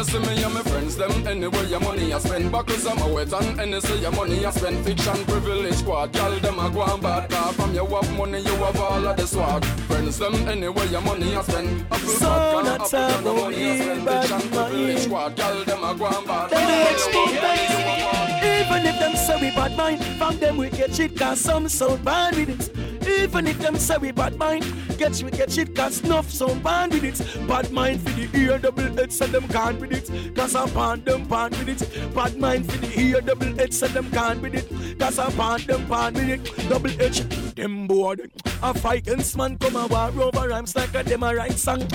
See 0.06 0.18
me 0.18 0.42
and 0.42 0.54
my 0.54 0.62
friends, 0.62 0.96
them 0.96 1.26
anywhere 1.26 1.64
your 1.64 1.80
money 1.80 2.12
I 2.12 2.18
spend. 2.18 2.52
Buckles 2.52 2.86
I'm 2.86 2.98
a 2.98 3.08
wet 3.12 3.32
and 3.32 3.82
say 3.82 4.00
your 4.00 4.12
money 4.12 4.44
I 4.44 4.50
spend. 4.50 4.84
Fiction, 4.84 5.24
privilege, 5.24 5.74
squad, 5.74 6.12
gyal 6.12 6.40
them 6.40 6.58
a 6.58 6.70
go 6.70 6.82
and 6.84 7.02
bad 7.02 7.30
car. 7.30 7.52
From 7.52 7.74
you 7.74 7.86
have 7.86 8.16
money, 8.16 8.40
you 8.40 8.54
have 8.64 8.80
all 8.80 9.06
of 9.06 9.16
the 9.16 9.26
swag. 9.26 9.64
Friends, 9.88 10.18
them 10.18 10.34
anywhere 10.48 10.86
your 10.86 11.00
money 11.00 11.34
I 11.36 11.42
spend. 11.42 11.82
Apple 11.90 11.98
So 11.98 12.28
vodka, 12.28 12.96
apple 12.96 13.28
of 13.28 13.36
money 13.36 13.70
I 13.70 13.80
spend. 13.80 14.08
Fiction, 14.08 14.50
privilege, 14.50 14.98
squad, 15.00 15.36
gyal 15.36 15.64
them 15.64 15.84
a 15.84 15.94
go 15.94 16.06
and 16.06 16.26
bad 16.26 16.50
car. 16.50 16.90
rich 16.90 17.00
From 17.00 17.28
you 17.28 17.40
have 17.42 17.50
money, 17.50 17.62
you 17.72 17.78
have 17.88 18.06
all 18.14 18.28
Even 18.60 18.86
if 18.86 18.98
them 19.00 19.16
say 19.16 19.40
we 19.40 19.50
bad 19.50 19.76
mind, 19.76 20.04
from 20.18 20.38
them 20.38 20.56
we 20.56 20.70
get 20.70 20.94
shit 20.94 21.18
cause 21.18 21.40
some 21.40 21.68
sound 21.68 22.04
bad 22.04 22.36
with 22.36 22.48
it. 22.48 22.85
Even 23.16 23.46
if 23.46 23.58
them 23.58 23.76
say 23.76 23.96
we 23.98 24.12
bad 24.12 24.36
mind, 24.36 24.64
get 24.98 25.22
we 25.22 25.30
get 25.30 25.50
shit 25.50 25.74
cause 25.74 26.02
enough 26.04 26.30
sound 26.30 26.62
bad 26.62 26.92
with 26.92 27.04
it. 27.04 27.48
Bad 27.48 27.70
mind 27.72 28.00
for 28.02 28.10
the 28.10 28.28
ear 28.38 28.58
double 28.58 29.00
edge 29.00 29.12
so 29.12 29.26
them 29.26 29.48
can't 29.48 29.80
with 29.80 29.92
it. 29.92 30.34
Cause 30.34 30.54
I 30.54 30.68
pan 30.68 31.02
them 31.04 31.26
pan 31.26 31.50
with 31.52 31.68
it. 31.68 32.14
Bad 32.14 32.36
mind 32.36 32.70
for 32.70 32.78
the 32.78 33.00
ear 33.00 33.20
double 33.20 33.60
edge 33.60 33.72
so 33.72 33.88
them 33.88 34.10
can't 34.10 34.40
with 34.42 34.54
it. 34.54 34.98
Cause 34.98 35.18
I 35.18 35.30
pan 35.30 35.66
them 35.66 35.86
pan 35.86 36.14
with 36.14 36.28
it. 36.28 36.68
Double 36.68 36.90
H, 37.00 37.20
them 37.54 37.86
bored. 37.86 38.30
A 38.62 38.74
fight 38.74 39.06
against 39.06 39.36
man 39.36 39.56
come 39.58 39.76
a 39.76 39.86
war 39.86 40.10
over 40.22 40.48
rhymes 40.48 40.74
like 40.74 40.94
a 40.94 41.02
them 41.02 41.22
a 41.22 41.34
write 41.34 41.58
song. 41.58 41.86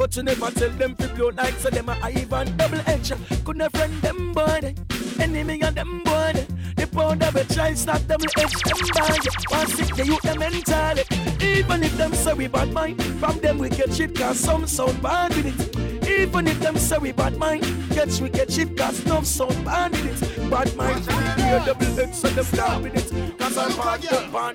But 0.00 0.16
you 0.16 0.22
never 0.22 0.50
tell 0.52 0.70
them 0.70 0.94
to 0.96 1.08
blow 1.08 1.28
like 1.28 1.52
so 1.58 1.68
them 1.68 1.90
a 1.90 1.98
Ivan 2.02 2.56
double 2.56 2.80
edge. 2.86 3.12
Couldn't 3.44 3.70
friend 3.76 3.92
them 4.00 4.32
boy, 4.32 4.74
enemy 5.20 5.60
and 5.60 5.76
them 5.76 6.02
boy. 6.02 6.46
The 6.76 6.86
pound 6.86 7.22
of 7.22 7.36
a 7.36 7.44
child 7.44 7.76
stop 7.76 8.00
them 8.08 8.20
edge 8.38 8.62
them 8.62 8.78
boy. 8.94 9.16
One 9.50 9.66
sick 9.66 9.94
the 9.94 10.06
youth 10.06 10.22
them 10.22 10.38
mentally. 10.38 11.02
Even 11.46 11.82
if 11.82 11.94
them 11.98 12.14
say 12.14 12.32
we 12.32 12.48
bad 12.48 12.72
mind, 12.72 13.02
from 13.20 13.40
them 13.40 13.58
we 13.58 13.68
get 13.68 13.92
shit 13.92 14.14
cause 14.16 14.40
some 14.40 14.66
sound 14.66 15.02
bad 15.02 15.36
with 15.36 15.52
it. 15.52 16.08
Even 16.08 16.46
if 16.46 16.58
them 16.60 16.78
say 16.78 16.96
we 16.96 17.12
bad 17.12 17.36
mind, 17.36 17.62
get 17.90 18.08
we 18.22 18.30
get 18.30 18.50
shit 18.50 18.74
cause 18.78 19.04
no 19.04 19.20
sound 19.20 19.62
bad 19.66 19.90
with 19.90 20.22
it. 20.22 20.50
Bad 20.50 20.74
mind 20.76 21.06
ear 21.40 21.62
double 21.66 22.00
edge 22.00 22.14
so 22.14 22.28
them 22.28 22.44
stop 22.46 22.80
with 22.80 22.96
it. 22.96 23.38
Cause 23.38 23.58
I'm 23.58 23.76
bad 23.76 24.00
them 24.00 24.32
bad. 24.32 24.54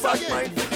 Bad 0.00 0.30
mind 0.30 0.75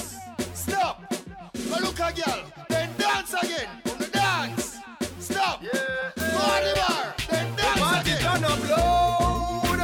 Go 2.01 2.07
a 2.07 2.13
girl. 2.13 2.43
Then 2.67 2.89
dance 2.97 3.33
again. 3.43 3.67
On 3.91 3.97
the 3.99 4.07
dance. 4.07 4.79
Stop. 5.19 5.61
Party 5.61 6.71
bar. 6.79 7.13
Then 7.29 7.55
dance 7.55 7.75
the 7.75 7.79
Party 7.79 8.13
turn 8.23 8.43
up 8.43 8.69
loud. 8.69 9.79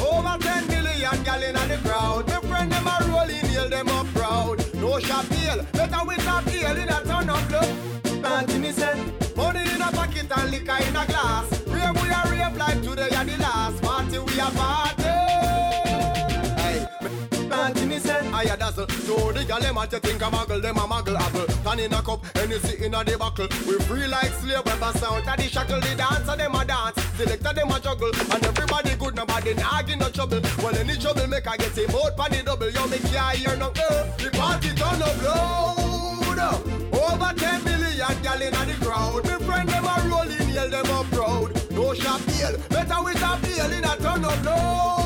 Over 0.00 0.42
10 0.42 0.66
million 0.66 1.22
gal 1.22 1.40
in 1.40 1.54
the 1.54 1.78
crowd. 1.84 2.26
My 2.26 2.40
friend 2.48 2.72
them 2.72 2.86
a 2.88 2.98
rolling, 3.06 3.46
hail 3.46 3.68
them 3.68 3.88
up 3.90 4.06
proud. 4.08 4.74
No 4.74 4.98
shot 4.98 5.28
deal. 5.30 5.62
Better 5.72 6.04
with 6.04 6.26
a 6.26 6.50
deal 6.50 6.76
in 6.82 6.88
a 6.88 6.98
turn 7.04 7.30
up. 7.30 8.22
Party 8.24 8.58
me 8.58 8.72
say. 8.72 8.98
Money 9.36 9.60
in 9.60 9.82
a 9.82 9.92
pocket 9.92 10.32
and 10.36 10.50
liquor 10.50 10.78
in 10.88 10.96
a 10.96 11.06
glass. 11.06 11.46
Rave 11.68 12.02
we 12.02 12.08
a 12.08 12.22
rave 12.28 12.56
like 12.56 12.82
today 12.82 13.14
are 13.14 13.24
the 13.24 13.36
last. 13.38 13.80
Party 13.82 14.18
we 14.18 14.40
a 14.40 14.50
party. 14.50 15.01
A 18.48 18.56
dazzle. 18.56 18.88
So 18.88 19.32
the 19.32 19.44
gal 19.44 19.60
them 19.60 19.76
a 19.76 19.86
think 19.86 20.22
a 20.22 20.26
muggle, 20.26 20.62
them 20.62 20.76
a 20.76 20.80
muggle 20.80 21.16
apple. 21.16 21.46
Turn 21.64 21.80
in 21.80 21.92
a 21.92 22.02
cup, 22.02 22.24
Hennessy 22.36 22.84
in 22.84 22.94
a 22.94 23.04
the 23.04 23.16
buckle. 23.18 23.48
We 23.66 23.78
free 23.84 24.06
like 24.06 24.32
slave 24.40 24.64
bust 24.64 25.02
out 25.04 25.26
of 25.26 25.36
the 25.36 25.42
shackle. 25.48 25.80
The 25.80 25.94
dancer 25.96 26.36
them 26.36 26.54
a 26.54 26.64
dance, 26.64 27.00
selector 27.16 27.52
them 27.52 27.70
a 27.70 27.80
juggle, 27.80 28.10
and 28.10 28.44
everybody 28.44 28.94
good, 28.96 29.14
nobody 29.14 29.54
get 29.54 29.98
no 29.98 30.08
trouble. 30.10 30.40
Well 30.58 30.76
any 30.76 30.96
trouble 30.96 31.26
make 31.26 31.46
I 31.46 31.56
get 31.56 31.76
him 31.76 31.90
out 31.90 32.16
pan 32.16 32.30
the 32.30 32.42
double. 32.44 32.70
Yo 32.70 32.86
me 32.86 32.98
can't 32.98 33.36
hear 33.36 33.56
no 33.56 33.68
uh, 33.68 34.16
the 34.16 34.30
party 34.32 34.68
turn 34.74 35.02
up 35.02 35.22
loud. 35.22 35.82
Over 36.92 37.32
10 37.36 37.64
million 37.64 38.22
gal 38.22 38.42
in 38.42 38.52
the 38.52 38.76
crowd. 38.84 39.24
Me 39.24 39.46
friend 39.46 39.68
them 39.68 39.84
a 39.84 40.08
rolling, 40.08 40.48
yell 40.50 40.68
them 40.68 40.90
up 40.90 41.06
proud. 41.10 41.70
No 41.70 41.94
shop 41.94 42.20
deal, 42.26 42.56
better 42.68 43.02
with 43.02 43.22
a 43.22 43.38
deal 43.42 43.72
in 43.72 43.84
a 43.84 43.96
turn 43.96 44.24
up 44.24 44.44
loud. 44.44 45.01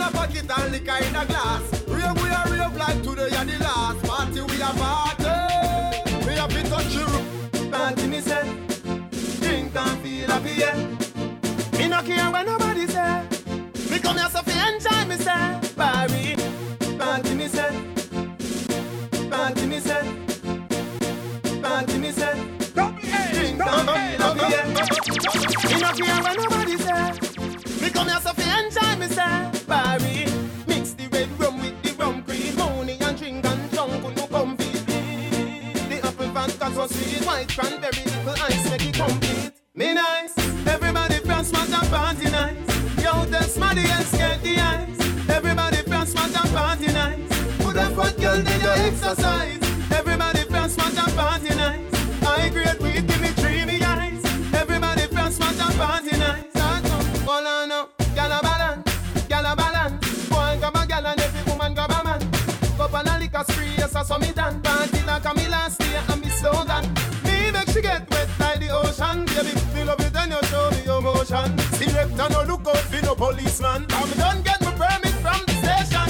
In 0.00 0.06
a 0.06 0.10
pocket 0.12 0.50
and 0.50 0.72
liquor 0.72 0.96
in 1.04 1.14
a 1.14 1.26
glass. 1.26 1.62
Rave 1.86 2.22
we 2.22 2.30
a 2.30 2.42
rave 2.48 2.74
like 2.74 3.02
today 3.02 3.28
and 3.36 3.50
the 3.50 3.58
last. 3.58 4.02
Party 4.02 4.40
we 4.40 4.56
a 4.62 4.72
party. 4.80 5.34
We 6.26 6.32
a 6.38 6.48
fit 6.48 6.66
touch 6.70 6.94
you. 6.94 7.70
Party 7.70 8.06
me 8.06 8.20
say, 8.22 8.48
drink 9.42 9.76
and 9.76 10.00
feel 10.00 10.26
happy 10.30 10.52
yeah. 10.56 10.74
Me 11.76 11.86
no 11.88 12.00
care 12.02 12.30
what 12.30 12.46
nobody 12.46 12.86
say. 12.86 13.26
Me 13.90 13.98
come 13.98 14.16
here 14.16 14.30
so 14.30 14.40
fi 14.40 14.72
enjoy 14.72 15.04
me 15.06 15.16
say. 15.16 15.60
Barry, 15.76 16.34
party 16.96 17.34
me 17.34 17.46
say. 17.48 17.70
Party 19.28 19.66
me 19.66 19.80
say. 19.80 20.16
Party 21.60 21.98
me 21.98 22.10
say. 22.10 22.34
Drink 22.72 23.60
and 23.60 23.90
feel 23.90 24.20
happy 24.24 24.46
yeah. 24.48 24.64
Me 25.68 25.80
no 25.82 25.92
care 25.92 26.22
what 26.22 26.36
nobody 26.38 26.78
say. 26.78 27.82
Me 27.82 27.90
come 27.90 28.08
here 28.08 28.20
so 28.20 28.32
fi 28.32 28.64
enjoy 28.64 28.96
me 28.98 29.06
say. 29.14 29.49
Mix 30.68 30.92
the 30.94 31.08
red 31.12 31.28
rum 31.38 31.58
with 31.60 31.82
the 31.82 31.92
rum 32.00 32.22
cream. 32.22 32.54
Money 32.56 32.96
and 33.00 33.18
drink 33.18 33.44
and 33.44 33.72
junk 33.72 34.30
come 34.30 34.56
feed 34.56 34.86
me. 34.88 35.72
The 35.88 36.06
apple 36.06 36.28
vodka 36.28 36.70
so 36.74 36.86
sweet, 36.86 37.24
white 37.26 37.48
cranberry, 37.48 38.04
little 38.04 38.44
ice 38.44 38.70
make 38.70 38.86
it 38.86 38.94
complete. 38.94 39.52
Me 39.74 39.94
nice, 39.94 40.34
everybody 40.66 41.16
from 41.16 41.44
smart 41.44 41.72
and 41.72 41.88
party 41.90 42.30
nice. 42.30 43.02
Yo, 43.02 43.24
the 43.24 43.42
smarty 43.42 43.80
and 43.80 44.06
scared 44.06 44.40
the 44.42 44.60
eyes. 44.60 45.28
Everybody 45.28 45.78
from 45.78 46.06
smart 46.06 46.36
and 46.40 46.54
party 46.54 46.86
nice. 46.92 47.28
Put 47.58 47.76
a 47.76 47.90
fat 47.96 48.16
girl 48.20 48.42
then 48.42 48.60
you 48.60 48.68
exercise. 48.88 49.58
Everybody 49.90 50.44
from 50.44 50.68
smart 50.68 50.98
and 50.98 51.16
party 51.16 51.54
nice. 51.56 51.89
Selector 72.20 72.46
no 72.46 72.52
look 72.52 72.68
out 72.68 72.76
for 72.76 73.00
no 73.02 73.14
policeman. 73.14 73.86
I'm 73.88 74.10
done 74.18 74.42
get 74.42 74.60
my 74.60 74.72
permit 74.72 75.14
from 75.24 75.40
the 75.46 75.54
station. 75.62 76.06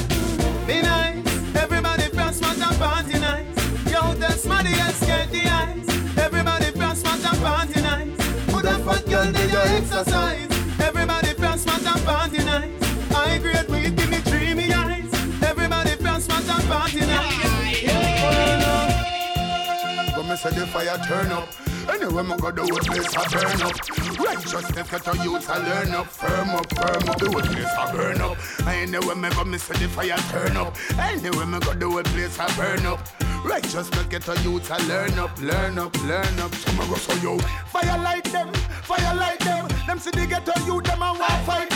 Be 0.66 0.82
nice, 0.82 1.24
everybody 1.54 2.10
smart 2.32 2.58
and 2.58 2.76
party 2.78 3.20
nice. 3.20 3.56
Yo, 3.86 4.14
the 4.14 4.32
smarty 4.32 4.74
and 4.74 4.92
the 5.30 5.48
eyes. 5.48 5.88
Everybody 6.18 6.72
smart 6.96 7.24
and 7.24 7.40
party 7.40 7.80
nice. 7.80 8.16
Put 8.50 8.64
a 8.64 8.78
fat 8.82 9.06
girl 9.06 9.30
then 9.30 9.50
you 9.50 9.58
exercise. 9.78 10.48
Everybody 10.80 11.32
smart 11.58 11.86
and 11.86 12.04
party 12.04 12.38
nice. 12.38 12.82
I 13.14 13.38
grade 13.38 13.68
weed, 13.68 13.94
give 13.96 14.10
me 14.10 14.20
dreamy 14.22 14.72
eyes. 14.72 15.14
Everybody 15.44 15.94
smart 16.20 16.48
and 16.48 16.68
party 16.68 17.06
nice. 17.06 17.40
Oh, 18.26 20.24
no. 20.26 20.34
say 20.34 20.50
the 20.58 20.66
fire 20.66 20.98
turn 21.06 21.30
up. 21.30 21.59
Anyway, 22.00 22.22
me 22.22 22.36
go 22.38 22.50
the 22.50 22.62
whole 22.62 22.78
place 22.80 23.12
a 23.12 23.22
burn 23.28 23.60
up. 23.60 23.76
Righteousness 24.18 24.90
get 24.90 25.06
a 25.06 25.22
youth 25.22 25.48
a 25.50 25.58
learn 25.58 25.90
up. 25.92 26.06
Firm 26.06 26.50
up, 26.50 26.72
firm 26.72 27.08
up, 27.10 27.18
the 27.18 27.30
whole 27.30 27.42
place 27.42 27.74
a 27.76 27.92
burn 27.92 28.20
up. 28.22 28.38
Anyway, 28.66 29.14
me 29.14 29.28
go 29.28 29.44
me 29.44 29.58
say 29.58 29.74
the 29.74 29.86
fire 29.86 30.16
turn 30.32 30.56
up. 30.56 30.74
Anyway, 30.98 31.44
me 31.44 31.60
go 31.60 31.74
the 31.74 31.86
whole 31.90 32.02
place 32.02 32.38
a 32.38 32.46
burn 32.56 32.86
up. 32.86 33.06
Righteousness 33.44 34.06
get 34.06 34.26
a 34.28 34.40
youth 34.40 34.70
a 34.70 34.78
learn 34.88 35.18
up, 35.18 35.38
learn 35.42 35.78
up, 35.78 35.94
learn 36.04 36.40
up. 36.40 36.50
Tomorrow 36.52 36.96
so 36.96 37.14
yo, 37.16 37.38
fire 37.68 37.98
light 37.98 38.24
them, 38.24 38.50
fire 38.82 39.14
light 39.14 39.40
them. 39.40 39.68
Them 39.86 39.98
see 39.98 40.10
the 40.10 40.26
ghetto 40.26 40.52
youth 40.64 40.84
them 40.84 41.02
and 41.02 41.18
want 41.18 41.44
fight 41.44 41.69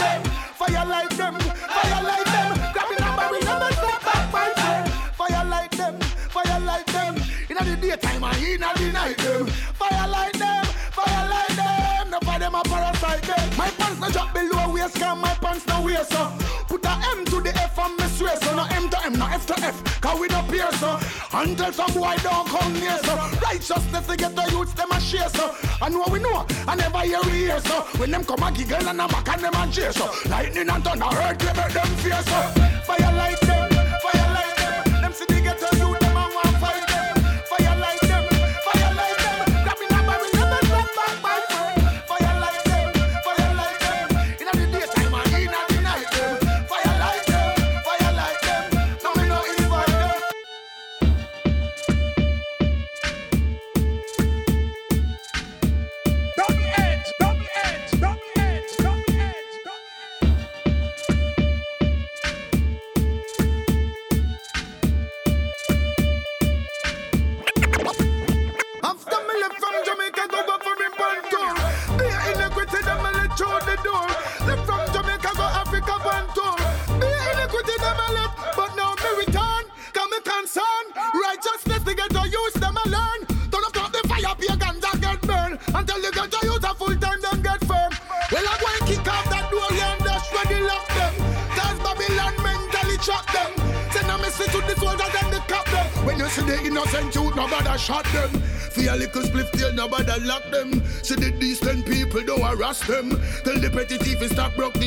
cause 15.04 15.18
my 15.20 15.34
pants 15.34 15.66
no 15.66 15.82
wear 15.82 16.04
so. 16.04 16.32
Put 16.68 16.84
a 16.84 16.94
M 17.12 17.24
to 17.26 17.40
the 17.40 17.52
F 17.56 17.78
and 17.78 17.96
me 17.96 18.04
swear 18.16 18.36
so. 18.36 18.56
No 18.56 18.64
M 18.70 18.88
to 18.88 19.04
M, 19.04 19.12
no 19.18 19.26
F 19.26 19.46
to 19.46 19.54
F, 19.60 20.00
cause 20.00 20.18
we 20.18 20.26
no 20.28 20.42
peer 20.42 20.70
so. 20.72 20.98
Until 21.32 21.72
some 21.72 21.92
boy 21.92 22.16
don't 22.22 22.48
come 22.48 22.72
near 22.72 22.98
so. 22.98 23.14
Righteousness 23.42 24.06
to 24.06 24.16
get 24.16 24.34
the 24.34 24.44
youths 24.50 24.72
them 24.74 24.90
a 24.92 25.00
share 25.00 25.28
so. 25.28 25.54
I 25.82 25.88
know 25.88 26.04
we 26.10 26.18
know, 26.20 26.46
I 26.66 26.74
never 26.74 27.00
hear 27.00 27.20
we 27.24 27.46
hear 27.46 27.60
so. 27.60 27.82
When 27.98 28.10
them 28.10 28.24
come 28.24 28.42
a 28.42 28.50
giggle 28.52 28.88
and 28.88 29.00
a 29.00 29.08
back 29.08 29.28
and 29.28 29.42
them 29.44 29.54
a 29.54 29.70
cheer 29.70 29.92
so. 29.92 30.10
Lightning 30.28 30.68
and 30.68 30.84
thunder, 30.84 31.06
earthquake 31.06 31.56
make 31.56 31.72
them 31.72 31.90
fear 32.02 32.22
so. 32.22 32.38
Fire 32.86 33.12
light 33.20 33.40
them, 33.40 33.70
fire 34.04 34.28
light 34.36 34.56
them. 34.56 35.02
Them 35.02 35.12
see 35.12 35.26
the 35.26 35.40
ghetto 35.40 35.68
youth 35.76 35.93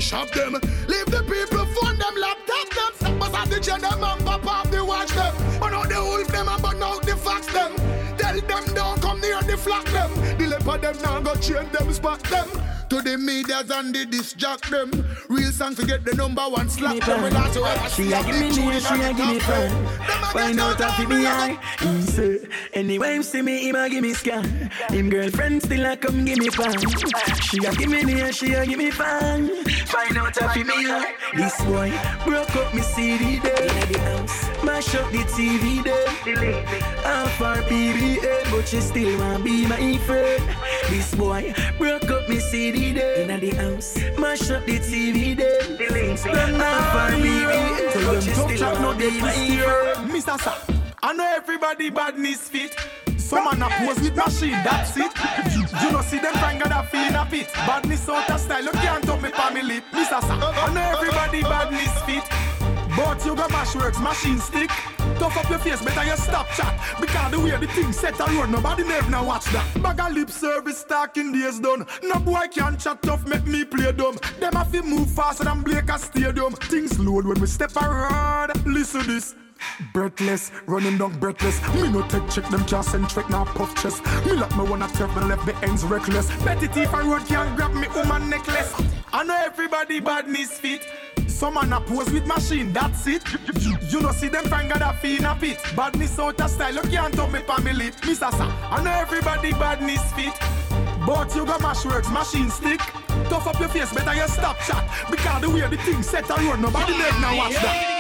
shop 0.08 0.32
them. 0.32 0.54
Leave 0.88 1.06
the 1.08 1.22
people 1.28 1.66
phone 1.76 1.98
them, 2.00 2.16
laptop 2.16 2.70
them. 2.72 3.22
Us 3.22 3.34
at 3.34 3.50
the 3.50 3.60
chain 3.60 3.82
them 3.82 4.02
and 4.02 4.26
pop 4.26 4.48
off 4.48 4.72
the 4.72 4.84
watch 4.84 5.10
them. 5.10 5.36
Burn 5.60 5.74
out 5.74 5.90
the 5.90 6.02
wolf 6.02 6.28
them 6.30 6.48
and 6.48 6.64
burn 6.64 6.82
out 6.82 7.02
the 7.02 7.16
fox 7.18 7.46
them. 7.48 7.76
Tell 8.18 8.40
them 8.40 8.74
don't 8.74 9.02
come 9.02 9.20
near 9.20 9.42
the 9.42 9.58
flock 9.58 9.86
them. 9.86 10.10
The 10.38 10.48
leopard 10.48 10.82
them 10.82 10.96
now 11.04 11.20
go 11.20 11.36
chain 11.36 11.70
them, 11.74 11.92
spot 11.92 12.24
them. 12.24 12.48
To 12.90 13.02
the 13.02 13.18
medias 13.18 13.70
and 13.70 13.94
the 13.94 14.06
disjack 14.06 14.70
them. 14.70 14.90
Real 15.28 15.52
song 15.52 15.76
forget 15.76 16.06
the 16.06 16.16
number 16.16 16.44
one 16.44 16.70
slap 16.70 17.04
them. 17.06 17.36
I 17.36 17.90
say, 17.90 18.04
She 18.04 18.14
a 18.14 18.24
give 18.24 18.40
me 18.40 18.50
name, 18.56 18.80
she 18.80 19.02
a 19.02 19.14
give 19.14 19.28
me 19.28 19.40
friend. 19.40 19.90
Find 20.32 20.60
out 20.60 20.80
if 20.80 21.00
it 21.02 21.10
me 21.10 21.28
eye. 21.28 21.60
He 21.80 22.02
say, 22.04 22.48
anyway 22.74 23.16
him 23.16 23.24
see 23.24 23.42
me, 23.42 23.68
him 23.68 23.76
a 23.76 23.90
give 23.90 24.04
me 24.04 24.14
scan. 24.14 24.72
Him 24.90 25.10
girlfriend 25.10 25.64
still 25.64 25.86
a 25.86 25.98
come 25.98 26.24
give 26.24 26.38
me 26.38 26.50
pan. 26.50 26.80
She 27.42 27.58
a 27.66 27.74
give 27.74 27.90
me 27.90 28.04
name, 28.04 28.32
she 28.32 28.54
a 28.54 28.66
give 28.66 28.78
me 28.78 28.90
fan. 28.90 29.50
Find 29.88 30.18
out 30.18 30.36
if 30.38 30.58
it 30.58 30.68
me 30.68 30.74
eye. 30.92 31.16
This 31.34 31.64
boy 31.64 31.92
broke 32.26 32.56
up 32.56 32.74
me 32.74 32.82
CD 32.82 33.40
there. 33.40 33.62
In 33.62 33.92
the 33.92 34.00
house, 34.00 34.64
mash 34.64 34.94
up 34.96 35.10
the 35.12 35.20
TV 35.20 35.82
there. 35.84 36.64
Half 37.04 37.42
our 37.42 37.58
PBA, 37.64 38.52
but 38.52 38.68
she 38.68 38.82
still 38.82 39.20
want 39.20 39.38
to 39.38 39.44
be 39.44 39.66
my 39.66 39.98
friend. 40.00 40.44
This 40.90 41.16
boy 41.16 41.54
broke 41.78 42.10
up 42.10 42.28
me 42.28 42.40
CD 42.40 42.92
there. 42.94 43.30
In 43.30 43.40
the 43.40 43.50
house, 43.56 43.96
mash 44.20 44.50
up 44.52 44.66
the 44.66 44.80
TV 44.80 45.38
there. 45.38 45.62
Half 46.58 46.96
our 46.96 47.12
PBA, 47.12 47.94
Tell 47.94 48.06
but 48.06 48.12
them 48.12 48.22
she 48.22 48.32
still 48.32 48.58
chat, 48.58 48.82
no 48.82 48.88
want 48.88 49.00
be 49.00 49.22
my 49.22 49.32
friend. 49.32 50.12
Mr. 50.12 50.40
Sir, 50.42 50.54
I 51.02 51.14
know 51.14 51.34
everybody 51.36 51.90
badness 51.90 52.50
fit. 52.50 52.76
Some 53.18 53.46
man 53.46 53.62
a 53.62 53.70
pose 53.70 54.00
with 54.02 54.16
machine, 54.16 54.52
that's 54.64 54.98
it. 54.98 55.12
You 55.82 55.92
know 55.92 56.02
see 56.02 56.20
them 56.20 56.34
find 56.36 56.62
that 56.62 56.90
feeling 56.92 57.16
a 57.16 57.26
pit. 57.26 57.52
Badness 57.54 58.10
out 58.10 58.30
of 58.30 58.40
style, 58.40 58.64
you 58.64 58.72
can't 58.72 59.04
talk 59.04 59.22
me 59.22 59.30
family. 59.30 59.82
Mr. 59.92 60.22
Sir, 60.22 60.40
I 60.42 60.74
know 60.74 60.98
everybody 60.98 61.42
badness 61.42 62.02
fit. 62.04 62.24
But 62.96 63.24
you 63.26 63.36
got 63.36 63.52
mash 63.52 63.76
works, 63.76 64.00
machine 64.00 64.40
stick. 64.40 64.72
Tough 65.20 65.38
up 65.38 65.50
your 65.50 65.60
face, 65.60 65.84
better 65.84 66.04
you 66.04 66.18
stop 66.18 66.48
chat. 66.50 66.80
Because 67.00 67.32
the 67.32 67.40
way 67.40 67.56
the 67.56 67.68
thing 67.68 67.92
set 67.92 68.20
around, 68.20 68.52
nobody 68.52 68.84
never 68.84 69.10
now 69.12 69.24
watch 69.24 69.46
that. 69.46 69.66
Bag 69.84 70.00
a 70.00 70.12
lip 70.12 70.32
service 70.32 70.84
talking 70.84 71.32
days 71.32 71.60
done. 71.60 71.86
No 72.02 72.20
boy 72.20 72.48
can 72.52 72.76
chat 72.78 73.02
tough, 73.04 73.28
make 73.28 73.46
me 73.46 73.66
play 73.66 73.92
dumb. 73.92 74.18
Them 74.40 74.54
have 74.54 74.72
to 74.72 74.82
move 74.82 75.10
faster 75.12 75.44
than 75.44 75.62
Blake 75.62 75.90
a 75.90 76.00
stadium. 76.00 76.54
Things 76.54 76.98
load 77.00 77.28
when 77.28 77.40
we 77.40 77.46
step 77.48 77.76
around. 77.76 78.66
Listen 78.66 79.06
this. 79.06 79.36
Breathless, 79.94 80.52
running 80.66 80.98
down 80.98 81.18
breathless. 81.20 81.62
Me 81.76 81.92
no 81.92 82.02
take 82.08 82.30
check 82.30 82.50
them 82.50 82.66
can't 82.66 83.08
trick 83.08 83.30
now 83.30 83.46
puff 83.46 83.76
chest. 83.82 84.04
Me 84.26 84.34
lock 84.34 84.56
me 84.58 84.64
twelve, 84.96 85.16
me 85.16 85.24
left 85.24 85.46
the 85.46 85.56
ends 85.66 85.84
reckless. 85.84 86.30
Betty 86.44 86.68
teeth 86.68 86.94
and 86.94 87.10
road 87.10 87.26
can't 87.28 87.56
grab 87.56 87.74
me 87.74 87.88
woman 87.96 88.30
necklace. 88.30 88.74
I 89.14 89.24
know 89.24 89.38
everybody 89.46 90.00
badness 90.00 90.60
fit. 90.60 90.88
Some 91.28 91.54
man 91.54 91.72
a 91.72 91.80
pose 91.80 92.12
with 92.12 92.26
machine, 92.26 92.74
that's 92.74 93.06
it. 93.06 93.22
You, 93.92 94.02
know 94.02 94.12
see 94.12 94.28
them 94.28 94.46
find 94.46 94.72
that 94.72 95.00
feel 95.02 95.20
in 95.20 95.26
a 95.26 95.36
pit. 95.36 95.62
Badness 95.76 96.18
out 96.18 96.42
of 96.42 96.50
style, 96.50 96.74
you 96.74 96.82
can't 96.82 97.14
talk 97.14 97.32
me 97.32 97.40
family. 97.40 97.92
Mr. 97.92 98.32
Sir, 98.32 98.54
I 98.72 98.84
know 98.84 98.92
everybody 98.92 99.52
badness 99.52 100.12
fit. 100.14 100.34
But 101.06 101.36
you 101.36 101.46
got 101.46 101.62
mash 101.62 101.86
works, 101.86 102.10
machine 102.10 102.50
stick. 102.50 102.80
Tough 103.30 103.48
up 103.48 103.60
your 103.60 103.70
face, 103.70 103.94
better 103.94 104.16
you 104.16 104.28
stop 104.28 104.58
chat. 104.60 104.90
Because 105.12 105.42
the 105.42 105.50
way 105.50 105.68
the 105.68 105.78
thing 105.78 106.02
set 106.02 106.30
around, 106.30 106.62
nobody 106.62 106.98
never 106.98 107.20
now 107.20 107.38
watch 107.38 107.54
that. 107.54 107.97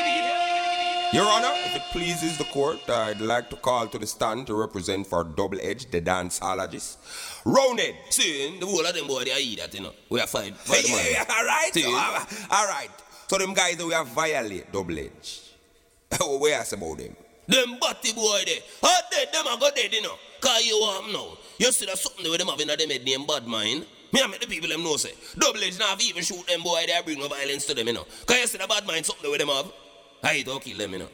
Your 1.13 1.23
Honor, 1.25 1.51
if 1.65 1.75
it 1.77 1.81
pleases 1.91 2.37
the 2.37 2.43
court, 2.45 2.89
I'd 2.89 3.21
like 3.21 3.49
to 3.51 3.55
call 3.55 3.87
to 3.87 3.97
the 3.97 4.05
stand 4.05 4.47
to 4.47 4.53
represent 4.55 5.07
for 5.07 5.23
Double 5.23 5.57
Edge, 5.61 5.89
the 5.89 6.01
danceologist. 6.01 6.97
Rounded. 7.45 7.95
See, 8.09 8.57
the 8.59 8.65
whole 8.65 8.85
of 8.85 8.93
them 8.93 9.07
boy, 9.07 9.23
they 9.23 9.31
are 9.31 9.39
eat 9.39 9.59
that, 9.59 9.73
you 9.73 9.81
know. 9.81 9.93
We 10.09 10.19
are 10.19 10.27
the 10.27 10.53
Yeah, 11.11 11.23
all 11.29 11.45
right. 11.45 11.69
See? 11.73 11.83
So, 11.83 11.95
uh, 11.95 12.25
all 12.51 12.67
right. 12.67 12.89
So 13.27 13.37
them 13.37 13.53
guys 13.53 13.77
that 13.77 13.85
we 13.85 13.93
have 13.93 14.07
violate 14.07 14.71
Double 14.71 14.97
Edge. 14.99 15.53
we 16.41 16.51
ask 16.53 16.75
about 16.75 16.97
them? 16.97 17.15
Them 17.47 17.77
batty 17.79 18.11
boy 18.13 18.41
there. 18.45 18.59
How 18.81 18.99
dead 19.09 19.29
them 19.31 19.45
a 19.47 19.57
go 19.59 19.69
dead, 19.73 19.93
you 19.93 20.01
know. 20.01 20.15
Cause 20.41 20.65
you 20.65 20.75
want 20.75 21.11
now. 21.13 21.37
You 21.57 21.71
see 21.71 21.85
that 21.85 21.97
something 21.97 22.29
with 22.29 22.39
them 22.39 22.49
having 22.49 22.67
them 22.67 22.89
head 22.89 23.03
name 23.05 23.25
bad 23.25 23.47
mind. 23.47 23.85
Me 24.11 24.21
and 24.21 24.31
make 24.31 24.41
the 24.41 24.47
people 24.47 24.69
them 24.69 24.83
know 24.83 24.97
say. 24.97 25.11
Double 25.37 25.59
edge 25.63 25.79
now 25.79 25.95
even 26.01 26.23
shoot 26.23 26.45
them 26.47 26.61
boy 26.63 26.83
there 26.85 27.01
bring 27.03 27.19
no 27.19 27.27
violence 27.27 27.65
to 27.67 27.73
them, 27.73 27.87
you 27.87 27.93
know. 27.93 28.05
Cause 28.25 28.37
you 28.37 28.47
see 28.47 28.57
the 28.57 28.67
bad 28.67 28.85
mind 28.85 29.05
something 29.05 29.29
with 29.31 29.39
them 29.39 29.49
have. 29.49 29.71
I 30.23 30.41
don't 30.43 30.61
kill 30.61 30.77
them, 30.77 30.93
you 30.93 30.99
know. 30.99 31.09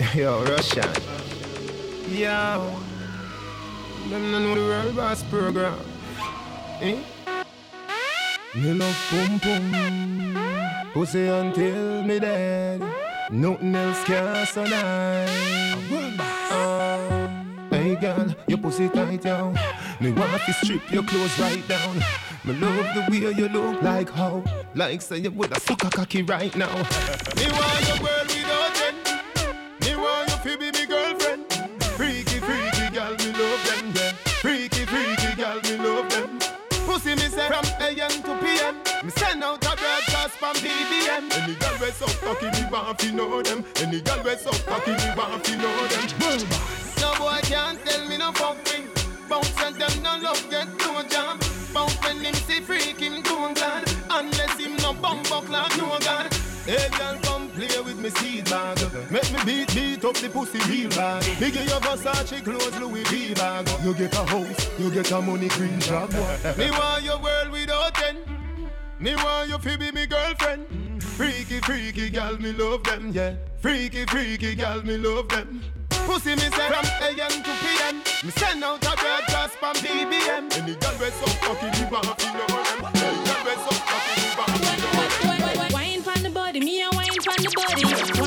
Yo, 0.14 0.42
Russian. 0.44 0.90
Yo. 2.08 2.80
Them 4.08 4.32
no 4.32 4.38
know 4.38 4.54
the 4.54 4.60
world 4.60 4.96
boss 4.96 5.22
program. 5.24 5.78
Eh? 6.80 6.98
Me 8.56 8.72
love 8.74 8.96
pum 9.10 9.40
pum. 9.40 10.90
Pussy 10.92 11.28
until 11.28 12.02
me 12.02 12.18
dead. 12.18 12.82
Nothing 13.30 13.76
else 13.76 14.02
can 14.04 14.46
survive. 14.46 15.28
Hey 17.70 17.94
girl, 17.96 18.34
your 18.48 18.58
pussy 18.58 18.88
tight 18.88 19.22
down. 19.22 19.58
Me 20.00 20.12
want 20.12 20.42
to 20.46 20.52
strip 20.54 20.90
your 20.90 21.04
clothes 21.04 21.38
right 21.38 21.68
down. 21.68 22.02
Me 22.42 22.54
love 22.54 22.94
the 22.94 23.06
way 23.10 23.32
you 23.32 23.48
look 23.48 23.82
like 23.82 24.08
how 24.08 24.42
Like 24.74 25.02
say 25.02 25.18
you 25.18 25.30
would 25.30 25.54
a 25.54 25.60
sucker 25.60 25.90
cocky 25.90 26.22
right 26.22 26.54
now. 26.56 26.74
Me 27.36 27.44
want 27.52 27.86
your 27.86 28.00
world 28.00 28.28
without 28.32 28.80
end 28.80 28.96
Me 29.82 29.94
want 29.94 30.30
you 30.46 30.52
to 30.52 30.58
be 30.58 30.70
me 30.72 30.86
girlfriend. 30.86 31.44
Freaky, 31.98 32.40
freaky 32.40 32.94
girl, 32.94 33.12
me 33.12 33.32
love 33.36 33.60
them 33.68 33.92
yeah. 33.94 34.12
Freaky, 34.40 34.86
freaky 34.86 35.36
girl, 35.36 35.60
me 35.64 35.76
love 35.84 36.08
them. 36.08 36.38
Pussy 36.86 37.10
me 37.10 37.28
say 37.28 37.46
from 37.46 37.66
AM 37.78 38.08
to 38.08 38.34
PM 38.40 38.76
Me 39.04 39.10
send 39.10 39.44
out 39.44 39.62
a 39.62 39.76
broadcast 39.76 40.34
from 40.40 40.56
BBM 40.56 41.30
Any 41.42 41.54
girl 41.56 41.76
we 41.78 41.90
suck 41.90 42.20
cocky, 42.22 42.46
me 42.46 42.70
want 42.70 43.00
fi 43.00 43.10
know 43.10 43.42
them. 43.42 43.64
Any 43.76 44.00
girl 44.00 44.22
we 44.24 44.34
suck 44.36 44.64
cocky, 44.64 44.92
me 44.92 45.12
want 45.14 45.46
fi 45.46 45.56
know 45.56 45.86
them. 45.88 46.48
No 47.00 47.14
boy 47.18 47.38
can't 47.42 47.78
tell 47.84 48.08
me 48.08 48.16
no 48.16 48.32
fuck 48.32 48.56
Bounce 49.28 49.62
and 49.62 49.76
them 49.76 50.02
no 50.02 50.18
love 50.22 50.50
get 50.50 50.79
beat, 59.74 60.04
up 60.04 60.14
the 60.14 60.28
pussy 60.28 60.58
real 60.70 60.90
bag. 60.90 61.22
Me 61.40 61.50
give 61.50 61.68
your 61.68 61.80
Versace 61.80 62.42
clothes, 62.42 62.78
Louis 62.78 63.04
V 63.04 63.34
bag. 63.34 63.68
You 63.84 63.94
get 63.94 64.14
a 64.14 64.24
house, 64.24 64.70
you 64.78 64.90
get 64.90 65.10
a 65.10 65.20
money 65.20 65.48
green 65.48 65.78
job. 65.80 66.10
me 66.56 66.70
want 66.70 67.02
your 67.02 67.18
world 67.18 67.50
without 67.50 68.02
end. 68.02 68.18
Me 68.98 69.14
want 69.16 69.48
you 69.48 69.58
to 69.58 69.78
be 69.78 69.90
me 69.92 70.06
girlfriend. 70.06 71.02
Freaky, 71.02 71.60
freaky 71.60 72.10
gal, 72.10 72.36
me 72.38 72.52
love 72.52 72.84
them, 72.84 73.10
yeah. 73.12 73.34
Freaky, 73.60 74.04
freaky 74.06 74.54
gal, 74.54 74.82
me 74.82 74.96
love 74.96 75.28
them. 75.28 75.62
Pussy 76.06 76.30
me 76.30 76.48
say 76.50 76.68
from 76.68 76.86
AM 77.02 77.30
to 77.30 77.52
PM. 77.62 77.96
Me 78.24 78.30
send 78.30 78.64
out 78.64 78.82
a 78.84 78.96
broadcast 78.96 79.54
from 79.56 79.74
BBM. 79.76 80.52
Any 80.56 80.74
gal 80.76 80.94
we 80.98 81.10
so 81.10 81.26
fucking 81.40 81.70
me 81.80 81.90
want 81.90 82.18
to 82.18 82.26
know 82.32 82.46
them. 82.46 82.84
Any 82.94 83.24
gal 83.24 83.44
we 83.44 83.52
so 83.52 83.72
fucking 83.88 84.22
me 84.22 84.30
want 84.36 84.62
to 84.62 85.26
know 85.26 85.54
them. 85.54 85.72
Wine 85.72 86.02
from 86.02 86.22
the 86.22 86.30
body, 86.30 86.60
me 86.60 86.82
a 86.82 86.88
wine 86.92 87.20
from 87.22 87.44
the 87.44 87.52
body. 87.54 88.19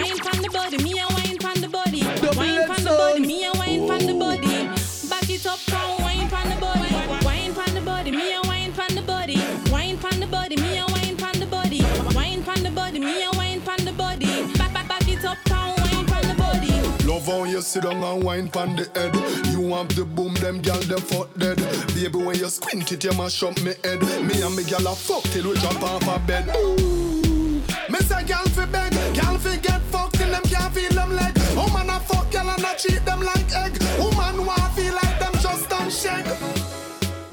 Love 17.13 17.27
how 17.27 17.43
you 17.43 17.61
sit 17.61 17.83
down 17.83 18.03
and 18.03 18.23
wine 18.23 18.47
pon 18.47 18.75
the 18.75 18.89
head. 18.95 19.13
You 19.53 19.69
have 19.75 19.95
the 19.95 20.03
boom, 20.03 20.33
them 20.33 20.59
gal 20.61 20.79
them 20.79 20.99
fuck 20.99 21.31
dead. 21.37 21.57
Baby, 21.93 22.17
when 22.17 22.35
you 22.39 22.49
squint 22.49 22.91
it, 22.91 23.03
you 23.03 23.13
mash 23.13 23.43
up 23.43 23.55
me 23.61 23.75
head. 23.83 24.01
Me 24.01 24.41
and 24.41 24.55
me 24.55 24.63
gal 24.63 24.87
a 24.87 24.95
fuck 24.95 25.21
till 25.25 25.47
we 25.49 25.55
jump 25.59 25.83
off 25.83 26.07
a 26.07 26.17
bed. 26.25 26.49
Ooh. 26.57 27.61
Me 27.87 27.99
say 28.01 28.23
gal 28.25 28.43
fi 28.55 28.65
beg, 28.65 28.91
gal 29.13 29.37
fi 29.37 29.57
get 29.57 29.81
fucked 29.91 30.15
till 30.15 30.31
them 30.31 30.41
can't 30.41 30.73
feel 30.73 30.89
them 30.89 31.15
leg. 31.15 31.37
Woman 31.55 31.87
a 31.91 31.99
fuck 31.99 32.31
gal 32.31 32.49
and 32.49 32.63
a 32.63 32.75
treat 32.79 33.05
them 33.05 33.21
like 33.21 33.53
egg. 33.53 33.77
Woman 33.99 34.47
wanna 34.47 34.69
feel 34.75 34.95
like 34.95 35.19
them 35.19 35.33
just 35.33 35.69
don't 35.69 35.93
shake. 35.93 36.52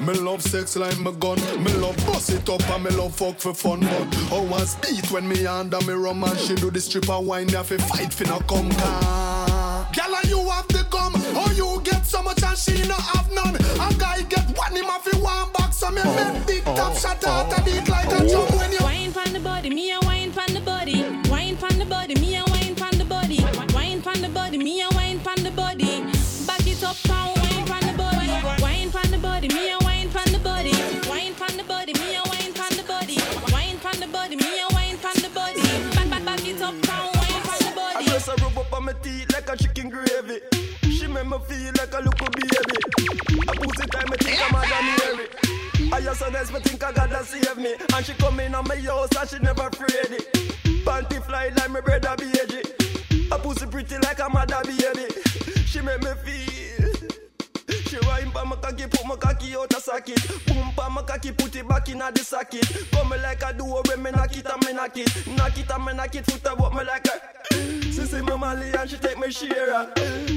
Me 0.01 0.15
love 0.15 0.41
sex 0.41 0.77
like 0.77 0.99
my 0.99 1.13
gun. 1.13 1.39
Me 1.63 1.73
love 1.75 1.97
bust 2.07 2.31
it 2.31 2.49
up 2.49 2.67
and 2.71 2.85
me 2.85 2.91
love 2.91 3.15
fuck 3.15 3.39
for 3.39 3.53
fun. 3.53 3.81
But 3.81 4.15
how 4.31 4.43
was 4.45 4.77
beat 4.77 5.11
when 5.13 5.29
me 5.29 5.45
under 5.47 5.79
me 5.83 5.93
rum 5.93 6.25
and 6.25 6.39
she 6.39 6.55
do 6.55 6.71
the 6.71 6.81
stripper 6.81 7.21
wine? 7.21 7.49
Me 7.49 7.53
have 7.53 7.69
to 7.69 7.79
fight 7.79 8.13
for 8.15 8.25
no 8.25 8.39
come 8.41 8.71
car. 8.71 9.87
Girl 9.95 10.17
and 10.17 10.31
you 10.31 10.49
have 10.49 10.67
the 10.69 10.87
gum. 10.91 11.13
Oh 11.37 11.53
you 11.55 11.83
get 11.83 12.07
so 12.07 12.23
much 12.23 12.43
and 12.43 12.57
she 12.57 12.89
no 12.89 12.95
have 12.95 13.31
none. 13.31 13.57
A 13.57 13.95
guy 13.99 14.23
get 14.23 14.47
one 14.57 14.75
him 14.75 14.87
have 14.87 15.05
to 15.05 15.19
one 15.19 15.53
back 15.53 15.75
so 15.75 15.91
me 15.91 16.03
make 16.03 16.47
big 16.47 16.63
oh, 16.65 16.77
top 16.77 16.93
oh, 16.93 16.99
shot 16.99 17.23
oh. 17.25 17.31
out 17.31 17.59
a 17.59 17.63
beat 17.63 17.87
like 17.87 18.07
a 18.07 18.27
drum 18.27 18.49
when 18.57 18.73
you. 18.73 18.79
Wine 18.81 19.13
from 19.13 19.35
the 19.35 19.41
body, 19.41 19.69
me 19.69 19.93
a 19.93 20.01
wine 20.01 20.33
from 20.33 20.55
the 20.55 20.61
body. 20.61 21.05
Wine 21.29 21.59
from 21.59 21.79
the 21.79 21.85
body, 21.85 22.15
me 22.15 22.37
a 22.37 22.45
wine 22.47 22.75
from 22.75 22.97
the 22.97 23.05
body. 23.05 23.45
Wine 23.75 24.01
from 24.01 24.23
the 24.23 24.31
body, 24.31 24.57
me 24.57 24.81
a 24.81 24.89
wine 24.95 25.21
from 25.21 25.37
the 25.45 25.51
body. 25.51 26.01
Back 26.47 26.67
it 26.67 26.83
up, 26.83 26.97
from 26.97 27.39
gravy. 39.91 40.41
She 40.82 41.07
make 41.07 41.26
me 41.26 41.38
feel 41.49 41.72
like 41.76 41.93
a 41.93 41.99
little 41.99 42.28
baby. 42.38 42.76
I 43.49 43.53
pussy 43.57 43.86
time, 43.91 44.09
me 44.11 44.16
think 44.18 44.41
I'm 44.41 44.55
a 44.55 44.62
Mary. 44.99 45.28
I 45.93 46.01
just 46.01 46.20
nice, 46.30 46.53
me 46.53 46.61
think 46.61 46.82
I 46.84 46.93
gotta 46.93 47.24
save 47.24 47.57
me. 47.57 47.74
And 47.95 48.07
she 48.07 48.12
come 48.14 48.41
in 48.41 48.55
on 48.55 48.66
my 48.68 48.76
house 48.76 49.11
and 49.18 49.28
she 49.28 49.38
never 49.41 49.66
afraid 49.66 50.12
it. 50.12 50.32
Panty 50.84 51.22
fly 51.22 51.51
like 51.57 51.70
my 51.70 51.80
brother 51.80 52.14
baby. 52.16 52.62
I 53.32 53.38
pussy 53.38 53.66
pretty 53.66 53.97
like 53.99 54.20
a 54.20 54.28
mother 54.28 54.62
baby. 54.64 55.07
She 55.66 55.80
make 55.80 56.01
me 56.03 56.11
feel. 56.24 56.95
She 57.86 57.99
wine 58.07 58.30
pa 58.30 58.45
my 58.45 58.57
cocky, 58.57 58.86
put 58.86 59.05
my 59.07 59.16
cocky 59.16 59.57
out 59.57 59.72
a 59.74 59.80
socket. 59.80 60.20
Boom 60.47 60.72
pa 60.76 60.88
my 60.88 61.03
cocky, 61.03 61.32
put 61.32 61.55
it 61.57 61.66
back 61.68 61.88
in 61.88 62.01
a 62.01 62.12
the 62.12 62.20
socket. 62.20 62.66
Come 62.93 63.09
me 63.09 63.18
like 63.18 63.43
a 63.43 63.53
duo 63.53 63.82
when 63.88 64.03
me 64.03 64.11
knock 64.12 64.36
it 64.36 64.47
and 64.47 64.64
me 64.64 64.72
knock 64.72 64.97
it. 64.97 65.26
Knock 65.36 65.59
it 65.59 65.70
and 65.70 65.84
me 65.84 65.93
knock 65.95 66.14
it, 66.14 66.24
foot 66.26 66.47
up 66.47 66.74
me 66.74 66.84
like 66.84 67.07
a. 67.09 67.80
She 67.93 68.07
see 68.07 68.22
me 68.22 68.36
Molly 68.36 68.70
and 68.78 68.88
she 68.88 68.97
take 68.97 69.18
me 69.18 69.30
Shira. 69.30 69.93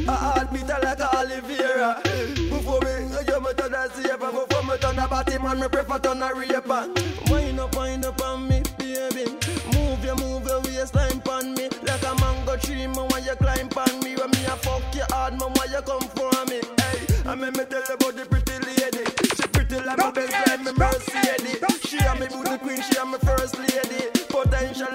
I 0.07 0.11
heart 0.11 0.51
beat 0.51 0.63
her 0.69 0.79
like 0.81 0.99
a 0.99 1.17
Oliveira. 1.17 2.01
Before 2.03 2.81
me, 2.81 3.15
I 3.15 3.23
give 3.23 3.41
me 3.41 3.53
to 3.53 3.69
the 3.69 3.89
saver. 3.93 4.31
Before 4.31 4.63
me 4.63 4.77
turn 4.77 4.95
the 4.95 5.07
body 5.07 5.37
man, 5.37 5.59
me 5.59 5.67
prefer 5.67 5.99
turn 5.99 6.23
a 6.23 6.33
raper. 6.33 6.89
Wind 7.29 7.59
up, 7.59 7.75
wind 7.75 8.05
up 8.05 8.21
on 8.21 8.47
me, 8.47 8.63
baby. 8.77 9.37
Move 9.73 10.03
your, 10.03 10.15
move 10.15 10.45
your 10.45 10.61
waistline 10.61 11.21
pon 11.21 11.53
me. 11.53 11.69
Like 11.85 12.03
a 12.03 12.15
mango 12.19 12.57
tree, 12.57 12.87
man, 12.87 13.07
when 13.09 13.23
you 13.23 13.35
climb 13.35 13.69
pon 13.69 13.99
me. 14.01 14.15
When 14.15 14.31
me 14.31 14.45
a 14.45 14.57
fuck 14.57 14.83
you 14.95 15.05
hard, 15.09 15.33
man, 15.39 15.53
when 15.53 15.71
you 15.71 15.81
come 15.81 16.07
for 16.17 16.33
me. 16.49 16.59
Hey, 16.81 17.29
I 17.29 17.35
make 17.35 17.55
me 17.55 17.65
tell 17.65 17.85
you 17.87 17.95
about 17.95 18.15
the 18.17 18.25
pretty 18.25 18.57
lady. 18.65 19.05
She 19.37 19.47
pretty 19.53 19.79
like 19.85 19.97
my 19.99 20.11
best 20.11 20.33
friend, 20.33 20.65
me 20.65 20.71
Mercedes. 20.73 21.61
She 21.85 21.97
and 21.99 22.19
me 22.19 22.27
booty 22.27 22.57
queen, 22.57 22.81
she 22.81 22.97
and 22.97 23.11
me 23.11 23.17
first 23.19 23.57
lady. 23.59 24.12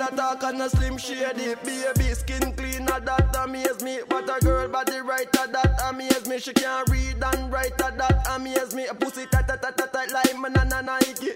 Potential 0.08 0.32
attack 0.32 0.42
and 0.44 0.62
a 0.62 0.70
slim 0.70 0.96
shady. 0.96 1.54
Baby 1.64 2.14
skin 2.14 2.52
cleaner, 2.54 3.00
that 3.00 3.36
amaze 3.36 3.82
me. 3.82 3.98
What 4.08 4.24
a 4.24 4.44
girl 4.44 4.68
body 4.68 5.00
writer, 5.00 5.46
that 5.52 5.80
amaze 5.88 6.26
me. 6.26 6.38
She 6.38 6.52
can 6.52 6.84
read 6.90 7.22
and 7.22 7.52
write, 7.52 7.76
that 7.78 8.26
amaze 8.30 8.74
me. 8.74 8.86
A 8.86 8.94
pussy 8.94 9.26
tight, 9.26 9.48
tight, 9.48 9.62
tight, 9.62 9.76
tight, 9.76 9.92
tight 9.92 10.10
like 10.12 10.36
my 10.36 10.48
nana 10.48 10.82
Nike. 10.82 11.32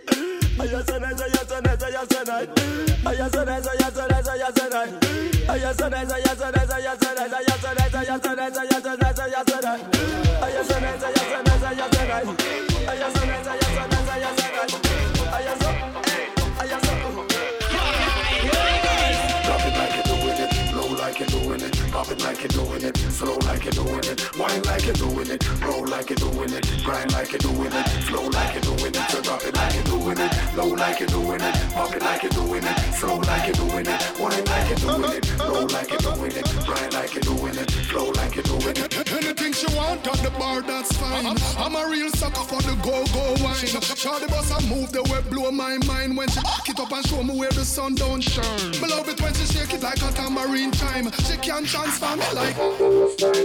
I 0.59 0.67
just 0.67 0.89
so 0.89 0.99
nice, 0.99 1.21
I 1.21 1.29
just 1.29 1.49
so 1.49 1.61
nice, 1.61 1.83
I 1.83 1.91
just 1.91 2.13
so 2.13 2.23
nice. 2.23 2.49
I 3.07 3.15
just 3.17 3.35
so 3.35 3.45
nice, 3.45 3.67
I 3.67 3.77
just 3.77 3.97
so 3.97 4.07
nice, 4.07 4.29
I 4.29 4.39
just 4.39 4.59
so 4.59 4.69
nice. 4.69 5.49
I 5.49 5.59
just 5.59 5.79
so 5.79 5.89
nice, 5.89 6.13
I 6.13 6.21
just 6.21 6.39
so 6.39 6.51
nice, 6.51 6.71
I 6.71 6.81
just 6.81 7.03
so 7.03 7.11
nice. 7.11 7.33
I 7.33 7.45
just 7.45 7.63
so 7.63 7.73
nice, 7.73 7.95
I 7.95 8.07
just 8.07 8.23
so 8.23 8.33
nice, 8.33 8.57
I 8.57 8.67
just 8.67 8.85
so 8.85 8.95
nice, 8.95 9.19
I 9.19 9.31
just 9.31 9.49
so 9.49 9.61
nice. 9.61 9.83
I 10.43 10.53
just 10.53 10.69
so 10.69 10.79
nice, 10.81 11.03
I 11.03 11.13
just 11.13 11.29
so 11.29 11.43
nice, 11.43 11.63
I 11.63 11.75
just 11.75 11.95
so 11.95 12.05
nice. 12.07 12.29
I 12.89 12.97
just 12.97 13.17
so 13.17 13.25
nice, 13.27 13.47
I 13.47 13.59
just 13.59 13.75
so 13.75 13.87
nice, 13.87 14.09
I 14.09 14.21
just 14.21 14.39
so 14.39 14.53
nice. 14.53 14.75
I 14.75 14.82
doing 21.33 21.63
it, 21.63 21.82
pop 21.93 22.11
it 22.11 22.23
like 22.25 22.41
you're 22.41 22.65
doing 22.65 22.83
it, 22.83 22.97
slow 22.97 23.37
like 23.45 23.65
you're 23.65 23.73
doing 23.73 24.05
it, 24.05 24.39
wine 24.39 24.63
like 24.63 24.87
you're 24.87 24.95
doing 24.95 25.29
it, 25.31 25.63
roll 25.63 25.87
like 25.87 26.09
you're 26.09 26.17
doing 26.17 26.51
it, 26.51 26.65
grind 26.83 27.13
like 27.13 27.31
you're 27.31 27.39
doing 27.39 27.71
it, 27.71 27.87
flow 28.09 28.29
like 28.29 28.55
you're 28.55 28.77
doing 28.77 28.95
it, 28.95 29.11
so 29.11 29.21
drop 29.21 29.45
it 29.45 29.55
like 29.55 29.75
you're 29.75 29.85
doing 29.85 30.19
it, 30.19 30.57
low 30.57 30.69
like 30.69 31.01
you're 31.01 31.09
doing 31.09 31.41
it, 31.41 31.55
pop 31.75 31.95
it 31.95 32.03
like 32.03 32.23
you're 32.23 32.33
doing 32.33 32.65
it, 32.65 32.79
slow 32.95 33.19
like 33.19 33.47
you're 33.47 33.69
doing 33.69 33.87
it, 33.87 34.19
wine 34.19 34.45
like 34.47 34.69
you're 34.71 34.79
doing 34.79 35.13
it, 35.13 35.39
roll 35.39 35.69
like 35.69 35.91
you're 35.91 35.99
doing 36.01 36.33
it, 36.33 36.47
grind 36.65 36.93
like 36.95 37.15
you're 37.15 37.23
doing 37.23 37.57
it, 37.59 37.71
flow 37.71 38.09
like 38.11 38.35
you're 38.37 38.45
doing 38.45 38.77
it. 38.77 39.13
Anything 39.13 39.53
she 39.53 39.67
want 39.77 40.07
at 40.07 40.17
the 40.25 40.31
bar, 40.39 40.63
that's 40.63 40.97
fine. 40.97 41.37
I'm 41.59 41.77
a 41.77 41.87
real 41.91 42.09
sucker 42.11 42.45
for 42.49 42.63
the 42.63 42.75
go-go 42.83 43.37
wine. 43.45 43.69
Shawty 44.01 44.29
boss, 44.29 44.51
I 44.51 44.67
move 44.67 44.93
the 44.93 45.03
way 45.13 45.21
blow 45.29 45.51
my 45.51 45.77
mind 45.87 46.17
when 46.17 46.29
she 46.29 46.41
back 46.41 46.69
it 46.69 46.81
up 46.81 46.91
and 46.91 47.07
show 47.07 47.23
me 47.23 47.39
where 47.39 47.51
the 47.51 47.65
sun 47.65 47.95
don't 47.95 48.23
shine. 48.23 48.71
Me 48.81 48.89
love 48.89 49.09
it 49.09 49.21
when 49.21 49.35
she 49.35 49.45
shake 49.45 49.75
it 49.75 49.83
like 49.83 50.01
a 50.03 50.11
tambourine 50.13 50.71
time. 50.71 51.13
She 51.29 51.37
transform 51.83 52.19
me 52.19 52.27
like 52.35 52.57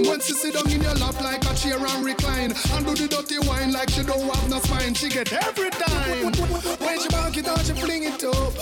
when 0.07 0.19
she 0.19 0.33
sit 0.33 0.53
down 0.53 0.69
in 0.69 0.81
your 0.81 0.93
lap 0.95 1.19
like 1.21 1.43
a 1.49 1.53
chair 1.55 1.77
and 1.77 2.05
recline 2.05 2.53
and 2.73 2.85
do 2.85 2.93
the 2.93 3.07
dirty 3.07 3.39
wine 3.47 3.71
like 3.71 3.89
she 3.89 4.03
don't 4.03 4.21
have 4.21 4.49
no 4.49 4.59
spine. 4.59 4.93
She 4.93 5.09
get 5.09 5.31
every 5.33 5.69
time 5.69 6.31
when 6.79 6.99
she 6.99 7.07
back 7.09 7.37
it 7.37 7.47
out, 7.47 7.65
she 7.65 7.73
fling 7.73 8.03
it 8.03 8.23
up. 8.23 8.53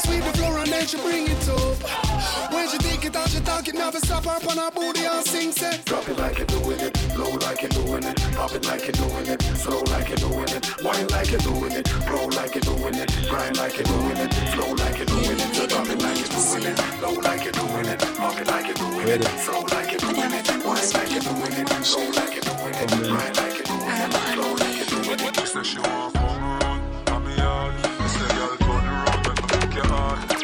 Sweep 0.00 0.24
the 0.24 0.32
floor 0.36 0.58
and 0.58 0.70
then 0.70 0.86
she 0.86 0.96
bring 0.98 1.26
it 1.28 1.48
up. 1.48 2.52
When 2.52 2.68
she 2.68 2.78
take 2.78 3.04
it 3.04 3.16
out, 3.16 3.28
she 3.28 3.40
talk 3.40 3.68
it 3.68 3.74
never 3.74 3.98
stop 3.98 4.24
her 4.24 4.50
on 4.50 4.58
her 4.58 4.70
booty 4.70 5.04
and 5.04 5.24
sing 5.24 5.52
say. 5.52 5.80
Drop 5.84 6.08
it 6.08 6.18
like 6.18 6.38
you're 6.38 6.46
doing 6.46 6.80
it, 6.80 7.05
low 7.16 7.32
like 7.40 7.62
you're 7.62 7.70
doing 7.70 8.04
it, 8.04 8.16
pop 8.34 8.52
it 8.52 8.66
like 8.66 8.82
you're 8.86 8.92
doing 8.92 9.26
it, 9.26 9.42
slow 9.56 9.80
like 9.92 10.08
you're 10.08 10.16
doing 10.16 10.48
it, 10.48 10.82
wine 10.84 11.06
like 11.08 11.30
you're 11.30 11.40
doing 11.40 11.72
it, 11.72 11.86
roll 12.08 12.30
like 12.30 12.54
you're 12.54 12.62
doing 12.62 12.94
it, 12.94 13.10
grind 13.28 13.56
like 13.56 13.76
you're 13.76 13.84
doing 13.84 14.16
it, 14.16 14.32
flow 14.52 14.72
like 14.74 14.96
you're 14.98 15.06
doing 15.06 15.38
it, 15.38 15.54
so 15.54 15.66
drop 15.66 15.88
it 15.88 16.02
like 16.02 16.18
you're 16.18 16.28
doing 16.28 16.64
it, 16.66 16.76
low 17.00 17.14
like 17.26 17.44
you're 17.44 17.52
doing 17.52 17.86
it, 17.86 18.00
pop 18.16 18.38
it 18.40 18.46
like 18.46 18.66
you're 18.66 18.74
doing 18.74 19.10
it, 19.12 19.24
slow 19.40 19.62
like 19.72 19.90
you're 19.90 20.00
doing 20.00 20.32
it, 20.32 20.64
wine 20.64 20.92
like 20.92 21.10
you're 21.10 21.20
doing 21.20 21.52
it, 21.56 21.68
roll 21.96 22.12
like 22.12 22.34
you're 22.36 22.44
doing 22.44 22.74
it, 22.74 22.88
grind 23.08 23.36
like 23.36 23.56
you're 23.56 23.64
doing 23.64 23.96
it, 23.96 24.12
flow 24.36 24.52
like 24.54 24.76
you're 24.76 25.02
doing 25.02 25.20
it. 25.20 25.36
She 25.36 25.46
say 25.46 25.62
she 25.62 25.78
want 25.78 26.12
fun 26.14 26.40
run, 26.42 26.80
on 27.12 27.24
me 27.24 27.36
yard. 27.36 27.74
Me 27.74 28.08
say 28.08 28.28
girl 28.36 28.56
turn 28.58 28.84
around, 28.84 29.20
make 29.26 29.40
me 29.40 29.46
break 29.48 29.74
your 29.74 29.86
heart. 29.86 30.18
Me 30.28 30.36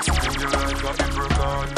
spin 0.00 0.40
you 0.40 0.48
like 0.48 0.82
a 0.82 1.02
hit 1.02 1.18
record. 1.18 1.75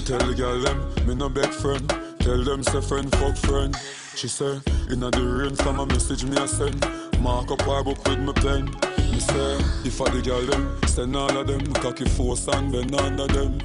Me 0.00 0.06
tell 0.06 0.26
the 0.26 0.34
girl 0.34 0.58
them, 0.60 1.06
me 1.06 1.14
no 1.14 1.28
beg 1.28 1.50
friend. 1.50 1.86
Tell 2.20 2.42
them 2.42 2.62
say 2.62 2.80
friend 2.80 3.14
fuck 3.16 3.36
friend. 3.36 3.76
She 4.16 4.28
say, 4.28 4.58
inna 4.90 5.10
the 5.10 5.20
rain 5.20 5.54
from 5.54 5.78
a 5.78 5.84
message 5.84 6.24
me 6.24 6.38
a 6.38 6.48
send. 6.48 6.80
Mark 7.20 7.50
up 7.50 7.68
our 7.68 7.84
book 7.84 8.02
with 8.08 8.18
my 8.20 8.32
pen. 8.32 8.64
Me 8.96 9.20
say, 9.20 9.58
if 9.84 10.00
I 10.00 10.08
the 10.08 10.22
girl 10.22 10.40
them, 10.40 10.78
send 10.86 11.14
all 11.14 11.36
of 11.36 11.46
them, 11.46 11.60
cocky 11.74 12.06
force 12.06 12.48
and 12.48 12.72
bend 12.72 12.94
under 12.94 13.26
them. 13.26 13.58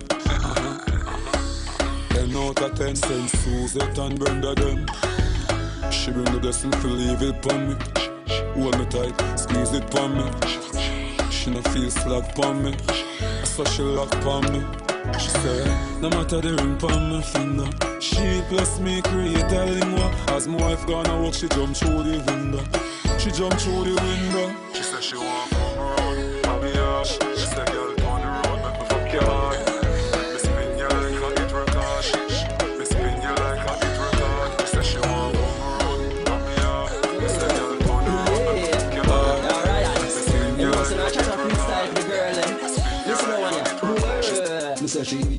Ten 2.09 2.35
out 2.35 2.61
of 2.61 2.75
ten, 2.77 2.97
send 2.97 3.29
Suzette 3.29 3.97
and 3.97 4.19
Brenda 4.19 4.53
them. 4.55 4.85
She 5.89 6.11
bring 6.11 6.25
the 6.25 6.39
blessing 6.41 6.71
to 6.71 6.87
leave 6.87 7.21
it 7.21 7.41
pon 7.41 7.69
me. 7.69 7.75
Hold 8.61 8.77
me 8.77 8.85
tight, 8.87 9.39
squeeze 9.39 9.71
it 9.71 9.89
pon 9.89 10.17
me. 10.17 10.29
She 11.31 11.51
no 11.51 11.61
feel 11.71 11.89
slack 11.89 12.35
pon 12.35 12.61
me. 12.61 12.75
So 13.45 13.63
she 13.63 13.83
lock 13.83 14.11
pon 14.19 14.51
me. 14.51 14.84
She 15.19 15.29
said, 15.29 16.01
no 16.01 16.09
matter 16.09 16.41
the 16.41 16.55
ring 16.55 16.77
pon 16.77 17.09
my 17.09 17.21
finger. 17.21 17.67
She 17.99 18.41
bless 18.49 18.79
me 18.79 19.01
create 19.01 19.51
a 19.51 19.65
lingua. 19.65 20.13
As 20.29 20.47
my 20.47 20.57
wife 20.57 20.85
gonna 20.85 21.21
walk, 21.21 21.33
she 21.33 21.47
jump 21.49 21.75
through 21.75 22.03
the 22.03 22.19
window. 22.31 22.63
She 23.17 23.31
jump 23.31 23.53
through 23.59 23.85
the 23.85 23.95
window. 24.01 24.55
She 24.73 24.83
said 24.83 25.03
she 25.03 25.15
want 25.17 25.51
come 25.51 25.77
round. 25.77 26.45
I'm 26.45 26.61
here. 26.61 27.44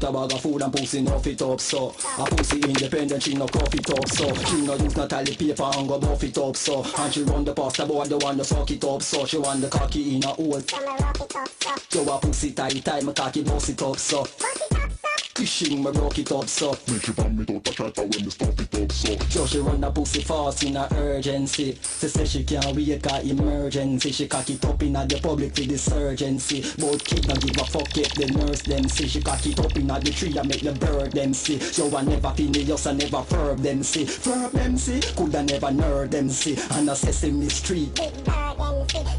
A 0.07 0.13
bag 0.13 0.33
of 0.33 0.41
food 0.41 0.63
and 0.63 0.73
pussy 0.73 1.03
no 1.03 1.19
fit 1.19 1.43
up 1.43 1.61
so. 1.61 1.89
A 2.19 2.25
pussy 2.25 2.61
independent, 2.61 3.23
she 3.23 3.35
no 3.35 3.47
cough 3.47 3.75
it 3.75 3.91
up 3.91 4.09
so. 4.09 4.33
She 4.35 4.61
no 4.63 4.75
use 4.77 4.97
no 4.97 5.07
tally 5.07 5.35
paper 5.35 5.71
and 5.75 5.89
go 5.89 5.99
buff 5.99 6.23
it 6.23 6.39
up 6.39 6.57
so. 6.57 6.85
And 6.99 7.13
she 7.13 7.23
run 7.23 7.45
the 7.45 7.53
pasta 7.53 7.85
boy, 7.85 8.05
the 8.05 8.19
one 8.19 8.39
to 8.39 8.45
fuck 8.45 8.71
it 8.71 8.85
up 8.85 9.03
so. 9.03 9.27
She 9.27 9.39
want 9.39 9.61
the 9.61 9.69
cocky 9.69 10.17
in 10.17 10.25
a 10.25 10.29
hole. 10.29 10.63
Yo 11.93 12.15
a 12.15 12.19
pussy 12.21 12.53
tight 12.53 12.85
tight, 12.85 13.03
my 13.05 13.13
cocky 13.13 13.43
bust 13.43 13.71
it 13.71 13.83
up 13.83 13.99
so 13.99 14.27
Fishing, 15.37 15.85
me 15.85 15.91
rock 15.91 16.19
it 16.19 16.33
up 16.33 16.49
so 16.49 16.71
Make 16.89 17.07
you 17.09 17.13
vomit 17.13 17.51
out 17.51 17.63
the 17.63 17.71
chatter 17.71 18.01
when 18.01 18.25
me 18.25 18.31
stop 18.31 18.59
it 18.59 18.75
up 18.75 18.91
so 18.91 19.13
Yo, 19.39 19.47
she 19.47 19.59
run 19.59 19.83
the 19.83 19.91
pussy 19.91 20.23
fast 20.23 20.65
in 20.65 20.79
a 20.79 20.89
urgency. 20.95 21.75
She 21.75 22.09
say 22.09 22.25
she 22.25 22.43
can't 22.43 22.75
wait 22.75 23.03
got 23.03 23.23
emergency. 23.23 24.13
She 24.13 24.29
cock 24.29 24.49
it 24.49 24.65
up 24.65 24.83
in 24.83 24.97
a 24.97 25.07
the 25.07 25.21
public 25.21 25.53
to 25.53 25.67
the 25.67 25.95
urgency. 25.95 26.63
Both 26.79 27.05
kid 27.05 27.29
don't 27.29 27.39
give 27.39 27.61
a 27.61 27.67
fuck 27.67 27.99
if 27.99 28.15
the 28.15 28.33
nurse 28.33 28.63
them 28.63 28.89
see. 28.89 29.09
She 29.09 29.21
cock 29.21 29.45
it 29.45 29.61
up 29.61 29.77
in 29.77 29.91
a 29.91 30.01
the 30.01 30.11
tree 30.11 30.35
and 30.39 30.49
make 30.49 30.63
the 30.63 30.73
bird 30.73 31.13
them 31.13 31.35
see. 31.35 31.61
Yo, 31.77 31.95
I 31.95 32.03
never 32.03 32.31
phineas, 32.31 32.87
I 32.87 32.93
never 32.93 33.21
verb 33.21 33.59
them 33.59 33.83
see. 33.83 34.05
Verb 34.05 34.53
them 34.53 34.79
see, 34.79 35.03
coulda 35.17 35.43
never 35.43 35.67
nerd 35.67 36.13
them 36.13 36.31
see. 36.31 36.57
And 36.71 36.89
a 36.89 36.97
sesame 36.97 37.51
street. 37.51 38.01
Oh, 38.01 38.37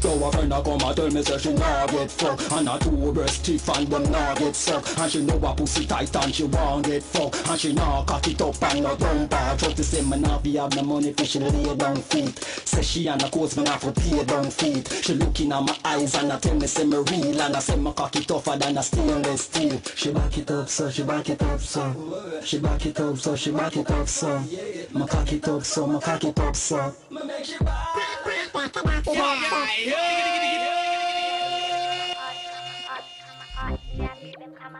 so 0.00 0.24
a 0.24 0.32
friend 0.32 0.52
a 0.52 0.62
come 0.62 0.80
and 0.80 0.96
tell 0.96 1.10
me 1.10 1.22
say 1.22 1.38
she 1.38 1.52
nah 1.52 1.86
get 1.86 2.10
fuck 2.10 2.40
And 2.52 2.68
a 2.68 2.78
two 2.78 3.12
breast 3.12 3.44
teeth 3.44 3.68
and 3.76 3.86
them 3.88 4.10
nah 4.10 4.34
get 4.34 4.54
suck 4.56 4.84
And 4.98 5.10
she 5.10 5.22
know 5.22 5.36
a 5.36 5.54
pussy 5.54 5.86
tight 5.86 6.07
and 6.16 6.34
she 6.34 6.44
want 6.44 6.86
get 6.86 7.02
fuck 7.02 7.34
And 7.48 7.60
she 7.60 7.72
nah 7.72 8.04
cock 8.04 8.26
it 8.28 8.40
up 8.40 8.62
and 8.62 8.82
no 8.82 8.96
dump 8.96 9.32
her 9.32 9.56
Just 9.56 9.76
to 9.76 9.84
say 9.84 10.02
me 10.02 10.22
be 10.42 10.56
have 10.56 10.74
no 10.74 10.82
money 10.82 11.12
for 11.12 11.24
she 11.24 11.38
lay 11.38 11.76
down 11.76 11.96
feet 11.96 12.38
Say 12.38 12.82
she 12.82 13.06
and 13.08 13.22
a 13.22 13.30
course 13.30 13.56
me 13.56 13.64
for 13.66 13.92
pay 13.92 14.24
down 14.24 14.50
feet 14.50 14.88
She 15.02 15.14
looking 15.14 15.52
at 15.52 15.62
my 15.62 15.76
eyes 15.84 16.14
and 16.14 16.32
I 16.32 16.38
tell 16.38 16.54
me 16.54 16.66
say 16.66 16.84
me 16.84 16.96
real 16.96 17.40
And 17.40 17.56
I 17.56 17.58
say 17.58 17.76
me 17.76 17.92
cock 17.92 18.16
it 18.16 18.28
tougher 18.28 18.56
than 18.56 18.78
a 18.78 18.82
stainless 18.82 19.42
steel 19.42 19.80
She 19.94 20.12
back 20.12 20.38
it 20.38 20.50
up 20.50 20.68
so 20.68 20.90
she 20.90 21.02
back 21.02 21.28
it 21.28 21.42
up 21.42 21.60
so 21.60 22.40
She 22.44 22.58
back 22.58 22.86
it 22.86 23.00
up 23.00 23.18
so 23.18 23.36
she 23.36 23.50
back 23.50 23.76
it 23.76 23.90
up 23.90 24.08
so 24.08 24.38
Me 24.38 25.06
cock 25.06 25.32
it 25.32 25.48
up 25.48 25.64
so 25.64 25.86
me 25.86 26.00
cock 26.00 26.24
it 26.24 26.38
up 26.38 26.56
so 26.56 26.94
Double 34.58 34.78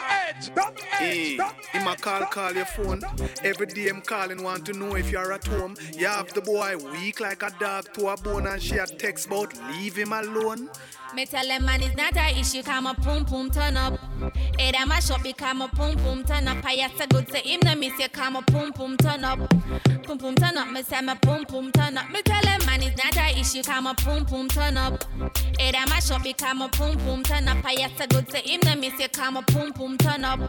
edge, 0.00 0.54
double 0.54 0.74
edge, 1.00 1.36
double 1.36 1.62
Him 1.72 1.86
a 1.88 1.96
call, 1.96 2.26
call 2.26 2.52
your 2.52 2.64
phone. 2.66 3.02
Every 3.42 3.66
day 3.66 3.88
him 3.88 4.00
calling, 4.00 4.42
want 4.42 4.64
to 4.66 4.72
know 4.72 4.94
if 4.94 5.10
you're 5.10 5.32
at 5.32 5.46
home. 5.46 5.76
You 5.96 6.06
have 6.06 6.32
the 6.32 6.40
boy 6.40 6.76
weak 6.92 7.20
like 7.20 7.42
a 7.42 7.50
dog 7.58 7.92
to 7.94 8.08
a 8.08 8.16
bone, 8.16 8.46
and 8.46 8.62
she 8.62 8.76
a 8.76 8.86
text 8.86 9.26
about 9.26 9.52
leave 9.70 9.96
him 9.96 10.12
alone. 10.12 10.70
Me 11.14 11.26
tell 11.26 11.46
them 11.46 11.64
man 11.64 11.82
it's 11.82 11.96
not 11.96 12.16
a 12.16 12.38
issue, 12.38 12.62
come 12.62 12.86
a 12.86 12.94
pum 12.94 13.24
pum 13.24 13.50
turn 13.50 13.76
up. 13.76 13.97
Hey, 14.58 14.72
that 14.72 14.88
my 14.88 14.98
shop 14.98 15.22
become 15.22 15.62
a 15.62 15.68
pum 15.68 15.96
pum 15.96 16.24
turn 16.24 16.48
up. 16.48 16.64
I 16.64 16.72
yes 16.72 16.90
a 17.00 17.06
good 17.06 17.30
say 17.30 17.40
him, 17.42 17.60
no 17.64 17.76
miss 17.76 17.98
you 17.98 18.08
come 18.08 18.36
a 18.36 18.42
pum 18.42 18.72
pum 18.72 18.96
turn 18.96 19.24
up. 19.24 19.38
Pum 20.02 20.18
pum 20.18 20.34
turn 20.34 20.56
up, 20.56 20.70
me 20.72 20.82
say 20.82 21.00
me 21.00 21.14
pum 21.22 21.44
pum 21.44 21.70
turn 21.70 21.96
up. 21.96 22.10
Me 22.10 22.22
tell 22.22 22.42
them 22.42 22.60
man 22.66 22.82
it's 22.82 23.02
not 23.02 23.16
a 23.16 23.38
issue, 23.38 23.62
come 23.62 23.86
a 23.86 23.94
pum 23.94 24.24
pum 24.24 24.48
turn 24.48 24.76
up. 24.76 25.04
Hey, 25.58 25.70
that 25.70 25.88
my 25.88 26.00
shop 26.00 26.24
become 26.24 26.62
a 26.62 26.68
pum 26.68 26.96
pum 26.98 27.22
turn 27.22 27.48
up. 27.48 27.64
I 27.64 27.72
yes 27.72 27.92
a 28.00 28.06
good 28.08 28.30
say 28.30 28.42
him, 28.42 28.60
no 28.64 28.74
miss 28.74 28.98
you 28.98 29.08
come 29.08 29.36
a 29.36 29.42
pum 29.42 29.72
pum 29.72 29.96
turn 29.96 30.24
up. 30.24 30.40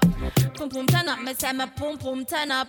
Pum 0.56 0.70
pum 0.70 0.88
turn 0.88 1.08
up, 1.08 1.22
me 1.22 1.34
say 1.36 1.54
me 1.54 1.66
pum 1.76 1.98
pum 1.98 2.26
turn 2.26 2.52
up. 2.52 2.68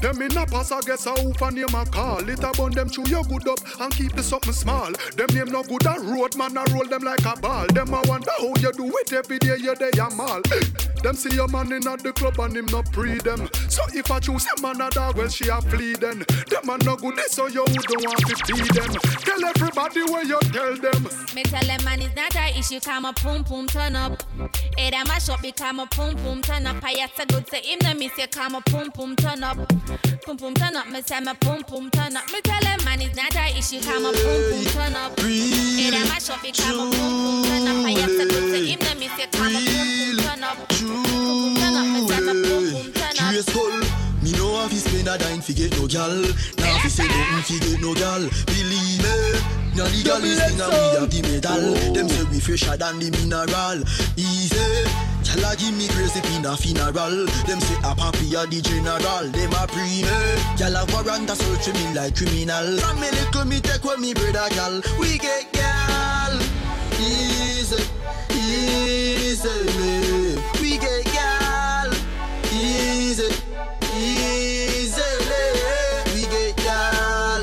Them 0.00 0.22
in 0.22 0.36
a 0.36 0.46
pass, 0.46 0.72
I 0.72 0.80
guess 0.82 1.06
a 1.06 1.12
hoop 1.12 1.40
and 1.42 1.56
name 1.56 1.74
a 1.74 1.84
call. 1.86 2.28
It 2.28 2.42
a 2.44 2.52
bun 2.52 2.72
them 2.72 2.90
chew 2.90 3.04
your 3.08 3.24
good 3.24 3.48
up 3.48 3.58
and 3.80 3.92
keep 3.92 4.12
the 4.12 4.22
something 4.22 4.52
small. 4.52 4.92
Them 5.16 5.28
name 5.32 5.48
no 5.48 5.62
good 5.62 5.86
a 5.86 5.98
road 6.00 6.36
man, 6.36 6.56
I 6.56 6.64
roll 6.72 6.86
them 6.86 7.02
like 7.02 7.24
a 7.24 7.38
ball. 7.40 7.66
Them 7.68 7.94
a 7.94 8.02
wonder 8.06 8.30
how 8.38 8.52
you 8.60 8.72
do 8.72 8.92
it 8.98 9.12
every 9.12 9.38
day, 9.38 9.56
you 9.58 9.74
day 9.74 9.90
a 9.98 10.10
mall. 10.10 10.42
Them 11.02 11.14
see 11.14 11.34
your 11.34 11.48
man 11.48 11.72
in 11.72 11.86
at 11.86 12.02
the 12.02 12.12
club 12.12 12.38
and 12.40 12.56
him 12.56 12.66
not 12.66 12.90
pre 12.92 13.18
them. 13.18 13.48
So 13.68 13.82
if 13.94 14.10
I 14.10 14.18
choose 14.20 14.46
a 14.56 14.60
man 14.60 14.80
a 14.80 14.90
dog, 14.90 15.16
well 15.16 15.28
she 15.28 15.48
a 15.48 15.60
flee 15.60 15.94
then. 15.94 16.24
Them 16.48 16.68
a 16.68 16.78
no 16.84 16.96
good, 16.96 17.18
eh, 17.18 17.22
so 17.28 17.46
you 17.46 17.64
don't 17.64 18.04
want 18.04 18.18
to 18.26 18.36
feed 18.46 18.66
them. 18.74 18.92
Tell 19.22 19.44
everybody 19.44 20.02
where 20.10 20.24
you 20.24 20.40
tell 20.52 20.76
them. 20.76 21.08
Me 21.34 21.42
tell 21.44 21.64
them 21.64 21.84
man 21.84 22.02
it's 22.02 22.14
not 22.16 22.34
a 22.36 22.58
issue, 22.58 22.80
come 22.80 23.04
a 23.04 23.12
pum 23.12 23.44
pum 23.44 23.66
turn 23.66 23.94
up. 23.96 24.22
Hey, 24.76 24.90
that 24.90 25.06
my 25.06 25.18
shop 25.18 25.42
become 25.42 25.80
a 25.80 25.86
pum 25.86 26.16
pum 26.16 26.42
turn 26.42 26.66
up. 26.66 26.82
I 26.82 26.92
yes 26.92 27.10
a 27.18 27.26
good 27.26 27.48
say 27.48 27.62
him, 27.62 27.78
no 27.82 27.94
miss 27.94 28.16
you 28.18 28.26
come 28.28 28.54
a 28.54 28.60
pum 28.62 28.90
pum 28.90 29.16
turn 29.16 29.44
up. 29.44 29.56
Pum 30.24 30.36
pum 30.36 30.54
turn 30.54 30.76
up, 30.76 30.88
me 30.88 31.02
say 31.02 31.20
me 31.20 31.32
pum 31.40 31.62
pum 31.64 31.90
turn 31.90 32.16
up. 32.16 32.24
Me 32.32 32.40
tell 32.40 32.60
them 32.60 32.84
man 32.84 33.00
it's 33.02 33.14
not 33.16 33.36
a 33.36 33.58
issue, 33.58 33.80
come 33.80 34.06
a 34.06 34.12
pum 34.12 34.42
pum 34.50 34.64
turn 34.72 34.94
up. 34.96 35.20
Hey, 35.20 35.90
that 35.90 36.08
my 36.08 36.18
shop 36.18 36.42
become 36.42 36.80
a 36.80 36.90
pum 36.90 37.44
pum 37.44 37.44
turn 37.44 37.68
up. 37.68 37.86
I 37.86 37.90
yes 37.90 38.10
a 38.10 38.26
good 38.26 38.50
say 38.50 38.66
him, 38.66 38.78
no 38.80 38.94
miss 38.98 39.18
you 39.18 39.26
come 39.30 39.54
a 39.54 39.60
pum 39.60 40.16
pum 40.16 40.24
turn 40.24 40.42
up. 40.44 40.85
Turn. 40.86 42.36
Curious 43.14 43.48
call. 43.52 44.06
Me 44.26 44.32
know 44.32 44.64
if 44.64 44.72
he 44.72 44.78
spend 44.78 45.06
a 45.06 45.16
dime 45.16 45.40
fi 45.40 45.52
get 45.52 45.70
no 45.78 45.86
gal 45.86 46.10
Now 46.58 46.78
fi 46.82 46.88
say 46.88 47.06
nothing 47.06 47.42
fi 47.46 47.58
get 47.62 47.80
no 47.80 47.94
gal 47.94 48.18
Believe 48.50 48.98
me 48.98 49.14
Now 49.78 49.86
the 49.86 50.02
gal 50.02 50.24
is 50.24 50.42
thing 50.42 50.58
and 50.58 50.72
we 50.72 50.98
have 50.98 51.10
the 51.10 51.22
medal 51.22 51.94
Them 51.94 52.08
say 52.08 52.24
we 52.24 52.40
fresher 52.40 52.76
than 52.76 52.98
the 52.98 53.10
mineral 53.14 53.86
Easy 54.18 54.58
Gal 55.22 55.46
a 55.46 55.54
give 55.54 55.78
me 55.78 55.86
if 55.86 56.16
in 56.34 56.44
a 56.44 56.56
funeral 56.56 57.26
Them 57.46 57.60
say 57.60 57.78
a 57.86 57.94
papi 57.94 58.34
a 58.34 58.50
the 58.50 58.58
general 58.66 59.30
Them 59.30 59.52
a 59.54 59.66
pre 59.70 60.02
me 60.02 60.02
Gal 60.58 60.74
a 60.74 60.82
warrant 60.90 61.30
a 61.30 61.36
search 61.36 61.70
me 61.70 61.94
like 61.94 62.16
criminal 62.16 62.78
From 62.82 62.98
me 62.98 63.10
little 63.14 63.44
me 63.44 63.60
take 63.60 63.84
with 63.84 64.00
me 64.00 64.12
brother 64.12 64.50
gal 64.58 64.82
We 64.98 65.18
get 65.18 65.52
gal 65.52 66.34
Easy 66.98 67.78
Easy 68.34 70.15
Easy 73.16 73.32
Easily, 73.96 75.00
we 76.12 76.22
get 76.28 76.52
y'all. 76.62 77.42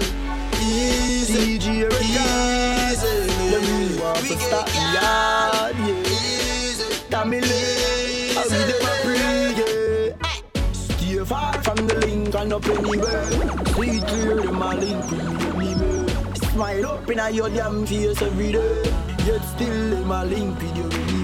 Easy, 0.62 1.58
DJ 1.58 1.90
easily, 1.90 3.34
You 3.50 3.58
really 3.58 4.00
want 4.00 4.22
we 4.22 4.30
get 4.36 4.52
yard, 4.52 5.76
yeah. 5.80 6.14
Easy, 6.14 6.86
Tammy 7.10 7.40
I 7.40 7.42
be 7.42 8.64
a 8.70 8.94
bring, 9.04 9.58
yeah. 9.58 10.74
Stay 10.74 11.26
far 11.26 11.54
from 11.64 11.88
the 11.88 11.96
link 12.06 12.36
and 12.36 12.54
up 12.54 12.68
anywhere. 12.68 13.26
See 13.74 14.00
clear 14.02 14.36
them 14.42 14.62
a 14.62 14.76
link 14.76 15.10
with 15.58 15.78
me. 15.82 16.50
Smile 16.52 16.86
up 16.86 17.10
in 17.10 17.18
a 17.18 17.32
your 17.32 17.50
damn 17.50 17.84
face 17.88 18.22
every 18.22 18.52
day. 18.52 18.84
Yet 19.26 19.42
still 19.42 19.90
them 19.90 20.12
a 20.12 20.24
link 20.24 20.56
with 20.62 20.78
you, 20.78 21.23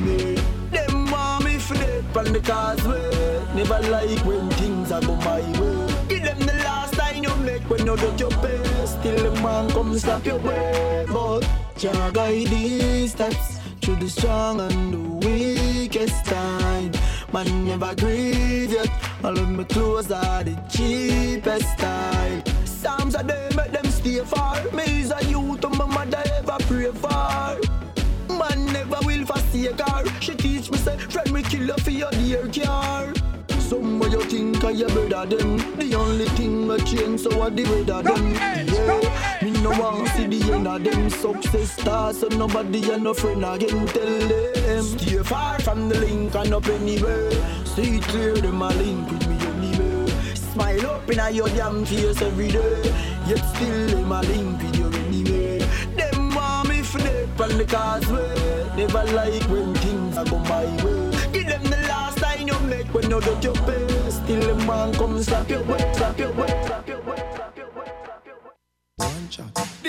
from 2.14 2.26
the 2.34 2.40
causeway. 2.40 3.10
Never 3.56 3.80
like 3.90 4.26
when 4.26 4.50
things 4.52 4.92
are 4.92 5.02
go 5.02 5.16
my 5.18 5.42
way. 5.60 6.08
Give 6.08 6.24
them 6.24 6.40
the 6.40 6.54
last 6.64 6.94
time 6.94 7.24
you 7.24 7.36
make 7.38 7.70
when 7.70 7.86
you 7.86 7.96
do 7.98 8.14
your 8.18 8.30
best. 8.42 9.00
Still 9.00 9.32
the 9.32 9.42
man 9.42 9.70
come 9.72 9.98
slap 9.98 10.26
your 10.26 10.40
way, 10.40 11.06
but 11.12 11.48
Jah 11.78 12.12
guide 12.14 12.48
these 12.48 13.12
steps 13.12 13.60
through 13.82 13.98
the 13.98 14.10
strong 14.10 14.60
and 14.62 14.94
the 14.94 15.28
weakest 15.28 16.26
time. 16.26 16.92
Man 17.34 17.66
never 17.66 17.96
grieve 17.96 18.72
yet. 18.72 18.90
All 19.24 19.38
of 19.38 19.50
my 19.50 19.64
clothes 19.64 20.12
are 20.12 20.44
the 20.44 20.56
cheapest 20.70 21.70
style. 21.78 22.44
Psalms 22.66 23.16
are 23.16 23.24
them, 23.24 23.56
make 23.56 23.72
them 23.72 23.86
stay 23.92 24.20
far. 24.20 24.64
Me 24.72 25.02
is 25.02 25.12
a 25.12 25.24
youth, 25.26 25.64
my 25.78 25.86
mother 25.86 26.24
ever 26.38 26.58
pray 26.68 26.92
for. 26.92 27.79
Man 28.30 28.66
never 28.74 29.00
will 29.06 29.26
forsake 29.26 29.80
her. 29.80 30.04
She 30.22 30.36
teach 30.36 30.72
me 30.72 30.78
say, 30.78 30.98
friend, 30.98 31.32
we 31.32 31.44
kill 31.44 31.68
her 31.68 31.78
for 31.78 31.92
your 31.92 32.12
dear 32.12 32.48
car. 32.48 33.14
Some 33.70 33.90
them 33.90 34.00
what 34.00 34.12
you 34.12 34.24
think 34.24 34.64
I 34.64 34.72
your 34.72 34.90
brother 34.90 35.38
them. 35.38 35.58
The 35.78 35.96
only 35.96 36.26
thing 36.30 36.68
that 36.68 36.86
change 36.86 37.22
so 37.22 37.38
what 37.38 37.56
the 37.56 37.64
weather 37.64 38.02
them. 38.02 38.34
Yeah, 38.34 39.44
me 39.44 39.52
no 39.62 39.70
want 39.72 40.08
see 40.10 40.28
the 40.28 40.54
end 40.54 40.68
of 40.68 40.84
them 40.84 41.10
success 41.10 41.72
stars, 41.74 42.20
so 42.20 42.28
nobody 42.30 42.92
and 42.92 43.04
no 43.04 43.14
friend 43.14 43.46
again. 43.46 43.86
Tell 43.88 44.28
them 44.28 44.84
stay 44.84 45.24
far 45.24 45.60
from 45.60 45.90
the 45.90 46.00
link 46.00 46.36
and 46.36 46.54
up 46.54 46.68
anywhere. 46.68 47.32
See 47.66 48.00
clear 48.00 48.36
them 48.36 48.62
a 48.62 48.70
link 48.70 49.10
with 49.12 49.28
me 49.28 49.38
anywhere. 49.38 50.08
Smile 50.36 50.86
up 50.88 51.10
in 51.10 51.20
a 51.20 51.30
your 51.30 51.50
damn 51.50 51.86
face 51.86 52.22
every 52.22 52.48
day. 52.48 52.82
Yet 53.28 53.44
still 53.56 53.88
them 53.88 54.12
a 54.12 54.22
link 54.22 54.62
with 54.62 54.78
you 54.78 54.88
anyway. 55.06 55.60
Them 55.96 56.34
want 56.34 56.70
me 56.70 56.82
for 56.82 57.00
dead 57.40 57.52
on 57.52 57.58
the 57.58 57.66
causeway. 57.66 58.76
Never 58.76 59.04
like 59.14 59.44
when 59.50 59.74
things 59.76 60.18
are 60.18 60.26
go 60.26 60.40
my 60.40 60.66
way. 60.84 61.12
Give 61.32 61.48
them 61.48 61.64
the 61.64 61.86
last 61.88 62.18
time 62.18 62.48
you 62.48 62.60
make 62.62 62.94
when 62.94 63.10
you 63.10 63.22
get 63.22 63.44
your 63.44 63.54
pay. 63.54 63.88
Still 64.10 64.42
them 64.42 64.68
want 64.68 64.96
come 64.96 65.22
slap 65.24 65.50
your 65.50 65.64
way, 65.64 65.94
slap 65.94 66.20
your 66.20 66.32
way, 66.34 66.48
slap 66.66 66.88
your 66.88 67.02
way. 67.02 67.20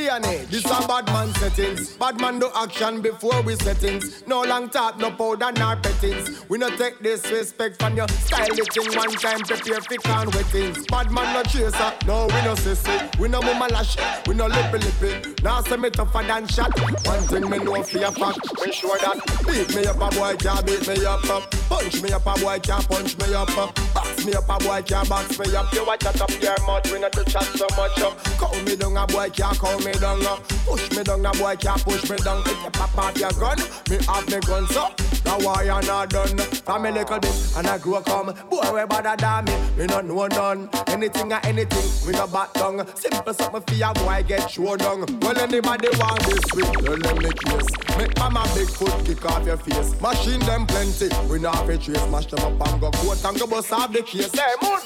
This 0.00 0.64
a 0.64 0.88
bad 0.88 1.06
man 1.08 1.32
settings. 1.34 1.90
Bad 1.98 2.18
man 2.20 2.38
do 2.38 2.50
action 2.56 3.02
before 3.02 3.42
we 3.42 3.54
settings. 3.56 4.26
No 4.26 4.42
long 4.42 4.70
talk, 4.70 4.98
no 4.98 5.10
powder, 5.10 5.52
nor 5.52 5.76
pettings. 5.76 6.42
We 6.48 6.56
no 6.56 6.74
take 6.74 7.02
disrespect 7.02 7.78
from 7.78 7.96
your 7.98 8.08
style 8.08 8.48
in 8.50 8.96
one 8.96 9.12
time, 9.12 9.40
prepare 9.40 9.80
for 9.82 9.96
can 9.96 10.30
wettings. 10.30 10.86
Bad 10.86 11.10
man 11.12 11.34
no 11.34 11.42
chaser, 11.42 11.92
no 12.06 12.26
we 12.28 12.40
no 12.42 12.54
sissy. 12.54 13.18
We 13.18 13.28
no 13.28 13.42
mama 13.42 13.68
lash, 13.68 13.98
we 14.26 14.34
no 14.34 14.46
lippy 14.46 14.78
lippy. 14.78 15.34
Now 15.42 15.60
say 15.60 15.76
me 15.76 15.90
tougher 15.90 16.22
than 16.22 16.46
shot. 16.46 16.72
One 17.06 17.20
thing 17.24 17.50
me 17.50 17.58
know 17.58 17.82
for 17.82 17.98
a 17.98 18.10
fact, 18.10 18.38
me 18.64 18.72
sure 18.72 18.98
that 18.98 19.20
beat 19.46 19.76
me 19.76 19.84
up 19.84 19.96
a 19.96 20.16
boy 20.16 20.34
can't 20.36 20.64
beat 20.64 20.88
me 20.88 21.04
up. 21.04 21.20
Punch 21.68 22.02
me 22.02 22.10
up 22.10 22.26
a 22.26 22.40
boy 22.40 22.58
can't 22.60 22.88
punch 22.88 23.18
me 23.18 23.34
up. 23.34 23.48
Box 23.94 24.24
me 24.24 24.32
up 24.32 24.48
a 24.48 24.64
boy 24.64 24.80
can't 24.82 25.08
box 25.08 25.38
me 25.38 25.54
up. 25.54 25.72
You 25.74 25.84
watch 25.84 26.00
chat 26.00 26.20
up 26.20 26.30
your 26.42 26.66
mouth, 26.66 26.90
we 26.90 26.98
not 26.98 27.12
to 27.12 27.24
chat 27.24 27.44
so 27.44 27.66
much. 27.76 28.00
uh. 28.00 28.14
Call 28.38 28.56
me 28.62 28.76
down 28.76 28.96
a 28.96 29.06
boy 29.06 29.28
can't 29.28 29.58
call 29.58 29.78
me 29.80 29.89
down. 29.92 30.24
uh. 30.26 30.36
Push 30.66 30.90
me 30.96 31.02
down 31.02 31.26
a 31.26 31.32
boy 31.32 31.56
can't 31.56 31.82
push 31.84 32.08
me 32.10 32.16
down. 32.18 32.42
If 32.46 32.62
you 32.62 32.70
pop 32.70 32.98
out 32.98 33.18
your 33.18 33.30
gun, 33.32 33.58
me 33.88 33.98
have 34.06 34.28
me 34.28 34.40
gun 34.40 34.66
so. 34.68 34.88
Now 35.24 35.38
why 35.40 35.62
you 35.64 35.86
not 35.86 36.10
done? 36.10 36.38
From 36.38 36.86
a 36.86 36.90
little 36.90 37.18
bit 37.18 37.52
and 37.56 37.66
I 37.66 37.78
grow 37.78 37.96
up 37.96 38.06
come. 38.06 38.34
Boy 38.48 38.74
we 38.74 38.86
better 38.86 39.16
than 39.16 39.44
me, 39.44 39.54
me 39.76 39.86
not 39.86 40.04
know 40.04 40.26
none. 40.26 40.68
Anything 40.88 41.32
or 41.32 41.40
anything, 41.44 42.06
we 42.06 42.12
no 42.12 42.26
back 42.26 42.52
down. 42.54 42.86
Simple 42.96 43.34
something 43.34 43.62
for 43.62 43.74
your 43.74 43.92
boy 43.94 44.24
get 44.26 44.50
show 44.50 44.76
down. 44.76 45.04
Well 45.20 45.38
anybody 45.38 45.88
want 45.98 46.20
this 46.24 46.44
week, 46.54 46.72
tell 46.72 46.96
them 46.96 47.16
the 47.16 47.32
case. 47.44 47.98
Make 47.98 48.16
mama 48.18 48.46
big 48.54 48.68
foot 48.68 49.04
kick 49.04 49.24
off 49.26 49.44
your 49.44 49.56
face. 49.58 50.00
Machine 50.00 50.40
them 50.40 50.66
plenty, 50.66 51.08
we 51.28 51.38
not 51.38 51.54
have 51.56 51.68
a 51.68 51.78
trace. 51.78 52.06
Mash 52.08 52.26
them 52.26 52.40
up 52.60 52.68
and 52.68 52.80
go 52.80 52.90
court 52.90 53.24
and 53.24 53.38
go 53.38 53.46
bust 53.46 53.72
off 53.72 53.92
the 53.92 54.02
case. 54.02 54.32
Hey, 54.32 54.54
moon. 54.62 54.80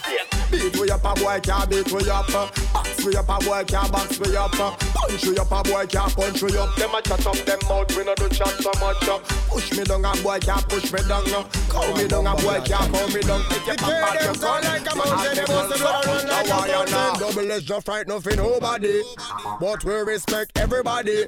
Beat 0.51 0.77
we 0.79 0.91
up 0.91 1.05
a 1.05 1.15
boy 1.21 1.41
can't 1.43 1.69
beat 1.71 1.91
we 1.93 2.09
up. 2.11 2.27
Box 2.33 3.05
we 3.05 3.17
up 3.17 3.29
a 3.29 3.39
boy 3.45 3.65
can't 3.67 3.91
box 3.93 4.19
we 4.19 4.37
up. 4.37 4.53
Punch 4.95 5.27
we 5.27 5.37
up 5.39 5.51
a 5.53 5.63
boy 5.63 5.87
can't 5.87 6.15
punch 6.15 6.43
we 6.43 6.57
up. 6.57 6.75
Them 6.77 6.95
a 6.95 7.03
chat 7.03 7.27
up 7.27 7.37
them 7.37 7.59
mouth, 7.69 7.97
we 7.97 8.05
no 8.05 8.15
do 8.15 8.29
chat 8.29 8.49
so 8.63 8.71
much. 8.81 9.09
uh. 9.09 9.19
Push 9.49 9.73
me 9.77 9.85
down 9.85 10.05
a 10.05 10.13
boy 10.23 10.39
can't 10.39 10.69
push 10.69 10.93
me 10.93 11.01
down. 11.09 11.27
uh. 11.35 11.45
Call 11.69 11.95
me 11.97 12.07
down 12.09 12.27
a 12.27 12.35
boy 12.37 12.61
can't 12.65 12.93
call 12.93 13.09
me 13.09 13.21
down. 13.21 13.41
If 13.51 13.67
you 13.67 13.75
pop 13.75 13.91
out 13.91 14.23
your 14.23 14.35
gun, 14.35 14.63
like 14.65 14.93
a 14.93 14.97
mountain, 14.97 15.35
they 15.35 15.55
must 15.55 15.83
run 15.83 16.07
run 16.07 16.29
like 16.29 16.47
a 16.47 16.73
mountain. 16.73 17.21
Double 17.21 17.53
edge 17.53 17.69
no 17.71 17.81
fright 17.81 18.09
nothing 18.09 18.37
nobody, 18.37 19.03
but 19.61 19.85
we 19.85 19.95
respect 19.95 20.59
everybody. 20.59 21.27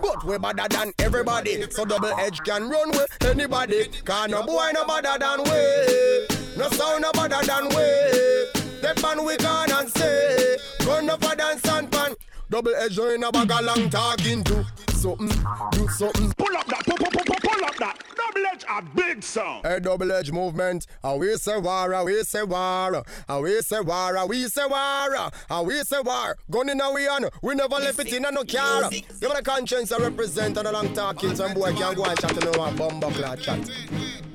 But 0.00 0.24
we 0.24 0.38
better 0.38 0.68
than 0.68 0.92
everybody, 0.98 1.70
so 1.70 1.84
double 1.84 2.08
edge 2.18 2.38
can 2.44 2.68
run 2.68 2.90
with 2.90 3.08
anybody. 3.22 3.88
Cause 4.04 4.30
no 4.30 4.42
boy 4.42 4.70
no 4.74 4.84
better 4.86 5.18
than 5.18 5.38
we, 5.44 6.26
no 6.56 6.68
sound 6.70 7.02
no 7.02 7.12
better 7.12 7.44
than 7.46 7.68
we. 7.68 8.62
Step 8.78 9.04
on 9.04 9.24
we 9.24 9.36
can 9.36 9.70
and 9.70 9.88
say, 9.90 10.56
gun 10.84 11.08
up 11.08 11.22
a 11.22 11.36
dance 11.36 11.64
and 11.68 11.90
pan. 11.90 12.14
Double 12.52 12.74
edge 12.74 12.98
in 12.98 13.24
a 13.24 13.32
bag 13.32 13.50
of 13.50 13.64
long 13.64 13.88
talking 13.88 14.44
to 14.44 14.62
something, 14.90 15.26
do 15.70 15.88
something. 15.88 16.30
Pull 16.36 16.54
up 16.54 16.66
that, 16.66 16.84
pull, 16.84 16.98
pull, 16.98 17.10
pull, 17.10 17.24
pull, 17.24 17.50
pull 17.50 17.64
up 17.64 17.76
that. 17.76 18.11
Double 18.32 18.46
edge 18.46 18.64
a 18.68 18.82
big 18.82 19.22
sound. 19.22 19.66
A 19.66 19.80
double 19.80 20.10
edge 20.10 20.32
movement. 20.32 20.86
And 21.04 21.20
we 21.20 21.34
say 21.36 21.58
war, 21.58 21.92
and 21.92 22.04
we 22.06 22.22
say 22.22 22.42
war. 22.42 23.02
And 23.28 23.42
we 23.42 23.60
say 23.60 23.80
war, 23.80 24.16
and 24.16 24.28
we 24.28 24.48
say 24.48 24.66
war. 24.66 25.30
And 25.50 25.66
we 25.66 25.78
say 25.80 26.00
war. 26.00 26.36
Gun 26.50 26.70
in 26.70 26.80
a 26.80 26.92
we 26.92 27.06
on. 27.08 27.28
We 27.42 27.54
never 27.54 27.76
left 27.76 28.00
it 28.00 28.12
in 28.12 28.24
a 28.24 28.30
no 28.30 28.44
car. 28.44 28.90
You 28.92 29.28
have 29.28 29.38
a 29.38 29.42
conscience 29.42 29.92
I 29.92 29.98
represent 29.98 30.56
and 30.56 30.66
a 30.66 30.72
long 30.72 30.94
talking. 30.94 31.36
Some 31.36 31.52
boy 31.54 31.74
can 31.74 31.94
go 31.94 32.04
and 32.04 32.18
chat 32.18 32.30
to 32.30 32.52
no 32.52 32.58
one 32.58 32.76
bumbo 32.76 33.10
clad 33.10 33.40
chat. 33.40 33.70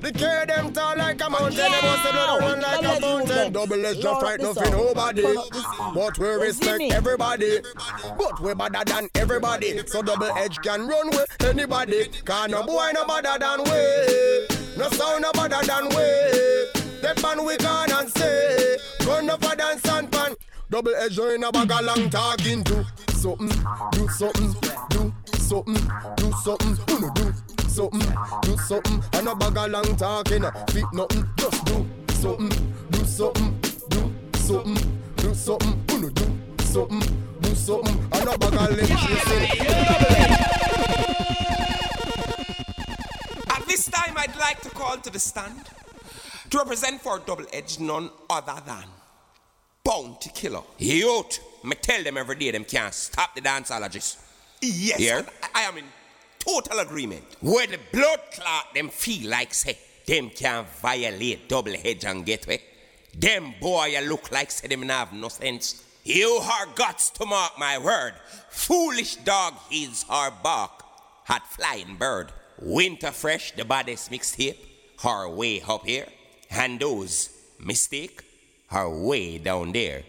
The 0.00 0.12
care 0.12 0.46
them 0.46 0.72
tall 0.72 0.96
like 0.96 1.20
a 1.20 1.28
mountain. 1.28 1.56
They 1.56 1.68
must 1.68 1.82
have 1.82 2.12
blood 2.12 2.40
run 2.40 2.60
like 2.60 2.98
a 2.98 3.00
mountain. 3.00 3.52
Double 3.52 3.84
edge 3.84 4.04
no 4.04 4.20
fright 4.20 4.40
nothing 4.40 4.70
nobody. 4.70 5.24
But 5.92 6.18
we 6.18 6.28
respect 6.28 6.82
everybody. 6.92 7.58
But 8.16 8.40
we 8.40 8.54
better 8.54 8.84
than 8.84 9.08
everybody. 9.16 9.84
So 9.86 10.02
double 10.02 10.30
edge 10.36 10.56
can 10.58 10.86
run 10.86 11.08
with 11.10 11.36
anybody. 11.40 12.08
Cause 12.24 12.48
no 12.48 12.62
boy 12.62 12.92
no 12.94 13.04
better 13.06 13.38
than 13.40 13.64
we. 13.64 13.87
No 14.76 14.88
sound 14.90 15.22
no 15.22 15.32
better 15.32 15.66
than 15.66 15.88
we. 15.88 16.98
Step 16.98 17.24
on 17.24 17.44
we 17.44 17.56
can 17.56 17.92
and 17.92 18.08
say. 18.10 18.76
Gun 19.04 19.30
up 19.30 19.42
a 19.44 19.56
dance 19.56 19.88
and 19.88 20.10
pan. 20.10 20.34
Double 20.70 20.94
edge 20.96 21.18
in 21.18 21.44
a 21.44 21.50
bag 21.50 21.70
of 21.70 21.84
long 21.84 22.10
talking 22.10 22.62
to 22.64 22.84
something, 23.18 23.48
do 23.92 24.08
something, 24.08 24.54
do 24.90 25.12
something, 25.38 25.74
do 26.16 26.32
something, 26.44 26.78
uno 26.90 27.10
do 27.14 27.32
something, 27.68 28.14
do 28.42 28.56
something, 28.58 29.02
and 29.14 29.28
a 29.28 29.34
bag 29.34 29.56
of 29.56 29.70
long 29.70 29.96
talking, 29.96 30.44
fit 30.70 30.84
nothing, 30.92 31.24
just 31.36 31.64
do 31.64 31.86
something, 32.12 32.74
do 32.90 33.04
something, 33.04 33.60
do 33.88 34.12
something, 34.36 35.00
do 35.16 35.34
something, 35.34 35.84
uno 35.90 36.10
do 36.10 36.38
something, 36.64 37.02
do 37.40 37.54
something, 37.54 37.98
and 38.12 38.28
a 38.28 38.38
bag 38.38 38.70
lip 38.70 38.90
At 40.90 41.07
this 43.78 43.94
time, 43.94 44.14
I'd 44.16 44.36
like 44.36 44.60
to 44.62 44.70
call 44.70 44.96
to 44.96 45.10
the 45.10 45.20
stand 45.20 45.54
to 46.50 46.58
represent 46.58 47.00
for 47.00 47.20
Double 47.20 47.44
Edge 47.52 47.78
none 47.78 48.10
other 48.28 48.60
than 48.66 48.84
Bounty 49.84 50.30
Killer. 50.34 50.62
Youth, 50.78 51.38
me 51.62 51.76
tell 51.80 52.02
them 52.02 52.16
every 52.16 52.34
day 52.34 52.50
them 52.50 52.64
can't 52.64 52.92
stop 52.92 53.34
the 53.34 53.40
dance 53.40 53.70
danceologists. 53.70 54.16
Yes, 54.60 55.00
and 55.00 55.28
I 55.54 55.60
I 55.60 55.62
am 55.68 55.78
in 55.78 55.84
total 56.40 56.80
agreement. 56.80 57.24
Where 57.40 57.68
the 57.68 57.78
blood 57.92 58.20
clot 58.32 58.74
them 58.74 58.88
feel 58.88 59.30
like 59.30 59.54
say 59.54 59.78
them 60.06 60.30
can't 60.30 60.68
violate 60.82 61.48
Double 61.48 61.74
Edge 61.84 62.04
and 62.04 62.26
get 62.26 62.46
away. 62.46 62.62
Them 63.16 63.54
boy 63.60 63.86
you 63.86 64.08
look 64.08 64.32
like 64.32 64.50
say 64.50 64.66
them 64.66 64.82
have 64.88 65.12
no 65.12 65.28
sense. 65.28 65.84
You 66.02 66.40
are 66.42 66.66
guts 66.74 67.10
to 67.10 67.26
mark 67.26 67.52
my 67.58 67.78
word. 67.78 68.14
Foolish 68.50 69.16
dog 69.16 69.54
is 69.70 70.04
her 70.10 70.32
bark. 70.42 70.82
Hot 71.26 71.46
flying 71.52 71.94
bird. 71.94 72.32
Winter 72.60 73.12
fresh, 73.12 73.52
the 73.52 73.64
baddest 73.64 74.10
mixtape. 74.10 74.56
Her 75.02 75.28
way 75.28 75.62
up 75.66 75.86
here. 75.86 76.06
And 76.50 76.80
those 76.80 77.30
mistake, 77.60 78.22
her 78.68 78.88
way 78.88 79.38
down 79.38 79.72
there. 79.72 80.02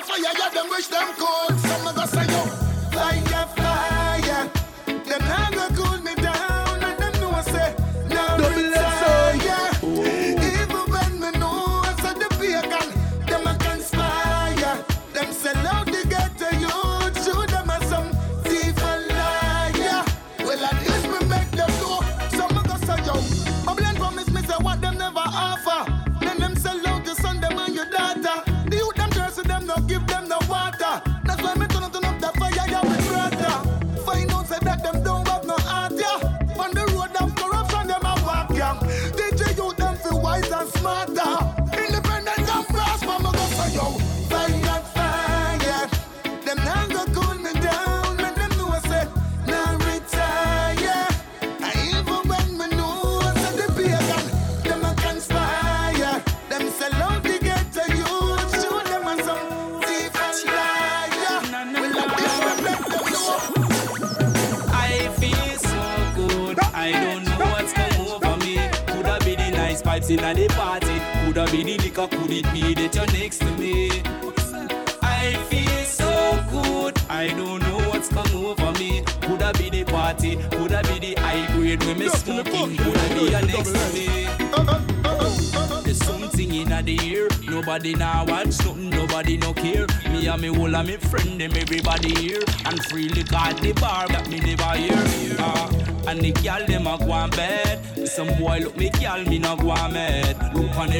Fire, 0.00 0.18
yeah, 0.22 0.48
them 0.48 0.68
wish 0.70 0.86
them 0.86 1.08
cold. 1.18 1.58
Some 1.60 1.86
of 1.86 1.98
us 1.98 2.10
say, 2.10 2.26
yo. 2.26 2.60
Them 5.04 5.49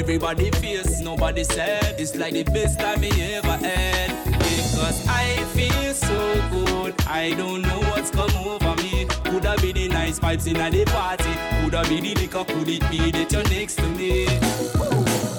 everybody 0.00 0.50
face, 0.52 1.00
nobody 1.00 1.44
said. 1.44 1.94
It's 2.00 2.16
like 2.16 2.32
the 2.32 2.44
best 2.44 2.80
time 2.80 3.00
me 3.00 3.10
ever 3.34 3.56
had. 3.58 4.08
Because 4.24 5.06
I 5.06 5.44
feel 5.54 5.92
so 5.92 6.18
good. 6.50 6.94
I 7.06 7.34
don't 7.36 7.60
know 7.60 7.80
what's 7.90 8.10
come 8.10 8.34
over 8.36 8.74
me. 8.82 9.04
Coulda 9.24 9.56
be 9.60 9.72
the 9.72 9.88
nice 9.88 10.18
vibes 10.18 10.46
in 10.46 10.54
the 10.54 10.84
party. 10.86 11.34
Coulda 11.60 11.86
be 11.86 12.00
the 12.00 12.14
liquor, 12.14 12.44
could 12.44 12.68
it 12.68 12.90
be 12.90 13.10
that 13.10 13.30
you're 13.30 13.48
next 13.50 13.76
to 13.76 13.88
me? 13.88 14.26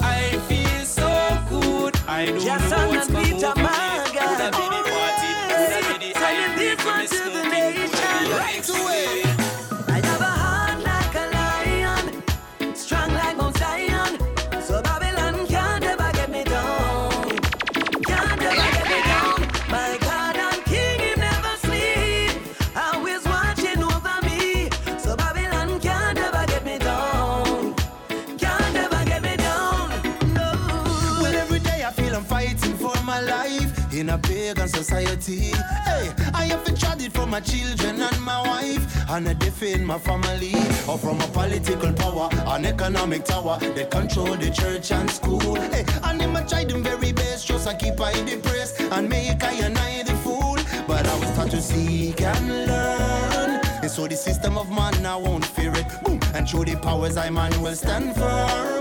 I 0.03 0.37
feel 0.47 0.85
so 0.85 1.09
good. 1.49 1.97
I 2.07 2.27
don't 2.27 2.39
Just 2.39 2.69
know 2.69 2.89
what's 2.89 3.07
the 3.07 3.30
society. 34.91 35.55
Hey, 35.85 36.11
I 36.33 36.45
have 36.45 36.63
to 36.65 36.75
trade 36.75 37.01
it 37.01 37.13
for 37.13 37.25
my 37.25 37.39
children 37.39 38.01
and 38.01 38.21
my 38.21 38.41
wife, 38.41 39.09
and 39.09 39.27
I 39.27 39.33
defend 39.33 39.87
my 39.87 39.97
family, 39.97 40.53
or 40.87 40.97
from 40.97 41.21
a 41.21 41.27
political 41.27 41.93
power, 41.93 42.29
an 42.47 42.65
economic 42.65 43.23
tower 43.23 43.57
that 43.59 43.89
control 43.89 44.35
the 44.35 44.49
church 44.49 44.91
and 44.91 45.09
school. 45.09 45.55
Hey, 45.55 45.85
and 46.03 46.21
I 46.21 46.43
try 46.43 46.65
them 46.65 46.83
very 46.83 47.13
best, 47.13 47.47
just 47.47 47.67
I 47.67 47.75
keep 47.75 47.99
I 48.01 48.13
depressed 48.25 48.81
and 48.81 49.07
make 49.07 49.43
I 49.43 49.53
and 49.65 49.77
I 49.77 50.03
the 50.03 50.15
fool. 50.23 50.57
But 50.87 51.07
I 51.07 51.19
was 51.19 51.31
taught 51.35 51.51
to 51.51 51.61
seek 51.61 52.21
and 52.21 52.47
learn. 52.67 53.61
And 53.81 53.89
so 53.89 54.07
the 54.07 54.15
system 54.15 54.57
of 54.57 54.69
man 54.69 55.05
I 55.05 55.15
won't 55.15 55.45
fear 55.45 55.73
it. 55.73 55.87
Boom. 56.03 56.19
And 56.33 56.47
through 56.47 56.65
the 56.65 56.75
powers 56.77 57.17
I 57.17 57.29
man 57.29 57.51
will 57.61 57.75
stand 57.75 58.15
firm. 58.15 58.80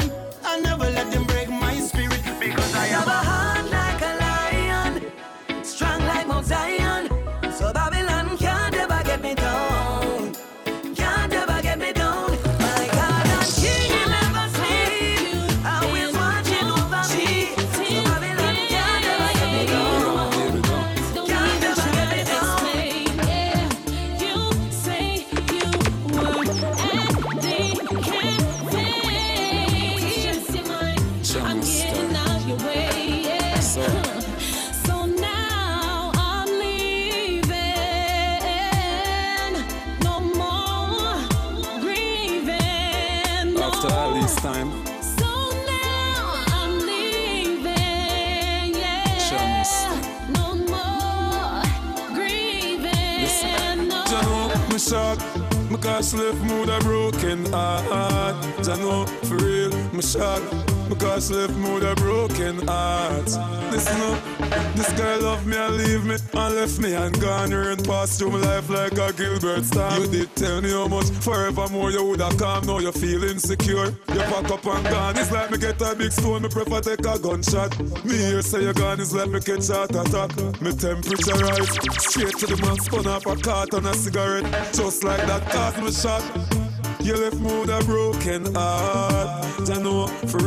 Cause 56.00 56.14
left 56.14 56.40
mood 56.44 56.70
a 56.70 56.78
broken 56.80 57.44
heart. 57.52 58.34
Jano, 58.64 59.06
for 59.26 59.36
real, 59.36 59.70
me 59.92 60.00
shock, 60.00 60.42
me 60.90 60.96
cause 60.96 61.30
left 61.30 61.54
mood 61.54 61.82
a 61.84 61.94
broken 61.94 62.66
heart. 62.66 63.26
Listen 63.70 64.00
up, 64.02 64.74
this 64.74 64.92
girl 64.94 65.22
love 65.22 65.46
me 65.46 65.56
and 65.56 65.76
leave 65.76 66.04
me 66.04 66.14
and 66.14 66.54
left 66.54 66.78
me 66.80 66.94
and 66.94 67.20
gone 67.20 67.52
and 67.52 67.84
passed 67.84 68.18
through 68.18 68.32
my 68.32 68.38
life 68.38 68.68
like 68.68 68.92
a 68.92 69.12
Gilbert 69.12 69.64
star. 69.64 69.98
You 70.00 70.08
did 70.08 70.34
tell 70.34 70.60
me 70.60 70.70
how 70.70 70.88
much 70.88 71.08
forevermore 71.10 71.92
you 71.92 72.04
woulda 72.04 72.30
come. 72.36 72.66
Now 72.66 72.78
you 72.78 72.92
feel 72.92 73.22
insecure. 73.24 73.86
You 73.86 74.20
pack 74.30 74.50
up 74.50 74.66
and 74.66 74.84
gone. 74.84 75.16
It's 75.16 75.30
like 75.30 75.50
me 75.50 75.58
get 75.58 75.80
a 75.80 75.94
big 75.94 76.12
stone. 76.12 76.42
Me 76.42 76.48
prefer 76.48 76.80
take 76.80 77.06
a 77.06 77.18
gunshot. 77.18 77.78
Me 78.04 78.16
here 78.16 78.42
say 78.42 78.64
you 78.64 78.72
gone. 78.72 79.00
It's 79.00 79.12
like 79.12 79.30
me 79.30 79.40
catch 79.40 79.68
heart 79.68 79.94
attack. 79.94 80.36
Me 80.60 80.72
temperature 80.72 81.36
rise 81.36 81.70
straight 82.02 82.36
to 82.38 82.46
the 82.46 82.58
man 82.62 82.78
spun 82.80 83.06
off 83.06 83.26
a 83.26 83.36
carton 83.36 83.86
a 83.86 83.94
cigarette. 83.94 84.44
Just 84.72 85.04
like 85.04 85.24
that 85.26 85.48
cause 85.50 85.80
me 85.82 85.92
shot. 85.92 86.60
You 87.02 87.16
left 87.16 87.36
me 87.36 87.60
with 87.60 87.70
a 87.70 87.82
broken 87.84 88.54
heart. 88.54 89.46
I 89.70 89.80
know 89.82 90.06
for 90.06 90.38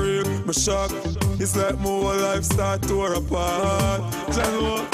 me 0.54 0.62
shock. 0.62 0.92
It's 1.40 1.56
like 1.56 1.78
my 1.78 1.84
whole 1.84 2.16
life 2.16 2.44
start 2.44 2.82
to 2.84 2.88
tear 2.88 3.14
apart. 3.14 4.02
I 4.02 4.52
know. 4.52 4.88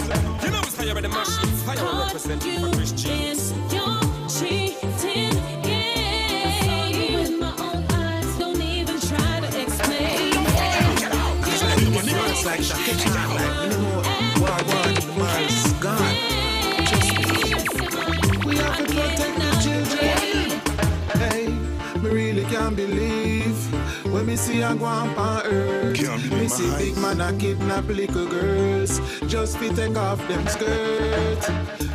You 0.43 0.51
know 0.51 0.59
it's 0.59 0.75
fire 0.75 0.93
by 0.93 1.01
the 1.01 1.09
machine, 1.09 1.53
fire 1.65 2.05
representing 2.05 2.59
for 2.61 2.71
Christians. 2.75 3.53
You're 3.73 3.99
cheating, 4.29 5.35
yeah. 5.67 7.15
With 7.15 7.39
my 7.39 7.51
own 7.59 7.83
eyes, 7.91 8.37
don't 8.37 8.61
even 8.61 8.99
try 8.99 9.39
to 9.41 9.61
explain. 9.61 10.33
It's 12.31 12.45
like 12.45 12.61
Shaka 12.61 12.93
Khan, 13.03 13.29
like, 13.35 13.53
you 13.63 13.77
know, 13.77 14.01
war, 14.39 14.59
war, 14.69 15.48
when 24.19 24.27
me 24.27 24.35
see 24.35 24.61
a 24.61 24.75
go 24.75 24.85
on 24.85 25.15
pan 25.15 25.45
earth. 25.45 26.31
Me 26.31 26.47
see 26.47 26.69
big 26.77 26.97
man 26.97 27.21
a 27.21 27.31
kidnap 27.37 27.87
little 27.87 28.27
girls 28.27 28.99
just 29.27 29.57
fi 29.57 29.69
take 29.69 29.95
off 29.95 30.19
them 30.27 30.45
skirt. 30.47 31.39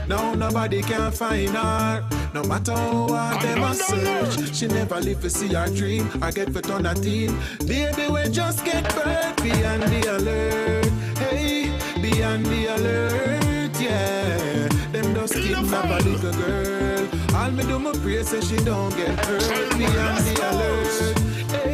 Now 0.09 0.35
nobody 0.35 0.81
can 0.83 1.13
find 1.13 1.51
her. 1.51 2.09
No 2.33 2.43
matter 2.45 2.73
how 2.73 3.09
hard 3.09 3.43
them 3.43 3.63
a 3.63 3.75
search, 3.75 4.55
she 4.55 4.67
never 4.67 5.01
live 5.01 5.21
to 5.21 5.31
see 5.31 5.49
her 5.49 5.69
dream. 5.69 6.09
I 6.23 6.31
get 6.31 6.51
for 6.53 6.63
turn 6.63 6.87
a 6.87 6.95
teen. 6.95 7.37
Baby, 7.67 8.09
we 8.11 8.29
just 8.31 8.65
get 8.65 8.85
birth. 8.95 9.43
Be 9.43 9.53
on 9.65 9.81
the 9.81 10.17
alert. 10.17 10.87
Hey, 11.19 11.71
be 12.01 12.23
on 12.23 12.43
the 12.43 12.67
alert. 12.75 13.81
Yeah, 13.81 14.69
them 14.93 15.15
just 15.15 15.35
kidnap 15.35 15.85
a 15.85 16.05
little 16.09 16.33
girl. 16.33 17.09
All 17.37 17.51
me 17.51 17.65
do 17.65 17.79
my 17.79 17.93
pray 17.99 18.23
say 18.23 18.41
she 18.41 18.57
don't 18.65 18.97
get 18.97 19.19
hurt. 19.27 19.79
Be 19.79 19.85
on 19.85 20.17
the 20.25 20.35
alert. 20.51 21.25
Hey, 21.55 21.74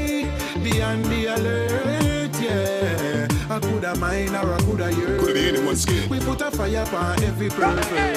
be 0.63 0.83
on 0.83 1.03
the 1.03 1.27
alert. 1.27 2.31
Yeah, 2.41 3.10
I 3.61 3.69
coulda 3.69 3.95
mine 3.97 4.35
or 4.35 4.55
I 4.55 4.59
coulda 4.61 4.93
yours. 4.93 5.21
Coulda 5.21 5.35
be 5.35 5.49
anyone's 5.49 5.83
skin. 5.83 6.09
We 6.09 6.19
put 6.21 6.41
a 6.41 6.51
fire 6.51 6.87
on 6.95 7.23
every 7.23 7.51
pervert. 7.51 8.17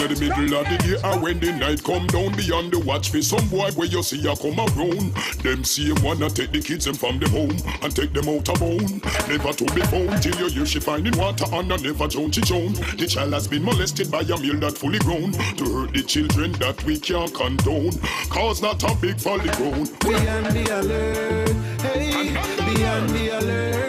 In 0.00 0.12
the 0.12 0.16
middle 0.20 0.58
of 0.58 0.68
the 0.68 0.78
day, 0.78 0.96
and 1.02 1.22
when 1.22 1.40
the 1.40 1.52
night 1.52 1.84
come 1.84 2.06
down, 2.06 2.32
beyond 2.36 2.72
the 2.72 2.78
watch 2.80 3.10
for 3.10 3.20
some 3.20 3.46
boy 3.48 3.70
where 3.72 3.86
you 3.86 4.02
see 4.02 4.26
a 4.26 4.34
come 4.36 4.58
around. 4.58 5.14
Them 5.42 5.64
see 5.64 5.88
him 5.92 6.02
wanna 6.02 6.30
take 6.30 6.52
the 6.52 6.60
kids 6.60 6.86
them 6.86 6.94
from 6.94 7.18
the 7.18 7.28
home 7.28 7.56
and 7.82 7.94
take 7.94 8.12
them 8.12 8.28
out 8.28 8.48
of 8.48 8.58
bone. 8.60 9.00
Never 9.28 9.52
to 9.52 9.64
be 9.74 9.82
found 9.82 10.22
till 10.22 10.36
you 10.36 10.48
hear 10.48 10.66
she 10.66 10.80
finding 10.80 11.16
water 11.18 11.46
under 11.52 11.76
never 11.78 12.08
Joan 12.08 12.30
she 12.30 12.40
Joan. 12.40 12.72
The 12.96 13.06
child 13.06 13.32
has 13.34 13.46
been 13.46 13.64
molested 13.64 14.10
by 14.10 14.20
a 14.20 14.36
male 14.38 14.60
that 14.60 14.78
fully 14.78 14.98
grown 15.00 15.32
to 15.32 15.64
hurt 15.64 15.92
the 15.92 16.02
children 16.02 16.52
that 16.52 16.82
we 16.84 16.98
can't 16.98 17.32
condone. 17.34 17.92
Cause 18.30 18.62
not 18.62 18.82
a 18.82 18.94
big 18.96 19.20
folly 19.20 19.50
grown. 19.56 19.84
Be 20.00 20.14
on 20.28 20.44
the 20.54 20.64
alert, 20.80 21.52
hey, 21.82 22.32
be 22.64 22.84
on 22.84 23.06
the 23.08 23.28
alert. 23.38 23.74
Them 23.74 23.83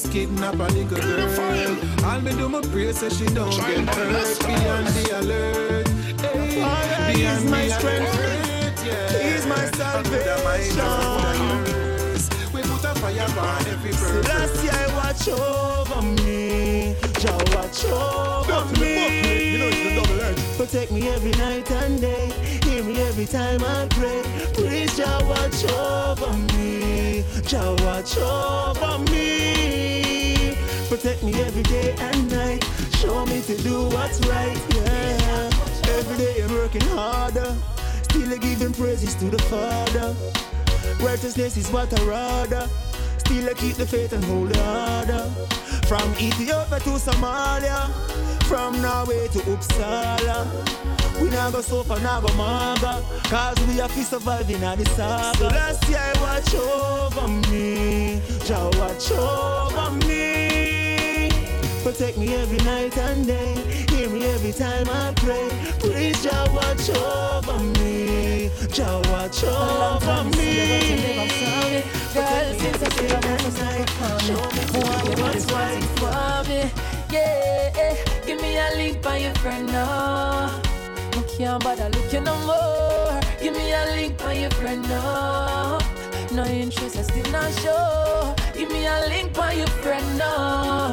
just 0.00 0.12
kidnap 0.12 0.54
a 0.54 0.56
little 0.72 0.98
girl. 0.98 1.76
All 2.04 2.20
me 2.20 2.32
do 2.32 2.48
my 2.48 2.60
pray 2.60 2.92
say 2.92 3.08
she 3.10 3.26
don't 3.26 3.50
get 3.50 3.88
hurt. 3.94 4.38
Be 4.46 4.54
on 4.54 4.84
the 4.84 5.18
alert, 5.18 5.88
hey, 6.20 6.54
be 7.12 7.26
on 7.26 7.46
the 7.46 7.66
alert, 7.78 8.78
yeah. 8.84 9.46
my 9.46 9.64
salvation. 9.76 10.90
We 12.52 12.60
put 12.62 12.84
a 12.84 12.94
fire 13.00 13.38
on 13.38 13.66
every 13.66 13.92
purpose. 13.92 14.28
Last 14.28 14.64
year 14.64 14.88
watch 14.96 15.28
over 15.28 16.02
me, 16.02 16.96
Jah 17.18 17.38
watch 17.54 17.84
over 17.84 18.80
me. 18.80 19.39
Protect 20.70 20.92
me 20.92 21.08
every 21.08 21.32
night 21.32 21.68
and 21.68 22.00
day. 22.00 22.30
Hear 22.62 22.84
me 22.84 22.96
every 23.00 23.26
time 23.26 23.60
I 23.64 23.88
pray. 23.90 24.22
Please, 24.54 24.96
Jah 24.96 25.18
watch 25.24 25.64
over 25.64 26.32
me. 26.54 27.24
Jah 27.42 27.74
watch 27.80 28.16
over 28.16 28.98
me. 29.10 30.54
Protect 30.88 31.24
me 31.24 31.34
every 31.42 31.64
day 31.64 31.92
and 31.98 32.30
night. 32.30 32.62
Show 32.92 33.26
me 33.26 33.42
to 33.42 33.56
do 33.64 33.82
what's 33.88 34.24
right. 34.28 34.56
Yeah. 34.76 35.50
Every 35.98 36.16
day 36.16 36.40
I'm 36.40 36.52
working 36.52 36.82
harder. 36.82 37.52
Still 38.02 38.32
I 38.32 38.36
giving 38.36 38.72
praises 38.72 39.16
to 39.16 39.24
the 39.24 39.42
Father. 39.50 40.14
Righteousness 41.04 41.56
is 41.56 41.68
what 41.72 41.92
I 41.98 42.04
rather. 42.04 42.68
Still 43.18 43.50
I 43.50 43.54
keep 43.54 43.74
the 43.74 43.86
faith 43.86 44.12
and 44.12 44.22
hold 44.22 44.50
the 44.50 44.60
order. 44.60 45.50
From 45.90 46.12
Ethiopia 46.20 46.78
to 46.78 46.90
Somalia, 47.00 47.90
from 48.44 48.80
Norway 48.80 49.26
to 49.26 49.40
Uppsala. 49.40 50.46
We 51.20 51.30
now 51.30 51.50
go 51.50 51.62
so 51.62 51.82
far, 51.82 51.98
now 51.98 52.20
go 52.20 52.32
maga. 52.36 53.02
Cause 53.24 53.58
we 53.66 53.74
have 53.78 53.92
to 53.94 54.04
survive 54.04 54.48
in 54.48 54.60
the 54.60 54.84
saga. 54.94 55.36
So 55.36 55.46
last 55.48 55.88
year 55.88 55.98
I 55.98 56.12
watch 56.22 56.54
over 56.54 57.26
me. 57.50 58.22
Jah 58.44 58.70
watch 58.78 59.10
over 59.10 59.90
me. 60.06 61.28
Protect 61.82 62.18
me 62.18 62.36
every 62.36 62.58
night 62.58 62.96
and 62.96 63.26
day. 63.26 63.56
Hear 63.90 64.10
me 64.10 64.26
every 64.26 64.52
time 64.52 64.88
I 64.88 65.12
pray. 65.16 65.48
Please, 65.80 66.22
Jah 66.22 66.46
watch 66.54 66.88
over 66.90 67.58
me. 67.80 68.48
Jah 68.70 69.02
watch 69.10 69.42
over 69.42 70.22
me. 70.38 71.99
Girl, 72.12 72.54
since 72.58 72.82
I 72.82 73.02
you 73.02 73.08
next 73.08 73.58
night, 73.60 73.88
show 74.22 74.34
me 74.34 75.22
what's 75.22 75.46
right 75.52 75.84
for 76.00 76.48
me. 76.48 76.68
Yeah, 77.12 77.94
give 78.26 78.42
me 78.42 78.58
a 78.58 78.70
link 78.74 79.00
by 79.00 79.18
your 79.18 79.34
friend 79.34 79.68
now. 79.68 80.60
I 80.64 81.22
can't 81.38 81.62
bother 81.62 81.88
looking 81.90 82.24
no 82.24 82.36
more. 82.46 83.20
Give 83.40 83.54
me 83.54 83.72
a 83.72 83.84
link 83.94 84.18
by 84.18 84.32
your 84.32 84.50
friend 84.50 84.82
now. 84.82 85.78
No 86.32 86.44
interest, 86.46 86.96
I 86.98 87.02
still 87.02 87.30
not 87.30 87.52
show. 87.60 88.34
Give 88.54 88.70
me 88.72 88.86
a 88.86 89.06
link 89.08 89.32
by 89.32 89.52
your 89.52 89.68
friend 89.68 90.18
now. 90.18 90.92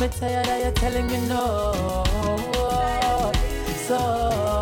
Me 0.00 0.06
tired 0.08 0.46
of 0.46 0.64
you 0.64 0.70
telling 0.76 1.06
me 1.08 1.26
no. 1.26 2.04
So, 3.88 4.61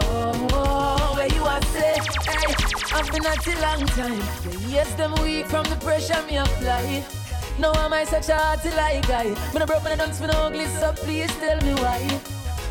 hey, 3.01 3.07
I've 3.07 3.13
been 3.13 3.27
at 3.27 3.47
a 3.47 3.61
long 3.61 3.87
time. 3.89 4.23
Yes, 4.69 4.93
them 4.95 5.15
weak 5.23 5.47
from 5.47 5.65
the 5.65 5.77
pressure 5.77 6.23
me 6.27 6.37
apply. 6.37 7.05
No, 7.59 7.73
am 7.75 7.93
I 7.93 8.05
such 8.05 8.29
a 8.29 8.37
hearty 8.37 8.71
like 8.71 9.07
guy? 9.07 9.31
When 9.53 9.63
I 9.63 9.67
broke 9.67 9.85
my 9.85 9.95
dance 9.95 10.21
for 10.21 10.27
no 10.27 10.35
ugly, 10.35 10.67
so 10.67 10.93
please 10.93 11.35
tell 11.37 11.61
me 11.63 11.75
why. 11.75 12.01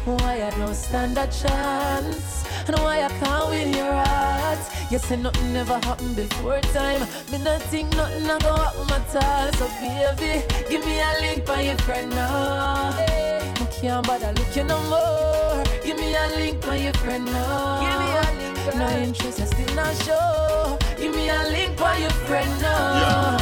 Why 0.06 0.48
I 0.48 0.50
don't 0.52 0.74
stand 0.74 1.18
a 1.18 1.28
chance? 1.28 2.46
And 2.68 2.80
why 2.80 3.04
I 3.04 3.10
can't 3.10 3.50
win 3.50 3.74
your 3.74 3.92
heart? 3.92 4.60
You 4.92 5.00
say 5.00 5.18
nothing 5.18 5.54
never 5.54 5.78
happened 5.80 6.16
before 6.16 6.62
time. 6.62 7.02
Me 7.32 7.38
not 7.38 7.62
think 7.64 7.96
nothing 7.96 8.30
a 8.30 8.40
go 8.40 8.56
happen 8.56 8.92
at 8.92 9.16
all. 9.24 9.52
So 9.54 9.68
baby, 9.82 10.44
give 10.70 10.86
me 10.86 11.00
a 11.00 11.14
link 11.22 11.46
by 11.46 11.62
your 11.62 11.78
friend 11.80 12.10
now. 12.12 12.94
I 12.96 13.68
can't 13.82 14.06
bother 14.08 14.34
looking 14.34 14.68
no 14.68 14.82
more. 14.90 15.64
Give 15.84 15.98
me 15.98 16.16
a 16.16 16.28
link 16.38 16.62
by 16.66 16.78
your 16.78 16.94
friend 16.94 17.26
now. 17.26 17.82
Give 17.82 18.00
me 18.00 18.40
a 18.40 18.44
link. 18.44 18.49
No 18.76 18.88
interest, 19.00 19.40
I 19.42 19.46
still 19.46 19.76
not 19.76 19.96
show. 20.04 20.78
Give 20.98 21.14
me 21.16 21.30
a 21.30 21.44
link 21.50 21.76
by 21.78 21.98
your 21.98 22.12
friend 22.28 22.50
now. 22.62 23.38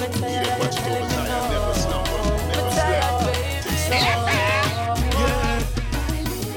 Me 0.00 0.06
tired 0.20 0.48
of 0.48 0.58
you 0.62 0.70
telling 0.70 1.08
me 1.08 1.16
no. 1.26 1.40
Tired, 2.76 3.26
baby. 3.26 3.88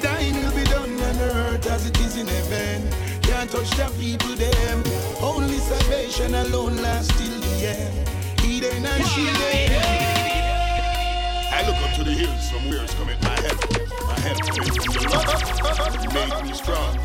Thine 0.01 0.35
will 0.35 0.51
be 0.55 0.63
done 0.65 0.93
on 1.01 1.17
earth 1.19 1.65
as 1.67 1.85
it 1.87 1.99
is 1.99 2.17
in 2.17 2.27
heaven. 2.27 2.87
Can't 3.23 3.49
touch 3.49 3.69
the 3.71 3.89
people 3.99 4.35
them. 4.35 4.83
Only 5.21 5.57
salvation 5.57 6.35
alone 6.35 6.77
lasts 6.77 7.11
till 7.17 7.39
the 7.39 7.67
end. 7.67 8.09
Eden 8.45 8.85
and 8.85 9.05
shielded. 9.07 9.71
I 11.51 11.63
look 11.65 11.77
up 11.81 11.93
to 11.95 12.03
the 12.03 12.11
hills 12.11 12.49
from 12.51 12.69
where 12.69 12.83
it's 12.83 12.93
coming. 12.93 13.17
My 13.23 13.39
help, 13.41 13.59
my 14.07 14.19
help 14.19 14.39
coming 14.41 14.73
from 14.73 14.93
the 14.93 14.99
Lord. 15.09 16.13
Make 16.13 16.43
me 16.43 16.53
strong. 16.53 16.99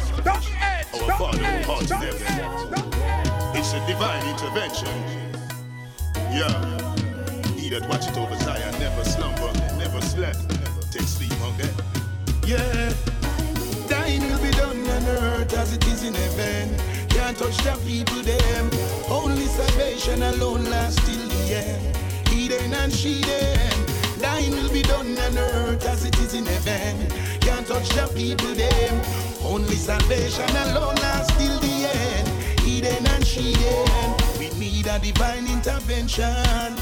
Our 1.02 1.18
Father 1.18 1.44
who 1.44 1.72
art 1.72 1.90
in 1.90 1.96
heaven. 1.98 2.86
It's 3.54 3.72
a 3.72 3.86
divine 3.86 4.26
intervention. 4.28 4.88
Yeah. 6.32 6.52
He 7.56 7.68
that 7.70 7.86
watcheth 7.88 8.16
over 8.16 8.36
Zion 8.36 8.72
never 8.78 9.04
slumber, 9.04 9.52
never 9.76 10.00
slept. 10.00 10.48
Never 10.48 10.82
take 10.90 11.02
sleep 11.02 11.32
on 11.42 11.56
them. 11.58 11.74
Yeah. 12.46 12.92
Thine 13.88 14.22
will 14.22 14.42
be 14.42 14.50
done 14.52 14.78
on 14.88 15.04
earth 15.06 15.52
as 15.54 15.72
it 15.74 15.86
is 15.86 16.02
in 16.04 16.14
heaven. 16.14 16.76
Can't 17.08 17.36
touch 17.36 17.56
the 17.58 17.76
people 17.86 18.22
them. 18.22 18.70
Only 19.10 19.46
salvation 19.46 20.22
alone 20.22 20.64
lasts 20.64 21.04
till 21.06 21.28
the 21.28 21.54
end. 21.56 21.96
Eden 22.32 22.72
and 22.74 22.92
Sheden. 22.92 23.95
Thine 24.18 24.50
will 24.52 24.72
be 24.72 24.82
done 24.82 25.18
on 25.18 25.38
earth 25.38 25.84
as 25.86 26.04
it 26.04 26.18
is 26.18 26.34
in 26.34 26.46
heaven. 26.46 27.08
Can't 27.40 27.66
touch 27.66 27.88
the 27.90 28.06
people 28.14 28.54
them. 28.54 29.00
Only 29.44 29.76
salvation 29.76 30.48
alone 30.48 30.96
lasts 30.96 31.36
till 31.36 31.58
the 31.60 31.88
end. 31.94 32.28
Eden 32.66 33.06
and 33.06 33.24
Sheden. 33.24 34.38
We 34.38 34.50
need 34.58 34.86
a 34.86 34.98
divine 34.98 35.46
intervention. 35.46 36.76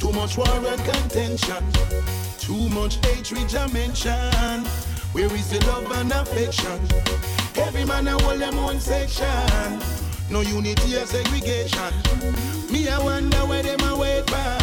Too 0.00 0.12
much 0.12 0.36
war 0.36 0.48
and 0.48 0.84
contention. 0.84 1.64
Too 2.38 2.68
much 2.70 2.96
hatred 3.04 3.54
I 3.54 3.66
mention. 3.72 4.64
Where 5.12 5.32
is 5.34 5.50
the 5.50 5.64
love 5.66 5.90
and 5.92 6.12
affection? 6.12 6.80
Every 7.56 7.84
man 7.84 8.08
a 8.08 8.12
hold 8.22 8.40
them 8.40 8.58
own 8.58 8.80
section. 8.80 9.80
No 10.30 10.40
unity 10.40 10.96
or 10.96 11.06
segregation. 11.06 11.92
Me 12.70 12.88
I 12.88 12.98
wonder 13.02 13.38
where 13.46 13.62
them 13.62 13.80
a 13.80 13.96
wait 13.96 14.26
ban. 14.26 14.57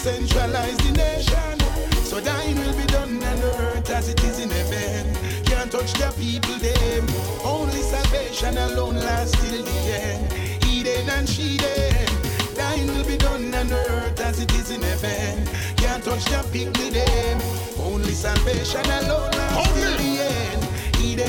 We 0.00 0.12
centralize 0.12 0.78
the 0.78 0.92
nation. 0.92 1.60
So 2.04 2.20
thine 2.20 2.56
will 2.56 2.74
be 2.74 2.86
done 2.86 3.22
on 3.22 3.42
earth 3.42 3.90
as 3.90 4.08
it 4.08 4.24
is 4.24 4.38
in 4.38 4.48
heaven. 4.48 5.14
Can't 5.44 5.70
touch 5.70 5.92
the 5.92 6.10
people 6.18 6.54
them. 6.56 7.06
Only 7.44 7.82
salvation 7.82 8.56
alone 8.56 8.96
lasts 8.96 9.36
till 9.42 9.62
the 9.62 9.78
end. 10.00 10.32
Eden 10.64 11.06
and 11.10 11.28
Sheden. 11.28 12.08
Thine 12.54 12.86
will 12.86 13.04
be 13.04 13.18
done 13.18 13.54
on 13.54 13.70
earth 13.70 14.18
as 14.20 14.40
it 14.40 14.50
is 14.54 14.70
in 14.70 14.80
heaven. 14.80 15.46
Can't 15.76 16.02
touch 16.02 16.24
the 16.24 16.48
people 16.50 16.90
them. 16.90 17.40
Only 17.78 18.12
salvation 18.12 18.86
alone 18.86 19.30
lasts 19.32 19.74
till 19.74 19.96
the 19.98 20.22
end. 20.22 20.59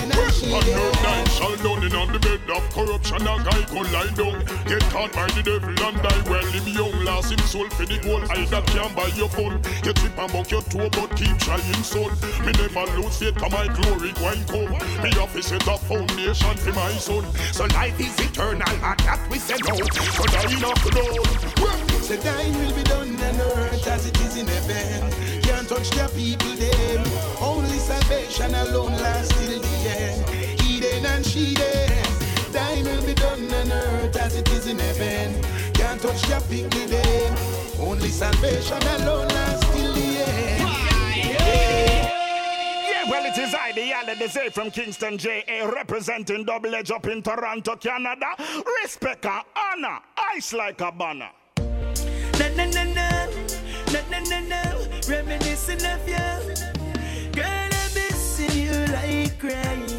And 0.02 0.12
On 0.12 0.18
her 0.18 0.32
Sheden. 0.32 1.04
night 1.04 1.28
shall 1.30 1.56
down 1.58 1.84
in 1.84 1.96
on 1.96 2.12
the 2.12 2.20
bed 2.20 2.42
of 2.50 2.64
corruption 2.74 3.22
a 3.22 3.38
guy 3.46 3.62
go 3.70 3.82
lie 3.94 4.10
down 4.18 4.42
Get 4.66 4.82
caught 4.90 5.14
by 5.14 5.28
the 5.30 5.44
devil 5.46 5.70
and 5.70 5.98
die 6.02 6.22
well 6.26 6.50
him 6.50 6.68
young 6.74 7.06
Lost 7.06 7.32
him 7.32 7.40
soul 7.46 7.70
for 7.70 7.86
the 7.86 8.00
gold 8.02 8.26
I 8.32 8.46
that 8.46 8.66
can 8.66 8.90
buy 8.96 9.14
your 9.14 9.30
phone 9.30 9.62
You 9.86 9.94
trip 9.94 10.18
and 10.18 10.32
buck 10.34 10.50
your 10.50 10.64
toe 10.64 10.90
but 10.90 11.16
keep 11.16 11.38
trying 11.38 11.84
son 11.86 12.10
Me 12.42 12.52
never 12.58 12.86
lose 12.98 13.18
faith 13.20 13.38
cause 13.38 13.52
my 13.52 13.68
glory 13.68 14.12
going 14.18 14.44
come 14.50 14.74
Me 15.06 15.14
have 15.22 15.34
to 15.34 15.44
set 15.44 15.68
a 15.68 15.78
foundation 15.78 16.58
for 16.58 16.74
my 16.74 16.92
son 16.98 17.24
So 17.54 17.66
life 17.78 18.00
is 18.00 18.18
eternal 18.18 18.66
and 18.66 19.00
that 19.06 19.22
we 19.30 19.38
say 19.38 19.62
no 19.70 19.78
So 20.18 20.26
die 20.34 20.58
not 20.58 20.82
alone 20.90 21.62
Say 22.02 22.18
thine 22.18 22.54
will 22.58 22.76
be 22.76 22.84
done 22.84 23.14
on 23.16 23.42
earth 23.42 23.88
as 23.88 24.06
it 24.06 24.20
is 24.22 24.36
in 24.36 24.48
heaven. 24.48 25.12
Can't 25.44 25.70
touch 25.70 25.90
the 25.92 26.10
people 26.16 26.56
them. 26.56 27.06
Only 27.40 27.78
salvation 27.78 28.54
alone 28.54 28.94
lasts 28.98 29.32
till 29.38 29.62
the. 29.62 29.71
Eden 31.36 31.62
and 31.62 32.02
Sheden. 32.02 32.52
Thine 32.52 32.84
will 32.84 33.06
be 33.06 33.14
done 33.14 33.54
on 33.54 33.72
earth 33.72 34.16
as 34.18 34.36
it 34.36 34.50
is 34.50 34.68
in 34.68 34.80
heaven. 34.80 35.42
Can't 35.74 36.02
touch 36.02 36.22
the 36.24 36.40
people 36.50 36.88
them. 36.88 37.38
Only 37.80 38.10
salvation 38.10 38.78
alone 38.78 39.28
lasts 39.30 39.66
till 39.74 39.94
the 39.94 40.02
end. 40.02 40.70
Yeah, 42.90 43.10
well, 43.10 43.26
it 43.26 43.38
is 43.38 43.54
I, 43.54 43.72
the 43.72 43.86
Yalla 43.88 44.16
Desay 44.16 44.52
from 44.54 44.72
Kingston, 44.72 45.18
JA, 45.18 45.66
representing 45.74 46.46
Double 46.46 46.76
Edge 46.76 46.92
up 46.92 47.08
in 47.08 47.22
Toronto, 47.22 47.76
Canada. 47.76 48.36
Respect 48.84 49.26
and 49.26 49.44
honor, 49.56 50.00
ice 50.18 50.54
like 50.54 50.82
a 50.82 50.92
banner. 50.92 51.30
Na 51.58 52.48
na 52.56 52.66
na 52.66 52.84
na, 52.84 53.28
na 53.92 54.02
na 54.10 54.20
na 54.30 54.40
na, 54.42 54.62
reminiscing 55.08 55.86
of 55.86 56.08
you. 56.08 56.18
Girl, 57.32 57.46
I'm 57.46 57.94
missing 57.94 58.52
you 58.52 58.86
like 58.94 59.40
crazy. 59.40 59.91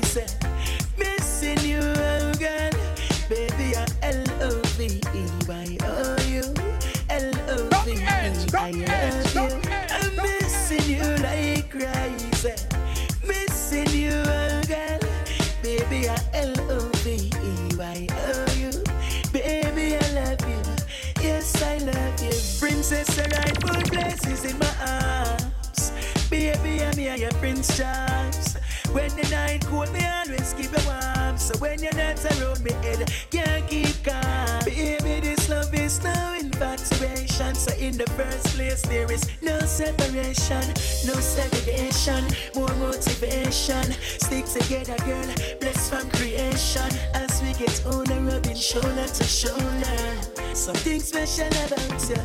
Baby, 26.33 26.83
I'm 26.83 26.97
here, 26.97 27.17
your 27.17 27.31
Prince 27.33 27.77
Charles. 27.77 28.57
When 28.93 29.09
the 29.17 29.29
night 29.31 29.67
cold, 29.67 29.93
me 29.93 30.01
always 30.07 30.55
keep 30.55 30.73
it 30.73 30.85
warm. 30.87 31.39
So 31.39 31.59
when 31.59 31.83
you're 31.83 31.95
not 31.95 32.25
around 32.25 32.65
me, 32.65 32.73
head 32.83 33.13
can't 33.31 33.67
keep 33.69 34.03
calm. 34.03 34.65
Baby, 34.65 35.21
this 35.21 35.49
love 35.49 35.75
is 35.75 36.03
no 36.03 36.35
infatuation. 36.39 37.55
So 37.55 37.75
in 37.77 37.97
the 37.97 38.07
first 38.17 38.47
place, 38.57 38.83
there 38.83 39.11
is 39.13 39.25
no 39.43 39.61
separation, 39.61 40.65
no 41.07 41.15
segregation, 41.15 42.25
more 42.55 42.75
motivation. 42.77 43.93
Stick 44.19 44.47
together, 44.47 44.97
girl, 45.05 45.35
blessed 45.61 45.91
from 45.91 46.11
creation. 46.11 46.91
As 47.15 47.43
we 47.43 47.53
get 47.55 47.83
older, 47.87 48.21
rubbing 48.21 48.57
shoulder 48.57 49.07
to 49.07 49.25
shoulder. 49.25 50.55
Something 50.55 51.01
special 51.01 51.49
about 51.49 52.09
you, 52.09 52.17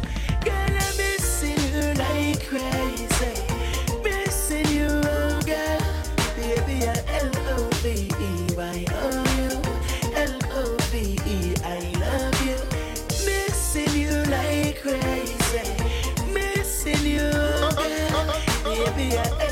girl. 0.43 0.67
Missing 0.97 1.17
you 1.19 1.26
like 1.97 2.45
crazy. 2.47 3.33
Missing 4.03 4.67
you, 4.69 4.87
oh 4.89 5.41
girl. 5.45 5.87
Baby, 6.35 6.85
L-O-V-E, 10.15 11.53
I 11.63 11.79
love 11.99 12.41
you 12.45 12.57
Missing 13.25 13.93
you 14.01 14.11
like 14.31 14.81
crazy 14.81 15.61
Missing 16.33 17.05
you, 17.05 17.29
oh 17.33 17.71
girl 17.75 18.75
Baby, 18.75 19.17
I 19.17 19.46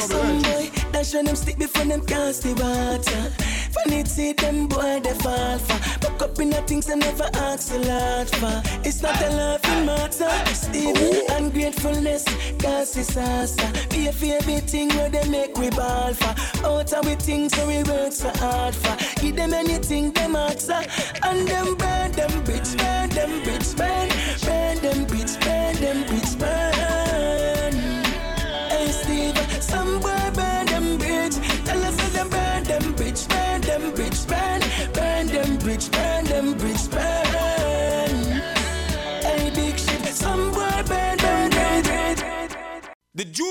Some 0.00 0.42
boy, 0.42 0.70
that's 0.92 1.14
when 1.14 1.26
them 1.26 1.36
stick 1.36 1.58
before 1.58 1.84
them 1.84 2.00
cast 2.06 2.42
the 2.42 2.52
water. 2.54 3.30
Funny 3.72 4.02
to 4.02 4.08
see 4.08 4.32
them 4.32 4.66
boy 4.68 5.00
they 5.00 5.12
fall 5.14 5.58
for. 5.58 5.78
Buck 6.00 6.22
up 6.22 6.38
in 6.40 6.50
the 6.50 6.62
things 6.62 6.86
they 6.86 6.96
never 6.96 7.28
ask 7.34 7.72
a 7.74 7.78
lot 7.78 8.28
for. 8.30 8.62
It's 8.88 9.02
not 9.02 9.20
a 9.22 9.30
laughing 9.30 9.86
matter. 9.86 10.28
It's 10.50 10.68
even 10.74 11.30
ungratefulness, 11.30 12.24
cause 12.58 12.92
disaster. 12.92 13.68
Be 13.90 14.06
a 14.08 14.12
favorite 14.12 14.64
thing 14.64 14.88
where 14.90 15.10
they 15.10 15.28
make 15.28 15.56
we 15.58 15.70
ball 15.70 16.14
for. 16.14 16.34
Out 16.66 16.92
of 16.92 17.06
we 17.06 17.14
things 17.16 17.54
so 17.54 17.66
we 17.66 17.82
work 17.82 18.12
so 18.12 18.30
hard 18.36 18.74
for. 18.74 18.96
Give 19.20 19.36
them 19.36 19.52
anything 19.52 20.12
them 20.12 20.36
ask 20.36 20.66
for. 20.66 20.82
And 21.26 21.46
them 21.46 21.76
burn 21.76 22.12
them 22.12 22.30
bitch, 22.44 22.76
burn 22.78 23.10
them 23.10 23.42
bitch, 23.42 23.76
burn. 23.76 24.08
Burn 24.46 24.78
them 24.80 25.06
bitch, 25.06 25.40
burn 25.40 25.76
them 25.76 26.04
bitch, 26.04 26.38
burn. 26.38 26.75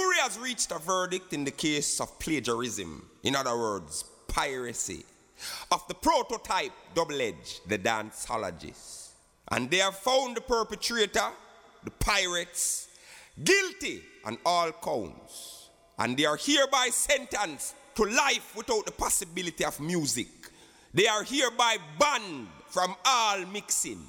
Jury 0.06 0.18
has 0.22 0.38
reached 0.38 0.72
a 0.72 0.80
verdict 0.80 1.34
in 1.34 1.44
the 1.44 1.52
case 1.52 2.00
of 2.00 2.20
plagiarism, 2.20 3.06
in 3.24 3.36
other 3.36 3.58
words, 3.58 4.04
piracy, 4.28 5.04
of 5.72 5.88
the 5.88 5.94
prototype 5.94 6.72
double 6.94 7.20
edge, 7.22 7.60
the 7.68 7.78
danceologist. 7.78 9.10
And 9.52 9.70
they 9.70 9.78
have 9.78 9.96
found 9.98 10.38
the 10.38 10.42
perpetrator, 10.42 11.30
the 11.84 11.92
pirates, 11.92 12.88
guilty 13.44 14.02
on 14.24 14.38
all 14.46 14.72
counts. 14.72 15.70
And 15.98 16.18
they 16.18 16.26
are 16.26 16.38
hereby 16.38 16.90
sentenced 16.92 17.76
to 17.96 18.04
life 18.04 18.54
without 18.56 18.86
the 18.86 18.92
possibility 18.92 19.64
of 19.66 19.80
music. 19.80 20.28
They 20.94 21.08
are 21.08 21.24
hereby 21.24 21.78
banned 22.00 22.48
from 22.68 22.96
all 23.06 23.46
mixing. 23.46 24.02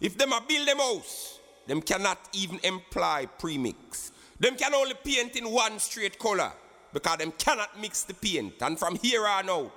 If 0.00 0.16
them 0.16 0.32
a 0.32 0.42
build 0.46 0.68
them 0.68 0.78
house, 0.78 1.40
them 1.66 1.82
cannot 1.82 2.18
even 2.32 2.58
employ 2.62 3.26
premix. 3.38 4.11
Them 4.42 4.56
can 4.56 4.74
only 4.74 4.94
paint 4.94 5.36
in 5.36 5.48
one 5.48 5.78
straight 5.78 6.18
color 6.18 6.50
because 6.92 7.18
them 7.18 7.32
cannot 7.38 7.80
mix 7.80 8.02
the 8.02 8.12
paint. 8.12 8.54
And 8.60 8.76
from 8.76 8.96
here 8.96 9.24
on 9.24 9.48
out, 9.48 9.70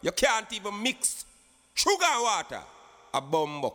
you 0.00 0.10
can't 0.10 0.50
even 0.54 0.82
mix 0.82 1.26
sugar 1.74 2.02
and 2.02 2.22
water. 2.22 2.62
A 3.12 3.20
bumbo 3.20 3.68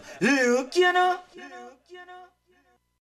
You 0.75 0.93
know. 0.93 1.19